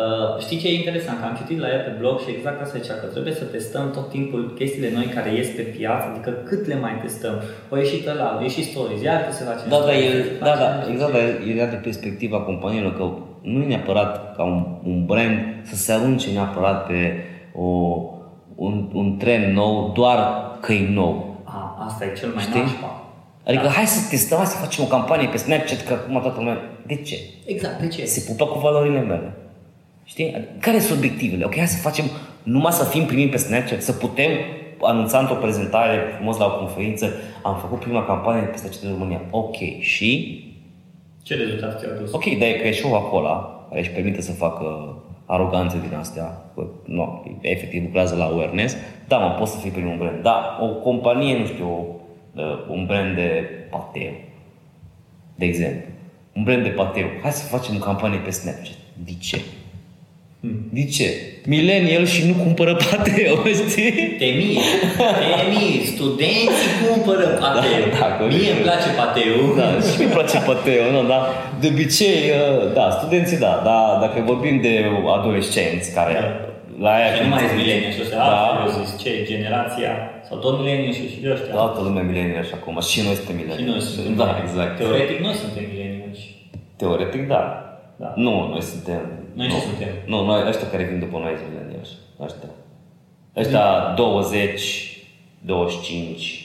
Uh, 0.00 0.42
știi 0.44 0.58
ce 0.60 0.66
e 0.68 0.80
interesant? 0.82 1.16
Că 1.20 1.24
am 1.26 1.36
citit 1.40 1.58
la 1.64 1.68
el 1.74 1.82
pe 1.86 1.92
blog 2.00 2.16
și 2.24 2.30
exact 2.36 2.58
asta 2.60 2.78
zicea, 2.78 2.96
că 3.02 3.06
trebuie 3.14 3.34
să 3.40 3.44
testăm 3.44 3.84
tot 3.96 4.06
timpul 4.16 4.42
chestiile 4.58 4.90
noi 4.98 5.06
care 5.16 5.30
ies 5.34 5.48
pe 5.58 5.62
piață, 5.76 6.04
adică 6.10 6.30
cât 6.48 6.62
le 6.70 6.76
mai 6.84 6.94
testăm. 7.04 7.34
O 7.72 7.76
ieșit 7.76 8.02
ăla, 8.12 8.28
o 8.38 8.42
ieșit 8.42 8.64
stories, 8.72 9.02
iar 9.02 9.20
că 9.26 9.32
se 9.38 9.44
face 9.50 9.62
Da, 9.68 9.76
da, 9.76 9.76
stories, 9.82 10.12
el, 10.14 10.22
se 10.22 10.38
da, 10.38 10.46
face 10.50 10.62
da, 10.62 10.68
nu 10.74 10.80
știu 10.82 10.92
exact, 10.94 11.12
ce. 11.12 11.18
dar 11.18 11.26
el 11.48 11.56
era 11.58 11.70
de 11.76 11.80
perspectiva 11.88 12.38
companiilor 12.50 12.92
că 12.98 13.04
nu 13.52 13.58
e 13.62 13.66
neapărat 13.66 14.12
ca 14.36 14.42
un, 14.52 14.60
un 14.84 14.98
brand 15.10 15.36
să 15.70 15.74
se 15.76 15.92
arunce 15.92 16.28
neapărat 16.30 16.86
pe 16.86 16.98
o, 17.54 17.68
un, 18.54 18.74
un 18.92 19.16
trend 19.16 19.46
nou 19.54 19.92
doar 19.94 20.18
că 20.60 20.72
e 20.72 20.88
nou. 20.92 21.14
A, 21.90 21.92
asta 21.92 22.04
e 22.04 22.12
cel 22.18 22.30
mai 22.34 22.42
Știi? 22.42 22.60
nașpa. 22.60 23.04
Adică 23.46 23.66
hai 23.66 23.86
să 23.86 24.08
testăm, 24.10 24.36
hai 24.38 24.46
să 24.46 24.56
facem 24.56 24.84
o 24.84 24.86
campanie 24.86 25.28
pe 25.28 25.36
Snapchat, 25.36 25.82
că 25.86 25.92
acum 25.92 26.20
toată 26.20 26.38
lumea... 26.38 26.58
De 26.86 26.94
ce? 26.94 27.18
Exact, 27.46 27.80
de 27.80 27.88
ce? 27.88 28.04
Se 28.04 28.30
pupă 28.30 28.46
cu 28.46 28.58
valorile 28.58 29.00
mele. 29.00 29.32
Știi? 30.04 30.34
Adică, 30.34 30.50
Care 30.60 30.78
sunt 30.78 30.98
obiectivele? 30.98 31.44
Ok, 31.44 31.56
hai 31.56 31.66
să 31.66 31.80
facem 31.80 32.04
numai 32.42 32.72
să 32.72 32.84
fim 32.84 33.04
primim 33.06 33.28
pe 33.28 33.36
Snapchat, 33.36 33.82
să 33.82 33.92
putem 33.92 34.30
anunța 34.80 35.18
într-o 35.18 35.34
prezentare 35.34 35.98
frumos 36.16 36.36
la 36.36 36.44
o 36.46 36.58
conferință, 36.58 37.12
am 37.42 37.56
făcut 37.56 37.80
prima 37.80 38.04
campanie 38.04 38.42
pe 38.42 38.56
Snapchat 38.56 38.82
în 38.82 38.90
România. 38.90 39.20
Ok, 39.30 39.56
și? 39.80 40.44
Ce 41.22 41.34
rezultat 41.34 41.78
ți-a 41.80 41.88
dus? 42.00 42.12
Ok, 42.12 42.24
dar 42.24 42.48
e 42.48 42.52
că 42.52 42.66
e 42.66 42.72
și 42.72 42.84
acolo 42.86 43.28
care 43.68 43.80
își 43.80 43.90
permite 43.90 44.20
să 44.20 44.32
facă 44.32 44.96
aroganțe 45.30 45.80
din 45.88 45.96
astea, 45.96 46.42
că, 46.54 46.66
nu, 46.84 47.24
efectiv 47.40 47.82
lucrează 47.82 48.14
la 48.14 48.24
awareness, 48.24 48.76
da, 49.08 49.18
mă, 49.18 49.34
pot 49.38 49.48
să 49.48 49.58
fii 49.58 49.70
primul 49.70 49.96
brand. 49.96 50.22
Da, 50.22 50.58
o 50.60 50.66
companie, 50.66 51.38
nu 51.38 51.46
știu, 51.46 51.68
o, 51.68 51.84
uh, 52.34 52.66
un 52.68 52.86
brand 52.86 53.14
de 53.14 53.48
pateu, 53.70 54.12
de 55.34 55.44
exemplu. 55.44 55.90
Un 56.32 56.42
brand 56.42 56.62
de 56.62 56.68
pateu. 56.68 57.06
Hai 57.22 57.32
să 57.32 57.46
facem 57.46 57.76
o 57.76 57.78
campanie 57.78 58.18
pe 58.18 58.30
Snapchat. 58.30 58.76
De 59.04 59.12
ce? 59.20 59.40
De 60.76 60.84
ce? 60.84 61.08
Millennial 61.46 62.06
și 62.06 62.20
nu 62.28 62.34
cumpără 62.44 62.72
pateu, 62.90 63.34
știi? 63.68 63.92
Temie, 64.22 64.60
temie, 65.20 65.84
studenții 65.94 66.72
cumpără 66.88 67.26
pateu. 67.42 67.82
Da, 67.92 67.98
da, 67.98 68.06
corect. 68.18 68.36
Mie 68.40 68.50
îmi 68.56 68.64
place 68.68 68.88
pateu. 69.02 69.34
Da, 69.60 69.66
și 69.88 69.96
mi 70.02 70.10
place 70.16 70.38
pateu, 70.50 70.82
nu, 70.94 71.00
da. 71.12 71.20
De 71.60 71.66
obicei, 71.72 72.20
uh, 72.40 72.72
da, 72.78 72.86
studenții 72.98 73.38
da, 73.46 73.52
dar 73.68 73.84
dacă 74.04 74.18
vorbim 74.30 74.56
de 74.66 74.72
adolescenți 75.18 75.86
care 75.98 76.16
la 76.84 76.90
aia... 76.96 77.08
Și 77.14 77.22
nu 77.24 77.28
mai 77.32 77.42
sunt 77.46 77.56
millennial 77.60 77.92
și 77.96 78.00
ăștia, 78.04 78.18
Da. 78.22 78.28
da. 78.34 78.60
eu 78.64 78.70
zis, 78.78 78.90
ce, 79.02 79.10
generația, 79.32 79.92
sau 80.28 80.36
tot 80.44 80.54
millennial 80.60 80.92
și 80.98 81.04
și 81.12 81.18
ăștia. 81.34 81.52
Toată 81.60 81.78
lumea 81.86 82.04
milenial 82.10 82.44
și 82.50 82.54
acum, 82.58 82.76
și 82.90 82.98
noi 83.06 83.14
suntem 83.18 83.36
Și 83.36 83.40
mileniali. 83.40 83.70
noi 83.72 83.80
suntem. 83.88 84.14
Da, 84.22 84.28
exact. 84.44 84.72
Teoretic 84.80 85.18
noi 85.26 85.34
suntem 85.42 85.64
millennial. 85.70 86.12
Teoretic, 86.80 87.22
da. 87.34 87.42
Da. 88.02 88.12
Nu, 88.24 88.34
noi 88.52 88.62
suntem... 88.72 89.02
Noi 89.38 89.46
nu. 89.46 89.52
ce 89.54 89.60
suntem? 89.68 89.92
Nu, 90.12 90.18
noi 90.24 90.40
ăștia 90.50 90.68
care 90.72 90.84
vin 90.90 90.98
după 91.04 91.16
noi 91.24 91.34
sunt 91.38 91.48
mileniali. 91.50 91.88
Ăștia. 92.26 92.50
Ăștia 93.40 93.64
20, 93.96 94.98
25, 95.38 96.44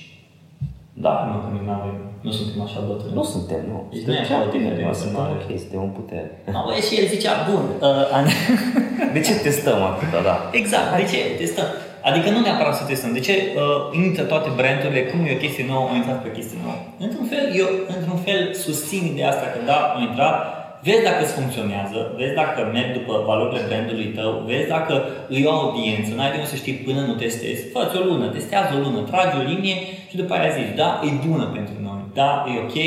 da. 1.05 1.13
Nu, 1.29 1.35
că 1.43 1.47
noi 1.55 1.63
n-avem, 1.69 1.97
nu 2.27 2.31
suntem 2.39 2.61
așa 2.67 2.79
bătrâni. 2.87 3.13
Nu 3.19 3.23
suntem, 3.33 3.61
nu. 3.71 3.77
Deci 3.93 4.05
nu 4.07 4.13
e 4.13 4.19
așa 4.25 4.35
o 4.45 4.51
diferență 4.55 4.99
Suntem 5.01 5.21
mare. 5.21 5.33
ok, 5.37 5.49
suntem 5.63 5.81
în 5.87 5.93
putere. 5.99 6.27
No, 6.55 6.61
băi, 6.67 6.81
și 6.87 6.93
el 6.99 7.05
zicea, 7.15 7.33
bun, 7.49 7.63
uh, 7.89 8.17
an- 8.17 8.33
De 9.15 9.19
ce 9.27 9.33
testăm 9.47 9.79
atâta, 9.91 10.19
da? 10.29 10.35
Exact, 10.59 10.87
de 11.01 11.05
ce 11.11 11.19
testăm? 11.41 11.69
Adică 12.09 12.27
nu 12.29 12.39
neapărat 12.39 12.75
să 12.79 12.83
testăm. 12.91 13.11
De 13.19 13.23
ce 13.27 13.33
uh, 13.33 13.97
intră 14.05 14.23
toate 14.31 14.49
brandurile, 14.59 15.01
cum 15.09 15.19
e 15.25 15.37
o 15.37 15.43
chestie 15.45 15.65
nouă, 15.71 15.83
au 15.89 15.95
intrat 15.95 16.19
pe 16.21 16.29
o 16.31 16.35
chestie 16.37 16.57
nouă? 16.63 16.77
Într-un 17.05 17.25
fel, 17.33 17.45
eu, 17.61 17.69
într-un 17.97 18.19
fel, 18.27 18.41
susțin 18.65 19.03
ideea 19.11 19.29
asta 19.33 19.45
că 19.53 19.59
da, 19.69 19.77
au 19.93 19.99
intrat, 20.09 20.37
vezi 20.85 21.03
dacă 21.09 21.21
îți 21.23 21.37
funcționează, 21.39 21.97
vezi 22.19 22.35
dacă 22.41 22.59
merg 22.75 22.89
după 22.99 23.13
valorile 23.29 23.61
brandului 23.67 24.09
tău, 24.17 24.31
vezi 24.49 24.67
dacă 24.75 24.95
îi 25.33 25.45
o 25.49 25.51
audiență, 25.61 26.09
n-ai 26.13 26.31
de 26.31 26.37
unde 26.37 26.53
să 26.53 26.61
știi 26.61 26.81
până 26.85 27.01
nu 27.07 27.13
testezi. 27.23 27.61
Fă-ți 27.73 27.97
o 27.99 28.01
lună, 28.09 28.25
testează 28.37 28.71
o 28.75 28.81
lună, 28.85 28.99
tragi 29.09 29.37
o 29.41 29.43
linie 29.51 29.75
și 30.09 30.15
după 30.21 30.33
aia 30.33 30.55
zici, 30.57 30.75
da, 30.81 30.89
e 31.07 31.09
bună 31.27 31.45
pentru 31.57 31.75
noi, 31.87 32.01
da, 32.19 32.29
e 32.51 32.63
ok, 32.65 32.77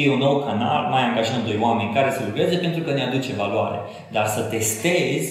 e 0.00 0.14
un 0.16 0.22
nou 0.26 0.36
canal, 0.46 0.82
mai 0.94 1.02
angajăm 1.08 1.40
doi 1.46 1.58
oameni 1.66 1.94
care 1.96 2.10
să 2.16 2.20
lucreze 2.28 2.56
pentru 2.64 2.80
că 2.84 2.90
ne 2.92 3.02
aduce 3.04 3.40
valoare. 3.42 3.78
Dar 4.14 4.26
să 4.34 4.40
testezi 4.40 5.30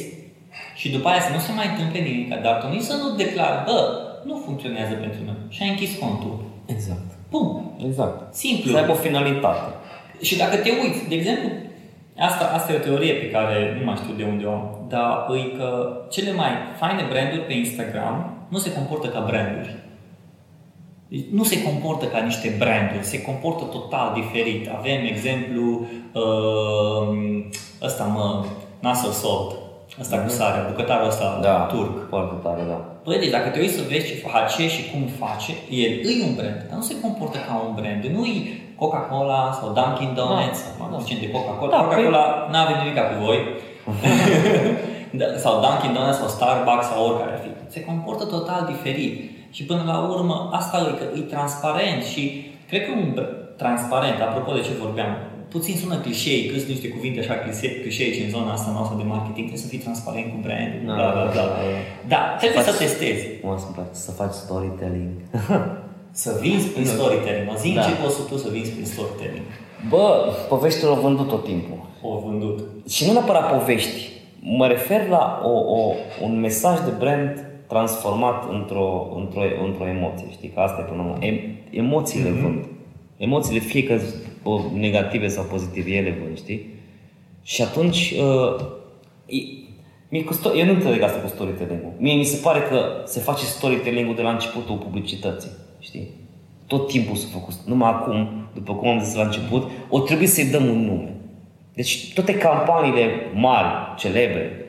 și 0.79 0.87
după 0.95 1.07
aia 1.09 1.21
să 1.27 1.31
nu 1.33 1.41
se 1.45 1.51
mai 1.59 1.67
întâmple 1.71 1.99
nimic, 1.99 2.27
dar 2.45 2.55
tu 2.61 2.65
nici 2.73 2.89
să 2.91 2.95
nu 3.01 3.07
declari, 3.21 3.63
bă, 3.67 3.79
nu 4.27 4.41
funcționează 4.45 4.93
pentru 5.03 5.19
noi. 5.27 5.39
Și 5.49 5.59
ai 5.63 5.69
închis 5.69 5.91
contul. 6.03 6.35
Exact. 6.75 7.09
Bun. 7.29 7.47
Exact. 7.87 8.17
Simplu. 8.33 8.71
Să 8.71 8.77
aibă 8.77 8.91
o 8.91 9.03
finalitate. 9.07 9.69
Și 10.27 10.37
dacă 10.37 10.55
te 10.55 10.69
uiți, 10.81 11.09
de 11.09 11.15
exemplu, 11.15 11.49
asta, 12.17 12.51
asta 12.53 12.71
e 12.71 12.75
o 12.75 12.79
teorie 12.79 13.13
pe 13.13 13.29
care 13.29 13.77
nu 13.79 13.85
mai 13.85 13.95
știu 13.95 14.13
de 14.13 14.23
unde 14.23 14.45
o 14.45 14.51
am, 14.51 14.85
dar 14.87 15.25
e 15.35 15.57
că 15.57 15.99
cele 16.09 16.31
mai 16.31 16.49
faine 16.77 17.05
branduri 17.09 17.45
pe 17.45 17.53
Instagram 17.53 18.45
nu 18.49 18.57
se 18.57 18.73
comportă 18.73 19.07
ca 19.07 19.23
branduri. 19.27 19.75
Deci 21.07 21.25
nu 21.31 21.43
se 21.43 21.63
comportă 21.63 22.05
ca 22.05 22.19
niște 22.19 22.55
branduri, 22.57 23.03
se 23.03 23.21
comportă 23.21 23.63
total 23.63 24.13
diferit. 24.13 24.69
Avem 24.77 25.05
exemplu 25.05 25.87
uh, 26.13 27.45
ăsta, 27.81 28.03
mă, 28.03 28.45
Nasser 28.79 29.11
Salt, 29.11 29.55
ăsta 29.99 30.17
cu 30.17 30.29
sarea, 30.29 30.67
bucătarul 30.69 31.07
ăsta 31.07 31.39
Da, 31.41 31.57
turc. 31.57 32.09
Foarte 32.09 32.35
tare, 32.43 32.61
da. 32.67 32.73
Păi, 33.03 33.19
deci 33.19 33.29
dacă 33.29 33.49
te 33.49 33.59
uiți 33.59 33.75
să 33.75 33.83
vezi 33.89 34.07
ce 34.07 34.13
face 34.13 34.67
și 34.67 34.91
cum 34.91 35.01
face, 35.25 35.51
el 35.69 35.91
e 35.91 36.23
un 36.27 36.35
brand, 36.35 36.65
dar 36.69 36.77
nu 36.77 36.81
se 36.81 36.99
comportă 37.01 37.37
ca 37.47 37.63
un 37.67 37.73
brand. 37.79 38.03
Nu 38.03 38.25
e 38.25 38.64
Coca-Cola 38.81 39.41
sau 39.59 39.67
Dunkin' 39.79 40.13
Donuts, 40.19 40.59
Da, 40.63 40.71
da, 40.79 40.85
da. 40.91 40.97
zicem 41.03 41.17
de 41.23 41.29
Coca-Cola. 41.35 41.71
Da, 41.71 41.81
Coca-Cola 41.83 42.23
nu 42.51 42.57
avem 42.63 42.77
nimic 42.81 42.97
cu 43.09 43.15
voi. 43.25 43.39
Da, 45.19 45.25
sau 45.43 45.53
Dunkin' 45.63 45.93
Donuts 45.97 46.17
sau 46.21 46.27
Starbucks 46.27 46.85
sau 46.91 46.99
oricare 47.07 47.31
ar 47.35 47.39
fi. 47.43 47.49
Se 47.73 47.79
comportă 47.89 48.23
total 48.25 48.61
diferit. 48.73 49.13
Și 49.55 49.63
până 49.65 49.83
la 49.91 49.97
urmă, 50.13 50.49
asta 50.59 50.77
e 50.89 50.97
că 50.99 51.05
e 51.19 51.21
transparent 51.35 52.01
și 52.03 52.21
cred 52.69 52.81
că 52.85 52.91
un 52.91 53.05
br- 53.17 53.57
transparent, 53.57 54.21
apropo 54.21 54.51
de 54.53 54.61
ce 54.61 54.71
vorbeam, 54.83 55.11
puțin 55.49 55.75
sună 55.81 55.95
clișei, 55.95 56.45
câți 56.51 56.69
niște 56.69 56.87
cuvinte 56.87 57.19
așa 57.19 57.33
clișe- 57.43 57.75
clișeici 57.81 58.23
în 58.23 58.29
zona 58.29 58.51
asta 58.51 58.71
noastră 58.73 58.95
de 58.97 59.03
marketing, 59.13 59.45
trebuie 59.47 59.65
să 59.65 59.67
fii 59.73 59.77
transparent 59.85 60.27
cu 60.33 60.37
brandul, 60.45 60.81
Da, 60.87 60.93
bla, 60.93 61.11
bla, 61.11 61.23
bla. 61.23 61.31
da, 61.33 61.41
da. 61.41 61.79
Da, 62.13 62.21
trebuie 62.41 62.63
să 62.63 62.71
Faci- 62.71 62.77
testezi. 62.83 63.23
Mă, 63.43 63.49
îmi 63.51 63.73
place 63.75 63.93
să 64.07 64.11
faci 64.11 64.33
storytelling. 64.45 65.11
Să 66.23 66.39
vinzi 66.41 66.67
prin 66.67 66.85
storytelling. 66.85 67.47
Mă 67.49 67.55
zic 67.57 67.75
Da. 67.75 67.81
ce 67.81 67.91
poți 68.03 68.15
să 68.15 68.21
tu 68.29 68.37
să 68.37 68.49
vinzi 68.51 68.71
prin 68.71 68.85
storytelling. 68.85 69.45
Bă, 69.89 70.33
poveștile 70.49 70.89
au 70.89 70.99
vândut 70.99 71.27
tot 71.27 71.43
timpul. 71.43 71.77
O 72.01 72.19
vândut. 72.25 72.59
Și 72.89 73.05
nu 73.05 73.11
neapărat 73.11 73.59
povești. 73.59 74.09
Mă 74.39 74.67
refer 74.67 75.07
la 75.07 75.41
o, 75.43 75.49
o, 75.49 75.93
un 76.21 76.39
mesaj 76.39 76.79
de 76.79 76.91
brand 76.99 77.45
transformat 77.67 78.49
într-o, 78.51 79.13
într-o, 79.15 79.41
într-o 79.65 79.87
emoție. 79.87 80.27
Știi 80.31 80.49
că 80.49 80.59
asta 80.59 80.81
e 80.81 80.89
până 80.89 81.01
la 81.03 81.09
urmă. 81.09 81.25
Em, 81.25 81.35
emoțiile 81.69 82.29
mm-hmm. 82.29 82.41
vând. 82.41 82.65
Emoțiile, 83.17 83.59
fie 83.59 83.83
că 83.83 83.99
o, 84.43 84.59
negative 84.73 85.27
sau 85.27 85.43
pozitive, 85.43 85.91
ele 85.91 86.17
vând, 86.23 86.37
știi? 86.37 86.73
Și 87.43 87.61
atunci, 87.61 88.13
uh, 88.19 88.65
e, 89.25 89.37
mie 90.09 90.23
cu 90.23 90.33
sto- 90.33 90.57
eu 90.57 90.65
nu 90.65 90.71
înțeleg 90.71 91.01
asta 91.01 91.19
cu 91.19 91.27
storytelling-ul. 91.27 91.93
Mie 91.97 92.15
mi 92.15 92.23
se 92.23 92.39
pare 92.43 92.59
că 92.59 93.03
se 93.05 93.19
face 93.19 93.45
storytelling-ul 93.45 94.15
de 94.15 94.21
la 94.21 94.31
începutul 94.31 94.75
publicității, 94.75 95.51
știi? 95.85 96.07
tot 96.67 96.87
timpul 96.87 97.15
s-a 97.15 97.27
făcut. 97.31 97.53
Numai 97.65 97.89
acum, 97.89 98.47
după 98.53 98.73
cum 98.73 98.89
am 98.89 99.03
zis 99.03 99.15
la 99.15 99.23
început, 99.23 99.69
o 99.89 99.99
trebuie 99.99 100.27
să-i 100.27 100.45
dăm 100.45 100.65
un 100.65 100.85
nume. 100.85 101.13
Deci 101.73 102.13
toate 102.13 102.37
campaniile 102.37 103.05
mari, 103.33 103.67
celebre, 103.97 104.65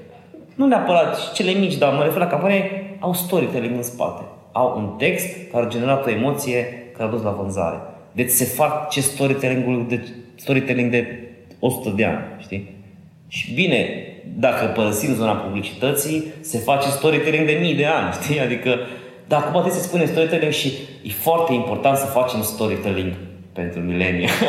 nu 0.54 0.66
neapărat 0.66 1.18
și 1.18 1.32
cele 1.32 1.50
mici, 1.50 1.76
dar 1.76 1.94
mă 1.94 2.02
refer 2.02 2.18
la 2.18 2.26
campanie, 2.26 2.96
au 3.00 3.14
storytelling 3.14 3.76
în 3.76 3.82
spate. 3.82 4.22
Au 4.52 4.78
un 4.78 4.96
text 4.98 5.50
care 5.52 5.64
a 5.64 5.68
generat 5.68 6.06
o 6.06 6.10
emoție 6.10 6.64
care 6.92 7.08
a 7.08 7.10
dus 7.12 7.22
la 7.22 7.30
vânzare. 7.30 7.76
Deci 8.12 8.30
se 8.30 8.44
fac 8.44 8.90
ce 8.90 9.00
storytelling 9.00 9.86
de, 9.86 10.08
storytelling 10.34 10.90
de 10.90 11.28
100 11.58 11.90
de 11.90 12.04
ani, 12.04 12.24
știi? 12.38 12.74
Și 13.28 13.54
bine, 13.54 13.88
dacă 14.38 14.66
părăsim 14.66 15.14
zona 15.14 15.32
publicității, 15.32 16.24
se 16.40 16.58
face 16.58 16.88
storytelling 16.88 17.46
de 17.46 17.58
mii 17.60 17.74
de 17.74 17.86
ani, 17.86 18.14
știi? 18.22 18.40
Adică, 18.40 18.78
dar 19.28 19.38
acum 19.38 19.52
trebuie 19.52 19.72
să 19.72 19.82
spunem 19.82 20.06
storytelling 20.06 20.52
și 20.52 20.72
e 21.02 21.10
foarte 21.10 21.52
important 21.52 21.96
să 21.96 22.06
facem 22.06 22.42
storytelling 22.42 23.12
pentru 23.52 23.80
milenia. 23.80 24.30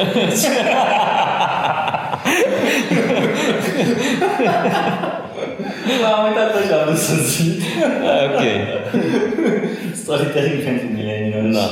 M-am 6.01 6.27
uitat 6.27 6.55
așa, 6.55 6.89
nu 6.89 6.95
să 6.95 7.15
zic. 7.15 7.61
ok. 8.27 8.43
Storytelling 9.95 10.63
pentru 10.63 10.87
millennials. 10.93 11.55
Da. 11.55 11.67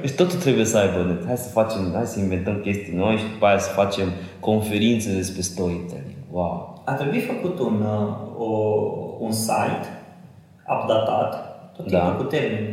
Deci 0.00 0.10
totul 0.10 0.38
trebuie 0.38 0.64
să 0.64 0.78
aibă. 0.78 1.18
Hai 1.26 1.36
să 1.36 1.48
facem, 1.48 1.92
hai 1.94 2.06
să 2.06 2.18
inventăm 2.18 2.54
chestii 2.54 2.94
noi 2.94 3.16
și 3.16 3.24
după 3.32 3.46
aia 3.46 3.58
să 3.58 3.70
facem 3.70 4.12
conferințe 4.40 5.12
despre 5.12 5.40
storytelling. 5.40 6.16
Wow. 6.30 6.82
A 6.84 6.92
trebuit 6.92 7.26
făcut 7.26 7.58
un, 7.58 7.82
uh, 7.82 8.38
o, 8.38 8.50
un 9.18 9.32
site 9.32 9.86
updatat, 10.68 11.32
tot 11.32 11.38
timpul 11.38 11.49
Da. 11.88 12.14
cu 12.18 12.22
termeni 12.22 12.68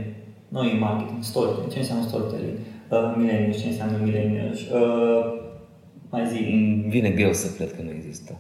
noi 0.48 0.72
în 0.74 0.80
marketing, 0.80 1.24
storytelling, 1.32 1.72
ce 1.74 1.80
înseamnă 1.80 2.04
storytelling, 2.12 2.58
uh, 2.90 3.14
millennials, 3.18 3.58
ce 3.62 3.68
înseamnă 3.68 3.98
millennials, 4.06 4.60
uh, 4.62 5.22
mai 6.14 6.24
zi, 6.32 6.40
Îmi 6.54 6.86
vine 6.96 7.10
greu 7.10 7.34
să 7.34 7.48
cred 7.58 7.70
că 7.76 7.82
nu 7.88 7.92
există. 8.00 8.32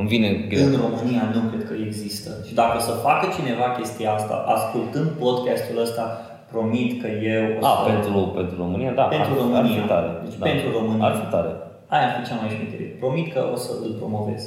Îmi 0.00 0.08
vine 0.08 0.28
greu. 0.52 0.66
în 0.66 0.76
România 0.86 1.24
nu 1.34 1.40
cred 1.50 1.64
că 1.68 1.74
există. 1.88 2.30
Și 2.46 2.54
dacă 2.60 2.74
o 2.76 2.80
să 2.88 2.92
facă 3.08 3.24
cineva 3.36 3.66
chestia 3.78 4.10
asta, 4.18 4.34
ascultând 4.56 5.08
podcastul 5.24 5.76
ăsta, 5.86 6.04
promit 6.50 6.90
că 7.02 7.08
eu 7.34 7.44
o 7.60 7.66
A, 7.66 7.72
să... 7.76 7.90
pentru, 7.92 8.18
pentru 8.38 8.54
România, 8.64 8.92
da. 9.00 9.02
Pentru 9.16 9.32
ar, 9.32 9.38
România. 9.42 9.60
Ar 9.60 9.66
fi 9.80 9.86
tare. 9.92 10.08
Deci 10.24 10.38
da. 10.38 10.44
pentru 10.48 10.66
România. 10.78 11.04
Ar 11.08 11.14
fi 11.20 11.26
tare. 11.34 11.50
Aia 11.94 12.06
ar 12.08 12.12
fi 12.16 12.28
cea 12.28 12.36
mai 12.40 12.48
șmecherie. 12.54 12.90
Promit 13.02 13.26
că 13.34 13.40
o 13.54 13.56
să 13.64 13.70
îl 13.86 13.92
promovez. 14.00 14.42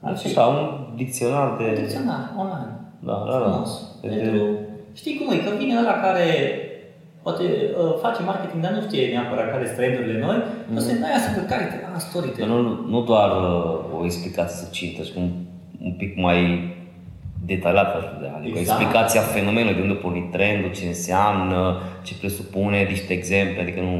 Ar 0.00 0.16
fi 0.16 0.26
Așa, 0.26 0.44
un 0.54 0.60
dicționar 1.00 1.48
de... 1.60 1.66
dicționar 1.80 2.22
online. 2.42 2.72
Da, 3.08 3.16
da, 3.28 3.36
da. 3.38 3.48
Frumos. 3.50 3.72
De- 4.02 4.08
Pentru... 4.08 4.42
Știi 5.00 5.18
cum 5.18 5.32
e? 5.32 5.36
Că 5.36 5.50
vine 5.58 5.78
ăla 5.78 5.94
care 6.06 6.26
poate 7.22 7.42
uh, 7.42 7.94
face 8.04 8.22
marketing, 8.22 8.62
dar 8.62 8.72
nu 8.72 8.82
știe 8.88 9.12
neapărat 9.12 9.50
care 9.50 9.64
sunt 9.64 9.76
trendurile 9.76 10.18
noi, 10.26 10.38
mm-hmm. 10.38 10.76
o 10.76 10.80
să 10.86 10.92
dai 11.02 11.14
asta 11.18 11.30
pe 11.40 11.44
care 11.52 11.64
te 11.64 11.76
ah, 11.84 11.92
Că 11.92 11.98
storytelling. 11.98 12.50
nu, 12.52 12.60
nu 12.92 13.00
doar 13.10 13.30
uh, 13.30 14.00
o 14.00 14.04
explicație 14.04 14.64
succintă, 14.64 15.00
ci 15.02 15.12
un, 15.22 15.28
un 15.86 15.92
pic 16.00 16.10
mai 16.26 16.40
detaliată, 17.52 17.94
aș 17.96 18.06
putea. 18.14 18.32
Adică 18.38 18.58
Exact. 18.58 18.80
explicația 18.80 19.20
fenomenului, 19.20 19.76
de 19.78 19.82
unde 19.86 19.94
porni 20.04 20.28
trendul, 20.32 20.70
ce 20.78 20.86
înseamnă, 20.86 21.60
ce 22.06 22.12
presupune, 22.20 22.78
niște 22.82 23.12
exemple, 23.12 23.60
adică 23.62 23.80
nu 23.80 23.94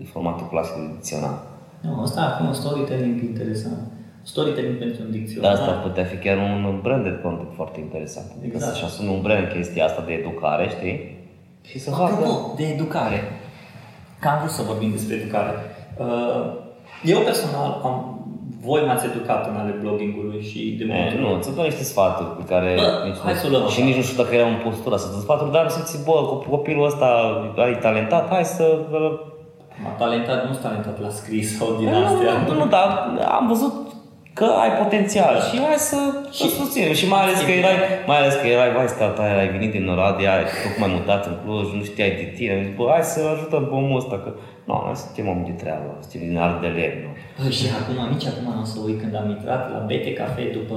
e 0.00 0.04
formatul 0.14 0.46
clasic 0.52 0.74
de 0.76 0.88
dicționar. 0.96 1.36
Nu, 1.80 2.00
asta 2.06 2.20
ar 2.26 2.32
fi 2.36 2.42
un 2.46 2.52
storytelling 2.62 3.22
interesant. 3.30 3.82
Storytelling 4.32 4.76
pentru 4.84 4.98
un 5.04 5.10
Dar 5.10 5.18
dicționar. 5.18 5.52
asta 5.52 5.70
ar 5.74 5.80
putea 5.86 6.04
fi 6.04 6.16
chiar 6.24 6.36
un 6.48 6.78
branded 6.82 7.16
content 7.22 7.48
foarte 7.58 7.78
interesant. 7.80 8.26
Adică 8.38 8.54
Exact. 8.56 8.72
să-și 8.72 8.84
asume 8.84 9.10
un 9.10 9.22
brand 9.26 9.46
chestia 9.54 9.84
asta 9.84 10.02
de 10.06 10.12
educare, 10.12 10.64
știi? 10.76 10.96
Și 11.70 11.78
să 11.78 11.90
facă... 11.90 12.02
Apropo 12.12 12.52
de 12.56 12.64
educare, 12.74 13.18
că 14.20 14.28
am 14.28 14.38
vrut 14.38 14.50
să 14.58 14.62
vorbim 14.70 14.90
despre 14.90 15.14
educare. 15.20 15.52
Uh, 16.04 16.42
eu 17.12 17.18
personal 17.30 17.80
am, 17.84 17.96
voi 18.66 18.82
m-ați 18.86 19.06
educat 19.10 19.42
în 19.50 19.56
ale 19.62 19.74
bloggingului 19.82 20.42
și 20.50 20.60
de 20.78 20.84
E, 20.84 20.86
multe 20.96 21.16
nu, 21.20 21.28
îți 21.36 21.54
dau 21.56 21.64
niște 21.64 21.82
sfaturi 21.92 22.30
pe 22.38 22.44
care 22.52 22.70
Bă, 22.80 22.88
nici 23.08 23.18
hai 23.24 23.32
nu, 23.32 23.38
să 23.38 23.46
o 23.46 23.50
luăm 23.50 23.62
și 23.68 23.78
așa. 23.80 23.84
nici 23.88 23.96
nu 24.00 24.02
știu 24.08 24.22
dacă 24.22 24.34
eram 24.34 24.48
în 24.56 24.60
postura 24.68 24.96
să 24.96 25.08
dau 25.12 25.20
sfaturi, 25.20 25.52
dar 25.52 25.68
să 25.68 25.80
zic, 25.90 26.04
bă, 26.04 26.16
cop- 26.30 26.48
copilul 26.56 26.84
ăsta 26.90 27.08
e 27.72 27.74
talentat, 27.86 28.24
hai 28.28 28.44
să... 28.44 28.64
M-a 29.82 29.90
talentat, 30.04 30.38
nu 30.46 30.52
sunt 30.52 30.64
talentat 30.68 30.96
la 31.00 31.08
scris 31.20 31.56
sau 31.58 31.68
din 31.78 31.88
Nu, 31.88 32.04
astea. 32.04 32.32
nu, 32.48 32.54
nu, 32.60 32.66
dar 32.66 32.88
am 33.38 33.46
văzut 33.48 33.72
că 34.38 34.44
ai 34.62 34.70
potențial 34.82 35.34
și 35.48 35.56
hai 35.64 35.78
să, 35.90 35.98
să 36.38 36.46
susținem. 36.58 36.92
Și 37.00 37.06
mai 37.08 37.20
ales 37.24 37.38
că 37.46 37.52
erai, 37.60 37.76
mai 38.10 38.18
ales 38.20 38.34
că 38.40 38.46
erai, 38.46 38.70
vai, 38.76 38.88
stata 38.96 39.22
aia, 39.22 39.36
ai 39.38 39.50
venit 39.56 39.70
din 39.76 39.88
Oradea, 39.94 40.32
ai 40.38 40.44
tocmai 40.64 40.90
mutat 40.96 41.22
în 41.30 41.36
Cluj, 41.42 41.66
nu 41.78 41.82
știai 41.90 42.12
de 42.20 42.26
tine. 42.36 42.52
Am 42.54 42.62
zis, 42.64 42.74
bă, 42.78 42.84
hai 42.94 43.04
să 43.14 43.20
ajutăm 43.34 43.62
pe 43.68 43.74
omul 43.80 43.96
ăsta, 44.02 44.16
că 44.24 44.30
nu, 44.68 44.74
noi 44.86 44.96
suntem 45.02 45.26
oameni 45.30 45.50
de 45.50 45.56
treabă, 45.62 45.90
suntem 46.00 46.20
din 46.28 46.38
Ardelev, 46.46 46.92
nu? 47.04 47.10
Bă, 47.38 47.46
și 47.58 47.64
acum, 47.78 47.98
nici 48.14 48.26
acum 48.32 48.46
nu 48.56 48.64
o 48.66 48.68
să 48.72 48.76
uit 48.86 48.98
când 49.02 49.14
am 49.20 49.28
intrat 49.36 49.62
la 49.74 49.78
BT 49.88 50.06
Cafe 50.20 50.42
după 50.58 50.76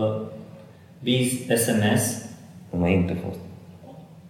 Biz 1.06 1.28
SMS. 1.64 2.04
Înainte 2.78 3.12
a 3.18 3.20
fost. 3.28 3.40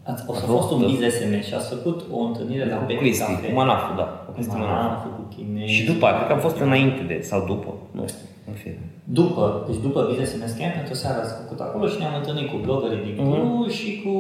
Ați, 0.10 0.24
o 0.28 0.34
să 0.34 0.44
A 0.44 0.48
fost 0.56 0.70
un 0.72 0.80
fost, 0.82 0.90
Biz 0.92 1.00
SMS 1.18 1.44
și 1.50 1.54
ați 1.60 1.70
făcut 1.76 2.00
o 2.16 2.20
întâlnire 2.30 2.66
la 2.74 2.76
Cu 2.76 2.86
BT 2.90 2.98
Cristi, 3.02 3.24
Cafe. 3.26 3.48
cu 3.48 3.54
Manafu, 3.62 3.92
da. 4.02 4.08
Cu 4.26 4.32
Cristi 4.36 4.54
Manafu. 4.54 4.72
Manafu, 4.74 5.08
cu 5.18 5.24
Chinezi. 5.36 5.72
Și 5.74 5.84
după, 5.92 6.06
cred 6.16 6.28
că 6.28 6.34
am 6.34 6.40
fost 6.48 6.60
înainte 6.68 7.02
de, 7.12 7.18
sau 7.30 7.40
după, 7.52 7.70
nu 7.98 8.04
știu, 8.12 8.26
în 8.50 8.54
fine. 8.62 8.80
După, 9.20 9.44
deci 9.68 9.82
după 9.88 10.00
Biz 10.10 10.18
SMS 10.32 10.54
Camp, 10.60 10.74
pentru 10.78 10.94
o 10.96 11.02
seară 11.04 11.18
ați 11.22 11.36
făcut 11.42 11.60
acolo 11.66 11.86
și 11.92 12.00
ne-am 12.00 12.16
întâlnit 12.22 12.48
cu 12.52 12.58
bloggerii 12.66 13.04
din 13.06 13.16
Mhm. 13.18 13.32
Cluj 13.34 13.72
și 13.82 13.90
cu 14.04 14.14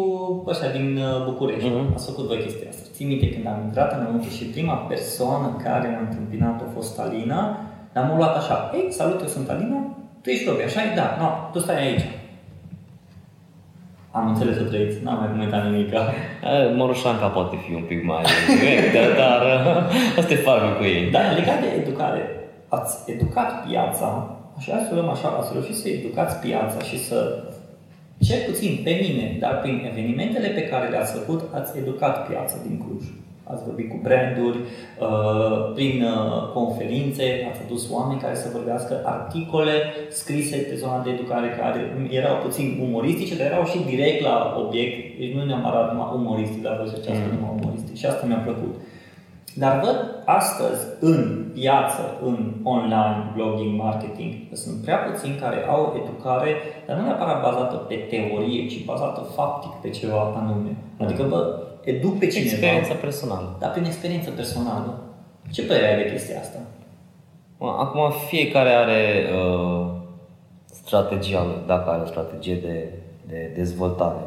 ăștia 0.51 0.69
din 0.77 0.87
uh, 1.07 1.25
București. 1.29 1.67
Mhm. 1.69 1.93
Ați 1.95 2.09
făcut 2.09 2.25
voi 2.31 2.39
chestia 2.45 2.69
asta. 2.69 2.85
Țin 2.95 3.07
minte 3.11 3.27
când 3.33 3.45
am 3.53 3.59
intrat 3.67 3.89
înăuntru 3.97 4.29
și 4.37 4.43
prima 4.55 4.75
persoană 4.91 5.47
care 5.65 5.87
m-a 5.93 6.03
întâmpinat 6.09 6.57
a 6.65 6.67
fost 6.77 6.93
Alina, 7.05 7.41
l-am 7.93 8.09
luat 8.17 8.35
așa, 8.41 8.55
ei, 8.77 8.85
salut, 8.99 9.19
eu 9.21 9.27
sunt 9.35 9.49
Alina, 9.53 9.79
tu 10.21 10.29
ești 10.29 10.47
Robi, 10.49 10.63
așa 10.69 10.79
e? 10.85 10.95
Da, 10.99 11.07
no, 11.19 11.27
tu 11.51 11.59
stai 11.59 11.79
aici. 11.87 12.05
Am 14.11 14.27
înțeles 14.27 14.55
să 14.57 14.63
trăiți, 14.63 15.03
n-am 15.03 15.17
mai 15.19 15.29
comentat 15.33 15.61
nimic. 15.69 15.89
Eh, 16.53 16.73
Moroșanca 16.75 17.27
poate 17.27 17.55
fi 17.65 17.73
un 17.73 17.81
pic 17.91 18.03
mai 18.05 18.23
directă, 18.59 19.01
dar 19.21 19.41
asta 20.19 20.33
e 20.33 20.35
farmă 20.35 20.71
cu 20.77 20.83
ei. 20.83 21.11
Dar 21.11 21.23
legat 21.37 21.59
de 21.61 21.67
educare, 21.81 22.21
ați 22.67 23.11
educat 23.11 23.67
piața, 23.67 24.37
așa 24.57 24.85
să 24.87 24.93
luăm 24.93 25.09
așa, 25.09 25.27
ați 25.27 25.49
reușit 25.53 25.75
să 25.75 25.87
educați 25.87 26.35
piața 26.35 26.79
și 26.79 27.05
să, 27.07 27.43
cel 28.19 28.41
puțin 28.47 28.79
pe 28.83 28.99
mine, 29.01 29.37
dar 29.39 29.59
prin 29.61 29.87
evenimentele 29.91 30.47
pe 30.47 30.67
care 30.67 30.89
le-ați 30.89 31.13
făcut, 31.13 31.41
ați 31.53 31.77
educat 31.77 32.27
piața 32.27 32.55
din 32.67 32.77
Cluj. 32.83 33.03
Ați 33.51 33.63
vorbit 33.65 33.89
cu 33.89 33.99
branduri, 34.01 34.59
uh, 35.05 35.73
prin 35.73 35.95
uh, 36.03 36.51
conferințe, 36.53 37.47
ați 37.49 37.61
adus 37.65 37.91
oameni 37.91 38.19
care 38.19 38.35
să 38.35 38.55
vorbească 38.57 38.93
articole 39.05 39.75
scrise 40.09 40.57
pe 40.57 40.75
zona 40.75 41.03
de 41.03 41.09
educare 41.09 41.49
care 41.61 41.79
erau 42.09 42.35
puțin 42.45 42.79
umoristice, 42.87 43.37
dar 43.37 43.47
erau 43.51 43.65
și 43.65 43.87
direct 43.91 44.21
la 44.23 44.35
obiect, 44.63 45.19
deci 45.19 45.33
nu 45.33 45.43
neapărat 45.45 45.91
numai 45.91 46.09
umoristici, 46.13 46.65
dar 46.67 46.75
vă 46.79 46.85
ziceați 46.85 47.19
mm. 47.19 47.33
numai 47.35 47.57
umoristici 47.59 47.97
și 47.97 48.05
asta 48.05 48.25
mi-a 48.25 48.45
plăcut. 48.47 48.73
Dar 49.57 49.79
văd 49.83 50.21
astăzi 50.25 50.85
în 50.99 51.45
piață, 51.53 52.01
în 52.23 52.53
online, 52.63 53.31
blogging, 53.35 53.81
marketing, 53.81 54.33
că 54.49 54.55
sunt 54.55 54.81
prea 54.83 54.97
puțini 54.97 55.35
care 55.35 55.65
au 55.69 56.01
educare, 56.03 56.51
dar 56.87 56.97
nu 56.97 57.03
neapărat 57.03 57.41
bazată 57.41 57.75
pe 57.75 57.95
teorie, 57.95 58.67
ci 58.67 58.85
bazată 58.85 59.21
faptic 59.35 59.71
pe 59.81 59.89
ceva 59.89 60.33
anume. 60.35 60.75
Adică, 60.99 61.23
bă, 61.23 61.59
educ 61.83 62.19
pe 62.19 62.27
cineva, 62.27 62.49
Experiența 62.49 62.93
personală. 62.93 63.55
dar 63.59 63.71
prin 63.71 63.83
experiență 63.83 64.29
personală. 64.29 64.99
Ce 65.51 65.63
părere 65.63 65.87
ai 65.93 66.03
de 66.03 66.11
chestia 66.11 66.39
asta? 66.39 66.59
Mă, 67.57 67.75
Acum 67.79 68.11
fiecare 68.27 68.69
are 68.69 69.25
uh, 69.37 69.85
strategia 70.65 71.43
lui, 71.43 71.61
dacă 71.67 71.89
are 71.89 72.01
o 72.01 72.05
strategie 72.05 72.55
de, 72.55 72.89
de 73.27 73.51
dezvoltare. 73.55 74.21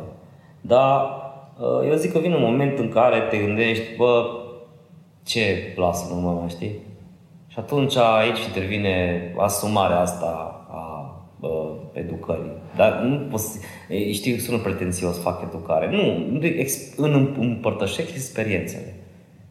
Dar 0.61 1.01
uh, 1.59 1.89
eu 1.89 1.95
zic 1.95 2.13
că 2.13 2.19
vine 2.19 2.35
un 2.35 2.43
moment 2.43 2.79
în 2.79 2.89
care 2.89 3.21
te 3.21 3.37
gândești, 3.39 3.97
bă, 3.97 4.25
ce 5.23 5.73
lasă 5.77 6.15
în 6.15 6.25
urmă, 6.25 6.47
știi? 6.49 6.75
Și 7.47 7.59
atunci 7.59 7.97
aici 7.97 8.45
intervine 8.47 9.21
asumarea 9.39 10.01
asta 10.01 10.65
a 10.71 11.15
uh, 11.41 11.73
educării. 11.93 12.53
Dar 12.77 13.01
nu 13.01 13.17
poți, 13.17 13.59
e, 13.89 14.13
știi, 14.13 14.39
sună 14.39 14.59
pretențios, 14.59 15.23
fac 15.23 15.43
educare. 15.43 15.91
Nu, 15.91 16.29
nu 16.31 16.45
ex- 16.47 16.97
în 16.97 17.37
împărtășesc 17.39 18.11
experiențele. 18.11 18.95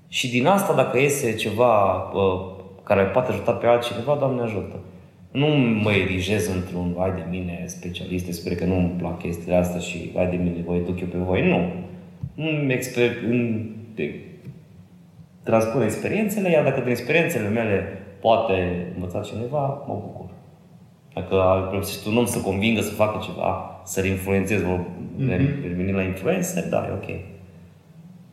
Și 0.08 0.30
din 0.30 0.46
asta, 0.46 0.74
dacă 0.74 1.00
iese 1.00 1.36
ceva 1.36 1.96
uh, 1.96 2.58
care 2.84 3.04
poate 3.04 3.32
ajuta 3.32 3.52
pe 3.52 3.68
altcineva, 3.68 4.16
Doamne 4.16 4.42
ajută. 4.42 4.80
Nu 5.32 5.48
mă 5.84 5.92
erigez 5.92 6.48
într-un, 6.48 6.96
hai 6.98 7.12
de 7.12 7.26
mine, 7.30 7.64
specialist, 7.68 8.32
sper 8.32 8.56
că 8.56 8.66
nu-mi 8.66 8.96
plac 8.98 9.20
chestiile 9.20 9.56
astea 9.56 9.80
și 9.80 10.12
hai 10.16 10.30
de 10.30 10.36
mine, 10.36 10.64
voi 10.66 10.82
duc 10.86 11.00
eu 11.00 11.08
pe 11.08 11.18
voi. 11.18 11.48
Nu. 11.48 11.72
Îmi 12.36 12.74
exper, 12.74 13.10
îmi 13.30 13.76
de, 13.96 14.16
transpun 15.44 15.82
experiențele, 15.82 16.50
iar 16.50 16.64
dacă 16.64 16.80
din 16.80 16.90
experiențele 16.90 17.48
mele 17.48 17.84
poate 18.20 18.88
învăța 18.96 19.22
cineva, 19.22 19.84
mă 19.88 19.94
bucur. 19.94 20.30
Dacă 21.14 21.70
lipsește 21.74 22.10
un 22.10 22.18
om 22.18 22.26
să 22.26 22.40
convingă 22.42 22.82
să 22.82 22.94
facă 22.94 23.20
ceva, 23.26 23.82
să-l 23.84 24.06
influențeze, 24.06 24.64
mm-hmm. 24.64 25.62
revenim 25.62 25.96
la 25.96 26.02
influencer, 26.02 26.68
da, 26.70 26.88
e 26.88 26.94
ok. 26.94 27.20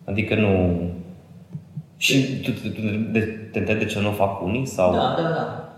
Adică 0.05 0.35
nu, 0.35 0.81
Și 1.97 2.41
tu, 2.43 2.51
tu, 2.51 2.69
tu 2.69 2.81
de, 3.13 3.21
te 3.53 3.59
întrebi 3.59 3.85
de 3.85 3.87
ce 3.87 4.01
nu 4.01 4.09
o 4.09 4.13
fac 4.13 4.43
unii? 4.43 4.67
Sau... 4.67 4.93
Da, 4.93 5.15
da, 5.17 5.23
da. 5.23 5.71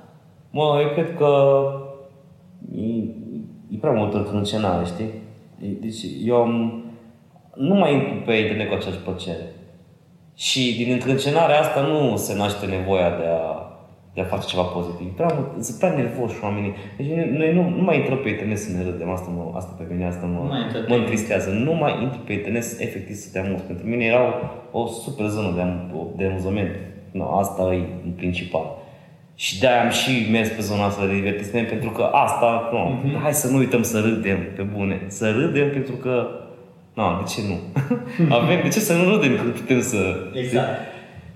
Mă, 0.50 0.78
eu 0.82 0.88
cred 0.88 1.16
că 1.16 1.62
e, 2.74 2.84
e 3.70 3.76
prea 3.80 3.92
mult 3.92 4.14
încrâncenare, 4.14 4.84
știi? 4.84 5.10
E- 5.60 5.80
Deci 5.80 6.04
eu 6.24 6.36
am, 6.36 6.84
nu 7.54 7.74
mai 7.74 7.94
intru 7.94 8.14
pe 8.24 8.32
internet 8.32 8.68
cu 8.68 8.74
aceeași 8.74 9.00
plăcere. 9.00 9.46
Și 10.46 10.74
din 10.76 10.92
încrâncenarea 10.92 11.58
asta 11.60 11.80
nu 11.80 12.16
se 12.16 12.34
naște 12.36 12.66
nevoia 12.66 13.08
de 13.20 13.26
a, 13.40 13.42
de 14.14 14.20
a 14.20 14.24
face 14.32 14.46
ceva 14.46 14.62
pozitiv. 14.62 15.08
Prea 15.16 15.30
mult, 15.34 15.64
sunt 15.64 15.78
prea 15.78 15.92
nervoși 15.92 16.34
oamenii. 16.42 16.74
Deci 16.96 17.06
noi- 17.06 17.30
noi 17.40 17.54
nu, 17.54 17.62
nu 17.78 17.82
mai 17.82 17.96
intrăm 17.96 18.18
pe 18.18 18.28
internet 18.28 18.58
să 18.58 18.70
ne 18.76 18.82
râdem. 18.90 19.10
Asta, 19.10 19.28
mă, 19.36 19.42
asta 19.56 19.74
pe 19.78 19.84
mine, 19.92 20.06
asta 20.06 20.26
mă, 20.26 20.38
Nu 20.42 20.48
mai 20.48 20.62
intră 20.62 20.78
mă 20.80 20.94
pe- 20.94 21.00
întristează. 21.00 21.50
Nu 21.50 21.72
mai 21.74 22.02
intru 22.02 22.18
pe 22.26 22.32
internet 22.32 22.64
să- 22.64 22.82
efectiv 22.82 23.14
să 23.16 23.28
te 23.32 23.38
amuzi. 23.38 23.62
Pentru 23.62 23.86
mine 23.86 24.04
era 24.04 24.20
o, 24.70 24.78
o 24.80 24.86
super 24.86 25.26
zonă 25.26 25.52
de, 25.54 25.60
am, 25.60 25.72
de 26.16 26.24
amuzament. 26.24 26.70
No, 27.10 27.38
asta 27.38 27.62
e 27.74 27.76
în 28.04 28.10
principal. 28.16 28.66
Și 29.34 29.60
de-aia 29.60 29.82
am 29.82 29.90
și 29.90 30.10
mers 30.30 30.48
pe 30.48 30.60
zona 30.60 30.84
asta 30.84 31.06
de 31.06 31.12
divertisment, 31.14 31.68
pentru 31.68 31.90
că 31.90 32.02
asta, 32.02 32.68
nu, 32.72 32.78
Mhm. 33.08 33.18
hai 33.22 33.34
să 33.34 33.50
nu 33.50 33.56
uităm 33.58 33.82
să 33.82 34.00
râdem, 34.00 34.38
pe 34.56 34.62
bune. 34.62 35.00
Să 35.06 35.30
râdem 35.30 35.70
pentru 35.70 35.94
că, 35.94 36.26
nu, 36.98 37.22
de 37.22 37.24
ce 37.32 37.40
nu? 37.48 37.56
Avem, 38.36 38.60
de 38.62 38.68
ce 38.68 38.80
să 38.80 38.92
nu 38.92 39.10
râdem 39.10 39.36
când 39.36 39.52
putem 39.52 39.80
să... 39.82 40.30
Exact. 40.32 40.78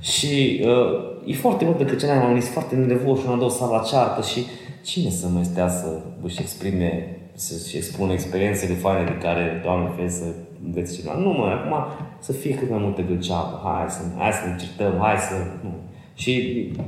Și 0.01 0.61
uh, 0.65 1.31
e 1.31 1.35
foarte 1.35 1.65
mult 1.65 1.79
decât 1.79 1.99
ce 1.99 2.07
n-am 2.07 2.21
oamenii 2.21 2.41
sunt 2.41 2.53
foarte 2.53 2.77
nervoși, 2.77 3.27
una, 3.27 3.37
două, 3.37 3.51
sau 3.51 3.73
la 3.73 3.83
ceartă 3.91 4.23
și 4.23 4.47
cine 4.85 5.11
să 5.11 5.27
mai 5.29 5.45
stea 5.45 5.69
să 5.69 6.01
își 6.23 6.41
exprime, 6.41 7.17
să-și 7.35 7.77
expună 7.77 8.13
experiențele 8.13 8.75
faine 8.75 9.05
de 9.05 9.19
care, 9.23 9.61
Doamne, 9.65 9.91
fie 9.97 10.09
să 10.09 10.25
înveți 10.65 10.97
ceva. 10.97 11.15
Nu, 11.19 11.31
mă, 11.31 11.45
acum 11.45 11.75
să 12.19 12.33
fie 12.33 12.55
cât 12.55 12.71
mai 12.71 12.79
multă 12.83 13.03
gâlceavă. 13.03 13.61
Hai 13.65 13.89
să, 13.89 14.01
hai 14.19 14.33
să 14.33 14.47
ne 14.47 14.57
certăm, 14.57 14.99
hai 15.01 15.17
să... 15.17 15.35
Nu. 15.63 15.75
Și 16.15 16.33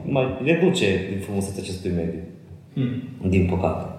mai 0.05 0.39
reduce 0.45 1.07
din 1.11 1.21
frumusețea 1.21 1.63
acestui 1.63 1.91
mediu. 1.91 2.21
Hmm. 2.75 3.29
Din 3.31 3.47
păcate. 3.51 3.94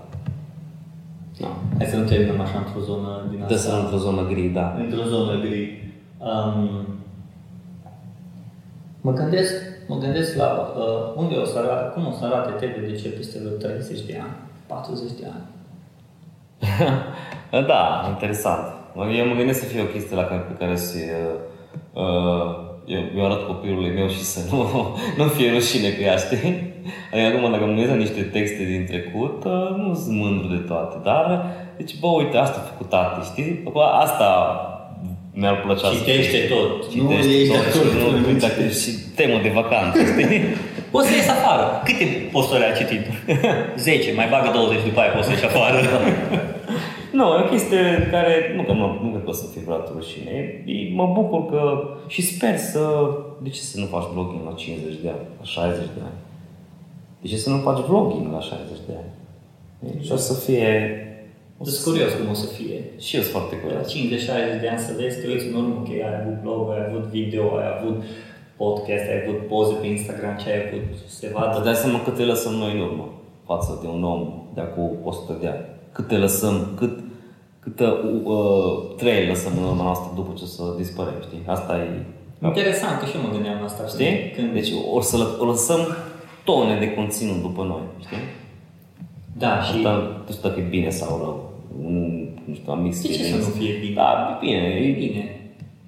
Da. 1.39 1.57
Hai 1.77 1.85
să 1.85 1.97
nu 1.97 2.05
terminăm 2.05 2.41
așa 2.41 2.57
într-o 2.57 2.79
zonă 2.79 3.25
din 3.29 3.39
Dă 3.47 3.53
asta. 3.53 3.69
să 3.69 3.75
într-o 3.83 3.97
zonă 3.97 4.27
gri, 4.27 4.47
da. 4.47 4.75
într-o 4.79 5.03
zonă 5.03 5.39
gri. 5.39 5.91
Um, 6.17 6.87
mă 9.01 9.11
gândesc, 9.11 9.53
mă 9.87 9.97
gândesc 9.97 10.35
la 10.35 10.73
uh, 10.77 11.13
unde 11.21 11.35
o 11.35 11.45
să 11.45 11.57
arate, 11.57 11.93
cum 11.93 12.07
o 12.07 12.11
să 12.11 12.25
arate 12.25 12.65
TVDC 12.65 13.15
peste 13.15 13.39
vreo 13.39 13.57
30 13.69 14.01
de 14.01 14.19
ani, 14.21 14.35
40 14.67 15.11
de 15.19 15.25
ani. 15.33 15.43
Da, 17.67 18.05
interesant. 18.09 18.65
Eu 19.17 19.27
mă 19.27 19.35
gândesc 19.35 19.59
să 19.59 19.65
fie 19.65 19.81
o 19.81 19.85
chestie 19.85 20.15
la 20.15 20.23
care, 20.23 20.39
pe 20.39 20.65
care 20.65 20.75
să 20.75 20.97
uh, 21.93 22.65
eu, 22.85 23.01
eu 23.15 23.25
arăt 23.25 23.47
copilului 23.47 23.93
meu 23.93 24.07
și 24.07 24.23
să 24.23 24.55
nu, 24.55 24.67
nu 25.23 25.27
fie 25.27 25.51
rușine 25.51 25.89
cu 25.89 26.01
ea, 26.01 26.15
știi? 26.15 26.73
Adică 27.11 27.27
acum 27.27 27.51
dacă 27.51 27.63
mă 27.63 27.67
gândesc 27.73 27.89
la 27.95 28.03
niște 28.05 28.21
texte 28.35 28.63
din 28.73 28.83
trecut, 28.91 29.37
uh, 29.53 29.67
nu 29.81 29.93
sunt 30.01 30.15
mândru 30.21 30.47
de 30.55 30.61
toate, 30.69 30.95
dar 31.09 31.25
deci, 31.77 31.93
bă, 32.01 32.07
uite, 32.07 32.37
asta 32.37 32.57
a 32.61 32.67
făcut 32.71 32.89
tati, 32.89 33.25
știi? 33.31 33.51
Acum, 33.67 33.81
asta 34.05 34.27
mi-ar 35.39 35.57
plăcea 35.65 35.87
să 35.87 35.95
Citește 35.97 36.37
fie. 36.37 36.47
tot. 36.55 36.71
Nu 36.95 37.01
Citește 37.09 37.31
ești 37.39 37.53
tot 37.53 37.65
acolo. 37.67 37.89
și 37.89 37.97
nu, 38.01 38.27
uite, 38.29 38.45
dacă 38.47 38.61
și 38.81 38.91
temă 39.19 39.37
de 39.45 39.51
vacanță, 39.61 39.99
știi? 40.11 40.41
Poți 40.93 41.07
să 41.09 41.13
ieși 41.15 41.33
afară. 41.37 41.65
Câte 41.87 42.05
posturi 42.33 42.63
ai 42.67 42.75
citit? 42.81 43.03
10, 43.87 44.13
mai 44.19 44.27
bagă 44.33 44.49
20 44.53 44.83
după 44.89 44.99
aia 45.01 45.11
poți 45.15 45.25
să 45.27 45.31
ieși 45.33 45.45
afară. 45.51 45.77
Nu, 47.17 47.23
e 47.37 47.43
o 47.45 47.49
chestie 47.53 47.83
care 48.13 48.33
nu 48.55 48.61
că 48.67 48.71
nu, 48.79 48.85
nu 49.03 49.09
cred 49.13 49.23
că 49.23 49.29
o 49.33 49.39
să 49.41 49.45
fie 49.51 49.61
vreodată 49.65 49.91
rușine. 49.97 50.31
E- 50.65 50.93
Mă 50.99 51.05
bucur 51.17 51.41
că 51.51 51.61
și 52.13 52.21
sper 52.21 52.57
să... 52.57 52.81
De 53.43 53.49
ce 53.55 53.61
să 53.71 53.79
nu 53.79 53.85
faci 53.85 54.07
vlogging 54.13 54.41
la 54.49 54.53
50 54.55 54.93
de 55.03 55.09
ani, 55.15 55.25
la 55.39 55.45
60 55.45 55.79
de 55.97 56.01
ani? 56.09 56.17
De 57.25 57.31
ce 57.31 57.37
să 57.45 57.49
nu 57.49 57.57
faci 57.67 57.81
vlogging 57.89 58.31
la 58.31 58.39
60 58.39 58.77
de 58.87 58.93
ani? 59.01 59.11
E, 59.99 60.03
Și 60.05 60.11
o 60.11 60.15
să 60.27 60.33
fie... 60.45 60.69
Sunt 61.63 61.83
curios 61.87 62.11
cum 62.19 62.29
o 62.35 62.37
să 62.43 62.47
fie. 62.57 62.77
Și 63.05 63.11
eu 63.15 63.21
sunt 63.21 63.33
foarte 63.35 63.55
La 63.55 63.61
curios. 63.61 63.85
50-60 64.57 64.61
de 64.61 64.67
ani 64.73 64.79
să 64.87 64.91
vezi, 64.99 65.19
te 65.21 65.27
uiți 65.31 65.47
în 65.49 65.55
urmă, 65.61 65.75
ok, 65.81 65.89
ai 66.07 66.15
avut 66.21 66.37
blog, 66.43 66.61
ai 66.73 66.83
avut 66.89 67.03
video, 67.17 67.43
ai 67.61 67.69
avut 67.77 67.97
podcast, 68.63 69.05
ai 69.11 69.19
avut 69.23 69.39
poze 69.51 69.73
pe 69.81 69.87
Instagram, 69.95 70.35
ce 70.41 70.47
ai 70.49 70.61
avut, 70.65 70.85
se 71.19 71.27
vadă. 71.33 71.55
Îți 71.55 71.65
dai 71.69 71.75
seama 71.83 71.99
cât 72.05 72.15
te 72.19 72.23
lăsăm 72.33 72.53
noi 72.63 72.71
în 72.77 72.81
urmă 72.87 73.05
față 73.49 73.71
de 73.81 73.87
un 73.95 74.03
om 74.13 74.21
de 74.55 74.61
acum 74.67 74.89
100 75.03 75.37
de 75.41 75.47
ani. 75.53 75.63
Cât 75.95 76.07
te 76.07 76.17
lăsăm, 76.25 76.55
cât, 76.79 76.93
câtă 77.63 77.87
uh, 78.35 78.73
trei 79.01 79.27
lăsăm 79.27 79.51
în 79.59 79.63
urma 79.71 79.83
noastră 79.89 80.09
după 80.19 80.31
ce 80.37 80.43
o 80.43 80.51
să 80.55 80.63
dispărem, 80.81 81.17
știi? 81.27 81.41
Asta 81.55 81.73
e... 81.83 81.87
Interesant, 82.51 82.99
că 82.99 83.05
și 83.05 83.15
eu 83.15 83.21
mă 83.25 83.31
gândeam 83.35 83.57
la 83.59 83.65
asta. 83.65 83.83
Știi? 83.93 84.13
Când, 84.35 84.49
Deci 84.53 84.71
o 84.97 85.01
să 85.09 85.15
lă- 85.21 85.35
o 85.43 85.45
lăsăm 85.45 85.81
tone 86.45 86.79
de 86.79 86.93
conținut 86.93 87.41
după 87.41 87.63
noi, 87.63 87.81
știi? 87.99 88.17
da, 89.37 89.61
și 89.61 89.75
Asta 89.75 89.91
nu 90.27 90.31
știu 90.33 90.49
dacă 90.49 90.59
e 90.59 90.63
bine 90.63 90.89
sau 90.89 91.17
rău. 91.17 91.51
Un, 91.85 92.27
nu 92.45 92.53
știu, 92.53 92.71
am 92.71 92.81
mix 92.81 93.01
De 93.01 93.07
ce 93.07 93.23
să 93.23 93.35
nu 93.35 93.43
fie 93.43 93.73
bine? 93.79 93.93
Da, 93.93 94.39
e 94.41 94.45
bine. 94.45 94.57
e 94.57 94.87
E, 94.89 94.91
bine. 95.07 95.39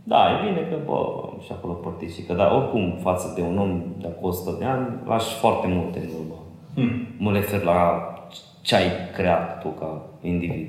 da, 0.03 0.17
e 0.31 0.45
bine 0.49 0.67
că, 0.69 0.77
bă, 0.85 1.29
și 1.45 1.51
acolo 1.51 1.73
particică. 1.73 2.33
Dar 2.33 2.51
oricum, 2.51 2.97
față 3.01 3.33
de 3.35 3.41
un 3.41 3.57
om 3.57 3.83
de 4.01 4.07
acum 4.07 4.29
100 4.29 4.55
de 4.59 4.65
ani, 4.65 4.87
lași 5.05 5.33
foarte 5.33 5.67
multe 5.67 5.99
în 5.99 6.09
urmă. 6.19 6.35
Hmm. 6.75 7.07
Mă 7.17 7.31
refer 7.31 7.63
la 7.63 8.01
ce 8.61 8.75
ai 8.75 8.89
creat 9.15 9.61
tu 9.61 9.67
ca 9.67 10.01
individ. 10.21 10.67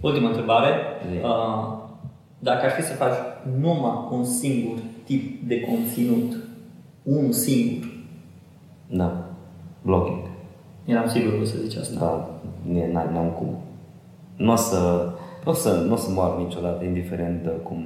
Ultima 0.00 0.28
întrebare. 0.28 0.68
Zi. 1.10 1.16
Uh, 1.24 1.76
dacă 2.38 2.64
ar 2.64 2.70
fi 2.70 2.82
să 2.82 2.92
faci 2.94 3.16
numai 3.60 4.08
un 4.10 4.24
singur 4.24 4.76
tip 5.04 5.48
de 5.48 5.60
conținut, 5.60 6.36
unul 7.02 7.32
singur, 7.32 7.86
Da. 8.90 9.24
Blogging. 9.82 10.18
eram 10.84 11.08
sigur 11.08 11.34
că 11.34 11.40
o 11.40 11.44
să 11.44 11.56
zici 11.58 11.76
asta. 11.76 11.98
Da, 12.00 12.28
n- 12.72 12.88
n- 12.90 13.12
n-am 13.12 13.30
cum. 13.38 13.48
Nu 14.36 14.52
o 14.52 14.56
să, 14.56 15.08
nu 15.44 15.50
o 15.50 15.54
să, 15.54 15.84
nu 15.86 15.92
o 15.92 15.96
să 15.96 16.10
moar 16.10 16.36
niciodată, 16.36 16.84
indiferent 16.84 17.42
de 17.42 17.48
cum 17.48 17.84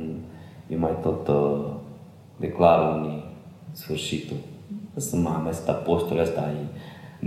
e 0.68 0.76
mai 0.76 0.96
tot 1.02 1.28
uh, 1.28 1.64
declară 2.36 2.94
unii 2.98 3.24
sfârșitul. 3.72 4.36
Nu 4.94 5.00
sunt 5.00 5.22
mai 5.22 5.32
amestea 5.34 5.72
apostole 5.72 6.22
ăsta 6.22 6.40
ai 6.40 6.56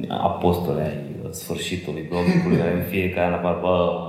apostole 0.10 0.82
ai 0.82 1.32
sfârșitului 1.32 2.08
blogului, 2.10 2.58
care 2.58 2.74
în 2.78 2.84
fiecare 2.84 3.28
an 3.28 3.34
apar, 3.34 3.58
bă, 3.62 3.68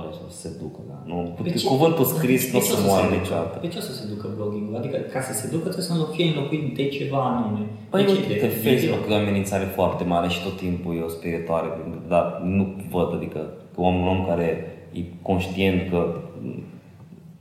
o 0.09 0.11
să 0.29 0.39
se 0.39 0.49
ducă, 0.61 0.79
da. 0.86 0.86
Nu, 1.07 1.17
Pe 1.43 1.49
ce- 1.49 1.67
cuvântul 1.67 2.05
scris 2.05 2.41
pe 2.45 2.49
nu 2.51 2.57
o 2.57 2.61
ce 2.61 2.67
să 2.69 2.75
se 2.75 2.87
moară 2.87 3.07
ducă? 3.07 3.15
niciodată. 3.19 3.57
Pe 3.57 3.67
ce 3.67 3.77
o 3.77 3.81
să 3.81 3.93
se 3.93 4.03
ducă 4.13 4.27
blogging 4.35 4.75
Adică 4.75 4.97
ca 5.13 5.21
să 5.21 5.33
se 5.33 5.45
ducă 5.47 5.63
trebuie 5.63 5.83
să 5.91 5.93
nu 5.93 6.03
fie 6.15 6.25
înlocuit 6.27 6.75
de 6.75 6.85
ceva 6.87 7.21
anume. 7.31 7.61
Păi 7.89 8.03
de 8.03 8.07
ce? 8.11 8.13
uite, 8.17 8.33
De 8.45 8.47
Facebook 8.65 9.03
e 9.09 9.13
o 9.13 9.17
amenințare 9.17 9.63
foarte 9.63 10.03
mare 10.03 10.27
și 10.27 10.43
tot 10.43 10.57
timpul 10.57 10.95
e 10.95 11.01
o 11.01 11.07
sperietoare, 11.17 11.67
dar 12.07 12.41
nu 12.43 12.63
văd, 12.91 13.13
adică 13.13 13.39
că 13.73 13.81
un 13.81 14.07
om 14.07 14.25
care 14.25 14.47
e 14.91 14.99
conștient 15.21 15.89
că 15.89 16.15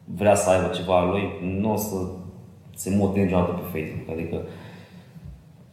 vrea 0.04 0.34
să 0.34 0.50
aibă 0.50 0.68
ceva 0.74 0.98
al 1.00 1.08
lui, 1.08 1.24
nu 1.60 1.72
o 1.72 1.76
să 1.76 1.96
se 2.74 2.90
mute 2.98 3.20
niciodată 3.20 3.50
pe 3.50 3.78
Facebook, 3.78 4.08
adică 4.18 4.36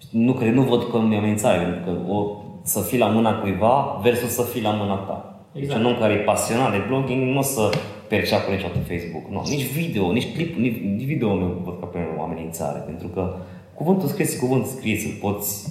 nu 0.10 0.34
cred, 0.34 0.54
nu 0.54 0.62
văd 0.62 0.80
că 0.90 0.96
e 0.96 1.00
o 1.00 1.18
amenințare, 1.18 1.58
pentru 1.64 1.82
că 2.06 2.12
o, 2.12 2.38
să 2.64 2.80
fii 2.80 2.98
la 2.98 3.08
mâna 3.08 3.40
cuiva 3.40 4.00
versus 4.04 4.30
să 4.30 4.42
fii 4.42 4.62
la 4.62 4.70
mâna 4.72 4.96
ta. 4.96 5.33
Exact. 5.54 5.78
Deci 5.80 5.86
un 5.86 5.92
om 5.94 6.00
care 6.00 6.14
e 6.14 6.18
pasionat 6.18 6.72
de 6.72 6.82
blogging 6.88 7.24
nu 7.34 7.38
o 7.38 7.42
să 7.42 7.70
perceapă 8.08 8.52
niciodată 8.52 8.80
Facebook. 8.80 9.26
Nu, 9.30 9.44
nici 9.50 9.72
video, 9.72 10.12
nici 10.12 10.34
clip, 10.34 10.58
nici, 10.58 10.78
nici 10.78 11.06
video 11.06 11.36
nu 11.36 11.46
văd 11.64 11.80
ca 11.80 11.86
pe 11.86 11.98
o 12.18 12.22
amenințare, 12.24 12.80
pentru 12.80 13.08
că 13.08 13.36
cuvântul 13.74 14.08
scris 14.08 14.36
e 14.36 14.40
cuvânt 14.40 14.66
scris, 14.66 15.06
îl 15.06 15.12
poți, 15.22 15.68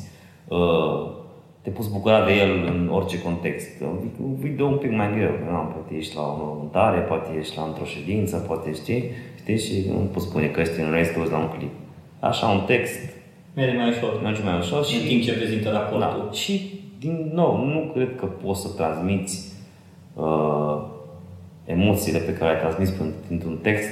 uh, 0.48 1.10
te 1.62 1.70
poți 1.70 1.90
bucura 1.90 2.24
de 2.24 2.32
el 2.32 2.50
în 2.66 2.88
orice 2.92 3.22
context. 3.22 3.68
Un 4.22 4.34
video 4.40 4.66
un 4.66 4.76
pic 4.76 4.90
mai 4.90 5.12
greu, 5.16 5.28
că 5.30 5.50
nu, 5.50 5.56
poate 5.74 5.94
ești 5.96 6.16
la 6.16 6.22
o 6.22 6.36
mormântare, 6.38 6.98
poate 6.98 7.28
ești 7.38 7.56
la 7.56 7.62
într-o 7.62 7.84
ședință, 7.84 8.36
poate 8.36 8.72
știi, 8.74 9.04
știi, 9.40 9.58
și 9.58 9.84
nu 9.88 9.94
poți 10.12 10.26
spune 10.26 10.46
că 10.46 10.60
ești 10.60 10.80
în 10.80 10.90
rest 10.90 11.16
la 11.30 11.38
un 11.38 11.48
clip. 11.56 11.70
Așa, 12.20 12.46
un 12.46 12.60
text, 12.66 13.00
Merge 13.54 13.76
mai 13.76 13.88
ușor. 13.88 14.20
merge 14.22 14.42
mai 14.42 14.58
ușor 14.58 14.84
și 14.84 14.96
În 15.00 15.06
timp 15.06 15.22
ce 15.22 15.32
prezintă 15.32 15.70
raportul. 15.70 16.00
da. 16.00 16.32
Și, 16.32 16.80
din 16.98 17.30
nou, 17.34 17.64
nu 17.64 17.90
cred 17.94 18.16
că 18.16 18.26
poți 18.26 18.60
să 18.60 18.68
transmiți 18.68 19.51
uh, 20.14 20.82
emoțiile 21.64 22.18
pe 22.18 22.34
care 22.34 22.52
le 22.52 22.58
transmis 22.58 22.90
printr-un 23.26 23.56
text 23.62 23.88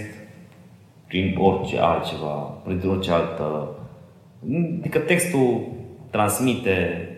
prin 1.06 1.36
orice 1.38 1.78
altceva, 1.78 2.32
prin 2.64 2.80
orice 2.88 3.10
altă... 3.12 3.68
Adică 4.78 4.98
textul 4.98 5.60
transmite 6.10 7.08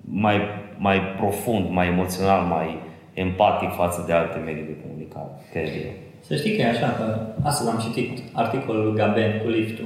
mai, 0.00 0.40
mai 0.78 1.00
profund, 1.16 1.70
mai 1.70 1.86
emoțional, 1.86 2.42
mai 2.46 2.78
empatic 3.14 3.70
față 3.70 4.04
de 4.06 4.12
alte 4.12 4.38
medii 4.38 4.62
de 4.64 4.76
comunicare, 4.86 5.28
cred 5.52 5.64
eu. 5.66 5.90
Să 6.20 6.36
știi 6.36 6.56
că 6.56 6.60
e 6.62 6.68
așa, 6.68 6.88
că 6.88 7.26
astăzi 7.42 7.70
am 7.70 7.78
citit 7.78 8.22
articolul 8.32 8.84
lui 8.84 8.94
Gaben 8.96 9.40
cu 9.42 9.48
liftul. 9.48 9.84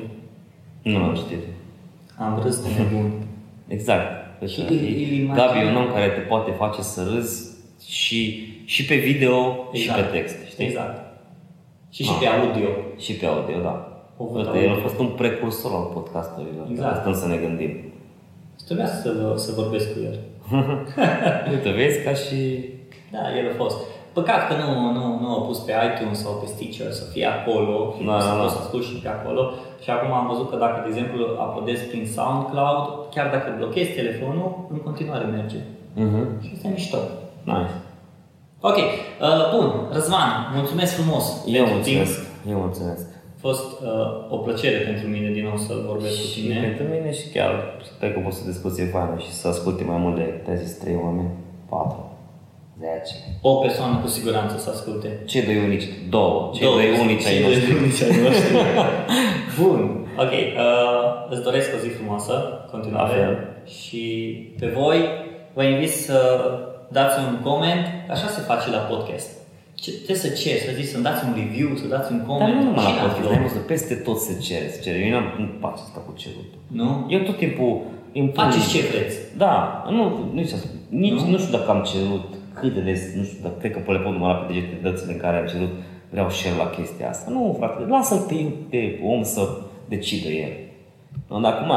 Nu 0.83 0.99
l-am 0.99 1.15
citit. 1.15 1.39
Am 2.19 2.41
râs 2.43 2.63
de 2.63 2.69
nebun. 2.83 3.11
Exact. 3.77 4.07
Deci, 4.41 4.51
Și 4.51 4.61
îl- 4.61 4.67
îl 4.67 4.83
imagine- 4.83 5.35
Gabi 5.35 5.59
e 5.59 5.69
un 5.71 5.77
om 5.77 5.93
care 5.93 6.09
te 6.09 6.21
poate 6.21 6.51
face 6.51 6.83
să 6.83 7.11
râzi 7.15 7.48
și, 7.89 8.21
și 8.65 8.85
pe 8.85 8.95
video 8.95 9.69
și 9.73 9.89
pe 9.91 10.01
text, 10.01 10.37
știi? 10.51 10.65
Exact. 10.67 10.97
Și 11.91 12.03
și 12.03 12.11
Ah. 12.13 12.19
pe 12.21 12.27
audio. 12.27 12.69
Și 12.99 13.13
pe 13.13 13.27
audio, 13.27 13.59
da. 13.63 13.75
Povăta 14.17 14.51
Uite, 14.51 14.65
el 14.67 14.73
a 14.73 14.81
fost 14.87 14.99
un 14.99 15.07
precursor 15.07 15.71
al 15.75 15.87
podcasturilor. 15.95 16.67
Exact. 16.71 17.01
Stăm 17.01 17.15
să 17.15 17.27
ne 17.27 17.37
gândim. 17.37 17.73
Trebuia 18.65 18.87
să, 18.87 19.35
să 19.37 19.53
vorbesc 19.61 19.93
cu 19.93 19.99
el. 20.09 20.17
Uite, 21.53 21.71
vezi, 21.71 22.03
ca 22.05 22.13
și... 22.25 22.39
Da, 23.13 23.23
el 23.39 23.47
a 23.53 23.55
fost. 23.63 23.77
Păcat 24.13 24.49
că 24.49 24.55
nu, 24.63 24.69
nu, 24.97 25.05
nu 25.21 25.29
a 25.37 25.41
pus 25.47 25.59
pe 25.59 25.73
iTunes 25.89 26.19
sau 26.23 26.33
pe 26.41 26.47
Stitcher 26.47 26.91
să 26.91 27.05
fie 27.13 27.27
acolo 27.27 27.95
și 27.99 28.05
Da, 28.07 28.21
să 28.21 28.27
da, 28.29 28.35
poți 28.41 28.55
da. 28.55 28.59
să 28.61 28.63
asculti 28.65 28.87
și 28.87 28.95
pe 29.05 29.09
acolo. 29.09 29.43
Și 29.83 29.91
acum 29.91 30.13
am 30.13 30.27
văzut 30.33 30.51
că 30.51 30.57
dacă, 30.57 30.77
de 30.83 30.89
exemplu, 30.93 31.19
uploadezi 31.45 31.85
prin 31.91 32.05
SoundCloud, 32.17 32.85
chiar 33.15 33.27
dacă 33.35 33.49
blochezi 33.59 33.93
telefonul, 34.01 34.49
în 34.75 34.79
continuare 34.87 35.25
merge. 35.25 35.61
Mhm. 36.05 36.23
Și 36.45 36.51
asta 36.55 36.69
e 36.69 36.71
mișto. 36.71 36.99
Nice. 37.53 37.75
Ok, 38.61 38.77
uh, 38.77 39.55
bun, 39.55 39.67
Răzvan, 39.93 40.29
mulțumesc 40.55 40.93
frumos 41.01 41.25
Eu 41.47 41.53
pentru 41.55 41.75
mulțumesc. 41.75 42.15
timp. 42.15 42.53
Eu 42.53 42.59
mulțumesc. 42.67 43.05
A 43.37 43.41
fost 43.41 43.67
uh, 43.83 44.35
o 44.35 44.37
plăcere 44.37 44.79
pentru 44.79 45.07
mine 45.09 45.31
din 45.31 45.45
nou 45.49 45.57
să 45.57 45.73
vorbesc 45.87 46.17
cu 46.21 46.27
Și 46.27 46.41
tine. 46.41 46.61
pentru 46.61 46.85
mine 46.95 47.13
și 47.13 47.27
chiar 47.35 47.53
sper 47.95 48.13
că 48.13 48.19
o 48.27 48.31
să 48.31 48.43
discuție 48.51 48.85
faină 48.85 49.15
și 49.25 49.33
să 49.33 49.49
asculte 49.49 49.85
mai 49.85 49.97
mult 50.05 50.15
de, 50.17 50.23
te 50.45 50.55
zis, 50.63 50.73
trei 50.79 50.99
oameni, 51.05 51.29
patru, 51.69 52.01
zece. 52.81 53.15
O 53.43 53.53
persoană 53.55 53.97
cu 54.03 54.09
siguranță 54.09 54.59
să 54.59 54.71
asculte. 54.71 55.09
Cei 55.27 55.43
doi 55.43 55.57
unici, 55.65 55.87
două, 56.09 56.51
cei 56.55 56.63
Două, 56.67 56.77
doi 56.77 56.91
unici 57.05 57.27
ai 57.27 57.33
cei 57.33 57.43
doi 57.43 57.53
noștri. 57.55 57.75
unici 57.83 58.03
ai 58.03 58.23
noștri. 58.23 58.53
Bun, 59.61 60.07
ok. 60.25 60.33
Uh, 60.33 61.27
îți 61.31 61.43
doresc 61.43 61.69
o 61.75 61.79
zi 61.79 61.89
frumoasă, 61.89 62.33
în 62.65 62.69
continuare. 62.71 63.09
La 63.09 63.15
fel. 63.15 63.35
Și 63.81 64.03
pe 64.59 64.67
voi 64.79 64.99
vă 65.55 65.63
invit 65.65 65.91
să 65.91 66.19
dați 66.97 67.17
un 67.29 67.33
coment. 67.49 67.85
Așa 68.15 68.27
se 68.37 68.41
face 68.41 68.71
la 68.71 68.79
podcast. 68.93 69.29
Ce, 69.83 69.91
trebuie 69.93 70.17
să 70.27 70.29
ceri, 70.43 70.61
să 70.67 70.71
zici, 70.79 70.91
să-mi 70.93 71.07
dați 71.09 71.25
un 71.29 71.33
review, 71.43 71.69
să 71.83 71.87
dați 71.95 72.09
un 72.13 72.19
Dar 72.19 72.27
comment. 72.27 72.55
nu 72.55 72.63
numai 72.69 72.85
Și 72.85 72.91
la 72.91 72.95
în 72.95 72.99
podcast, 73.01 73.19
upload. 73.19 73.37
ai 73.37 73.43
văzut, 73.49 73.65
peste 73.73 73.95
tot 74.07 74.19
se 74.27 74.33
cere, 74.47 74.67
se 74.75 74.81
cere. 74.85 74.99
Eu 75.07 75.11
n-am 75.15 75.27
nu 75.39 75.47
place 75.63 75.81
asta 75.87 76.01
cu 76.07 76.13
cerut. 76.23 76.51
Nu? 76.79 76.89
Eu 77.15 77.21
tot 77.29 77.37
timpul 77.45 77.73
îmi 78.19 78.29
pun- 78.35 78.45
Faceți 78.45 78.69
ce 78.75 78.81
vreți. 78.91 79.17
Da, 79.43 79.55
nu, 79.97 80.03
nu, 80.35 80.41
știu, 80.45 80.57
nici, 80.89 81.21
Nu? 81.21 81.31
nu? 81.33 81.39
știu 81.43 81.57
dacă 81.59 81.71
am 81.71 81.83
cerut 81.93 82.27
cât 82.59 82.73
de 82.75 82.81
des, 82.89 83.01
nu 83.19 83.23
știu, 83.29 83.39
dacă, 83.43 83.55
cred 83.61 83.73
că 83.73 83.93
le 83.93 83.99
pot 84.05 84.13
număra 84.13 84.35
pe 84.35 84.53
degete 84.53 84.79
dățile 84.87 85.13
în 85.13 85.19
care 85.25 85.37
am 85.37 85.47
cerut, 85.53 85.73
vreau 86.13 86.31
share 86.31 86.57
la 86.63 86.69
chestia 86.77 87.09
asta. 87.09 87.31
Nu, 87.31 87.55
frate, 87.59 87.83
lasă-l 87.95 88.23
pe, 88.29 88.35
pe 88.71 88.81
om 89.15 89.23
să 89.23 89.43
decidă 89.89 90.29
el. 90.29 90.53
Nu, 91.29 91.41
Dar 91.41 91.53
acum, 91.53 91.73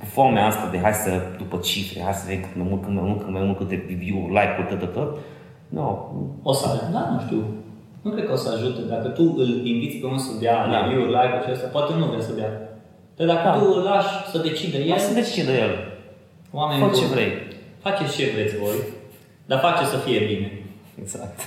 cu 0.00 0.06
foamea 0.06 0.46
asta 0.46 0.68
de 0.70 0.78
hai 0.82 0.92
să, 0.92 1.10
după 1.38 1.56
cifre, 1.56 2.00
hai 2.02 2.12
să 2.12 2.24
vedem 2.26 2.40
cât 2.42 2.56
mai 2.56 2.66
mult, 2.70 2.82
cât 2.84 2.92
mai 2.94 3.02
mult, 3.04 3.18
cât 3.22 3.32
mai 3.32 3.42
mult, 3.42 3.58
câte 3.58 3.84
review-uri, 3.88 4.32
like-uri, 4.38 4.68
tot, 4.68 4.78
tot, 4.78 4.92
tot. 4.92 5.10
Nu, 5.68 5.84
O 6.42 6.52
să, 6.52 6.66
da, 6.92 7.08
nu 7.14 7.20
știu. 7.26 7.42
Nu 8.02 8.10
cred 8.10 8.26
că 8.26 8.32
o 8.32 8.36
să 8.36 8.48
ajute. 8.56 8.80
Dacă 8.94 9.08
tu 9.08 9.34
îl 9.36 9.66
inviți 9.66 9.96
pe 9.96 10.06
unul 10.06 10.18
să 10.18 10.32
dea 10.40 10.68
Da. 10.68 10.80
review-uri, 10.80 11.12
like-uri 11.16 11.44
și 11.44 11.50
astea, 11.50 11.68
poate 11.68 11.92
nu 11.98 12.04
vrea 12.06 12.20
să 12.20 12.32
dea. 12.40 12.50
Dar 13.16 13.26
dacă 13.26 13.42
Da. 13.48 13.54
tu 13.58 13.64
îl 13.76 13.82
lași 13.82 14.12
să 14.32 14.38
decide 14.38 14.78
el, 14.78 14.90
hai 14.90 14.98
să 14.98 15.14
decidă 15.14 15.52
el. 15.52 15.72
oamenii 16.52 16.84
Fă 16.88 16.94
ce 16.98 17.04
vor- 17.04 17.14
vrei. 17.14 17.32
Faceți 17.84 18.16
ce 18.16 18.30
vreți 18.34 18.56
voi, 18.62 18.76
dar 19.46 19.58
faceți 19.60 19.90
să 19.90 19.96
fie 19.96 20.20
bine. 20.26 20.48
Exact. 21.02 21.38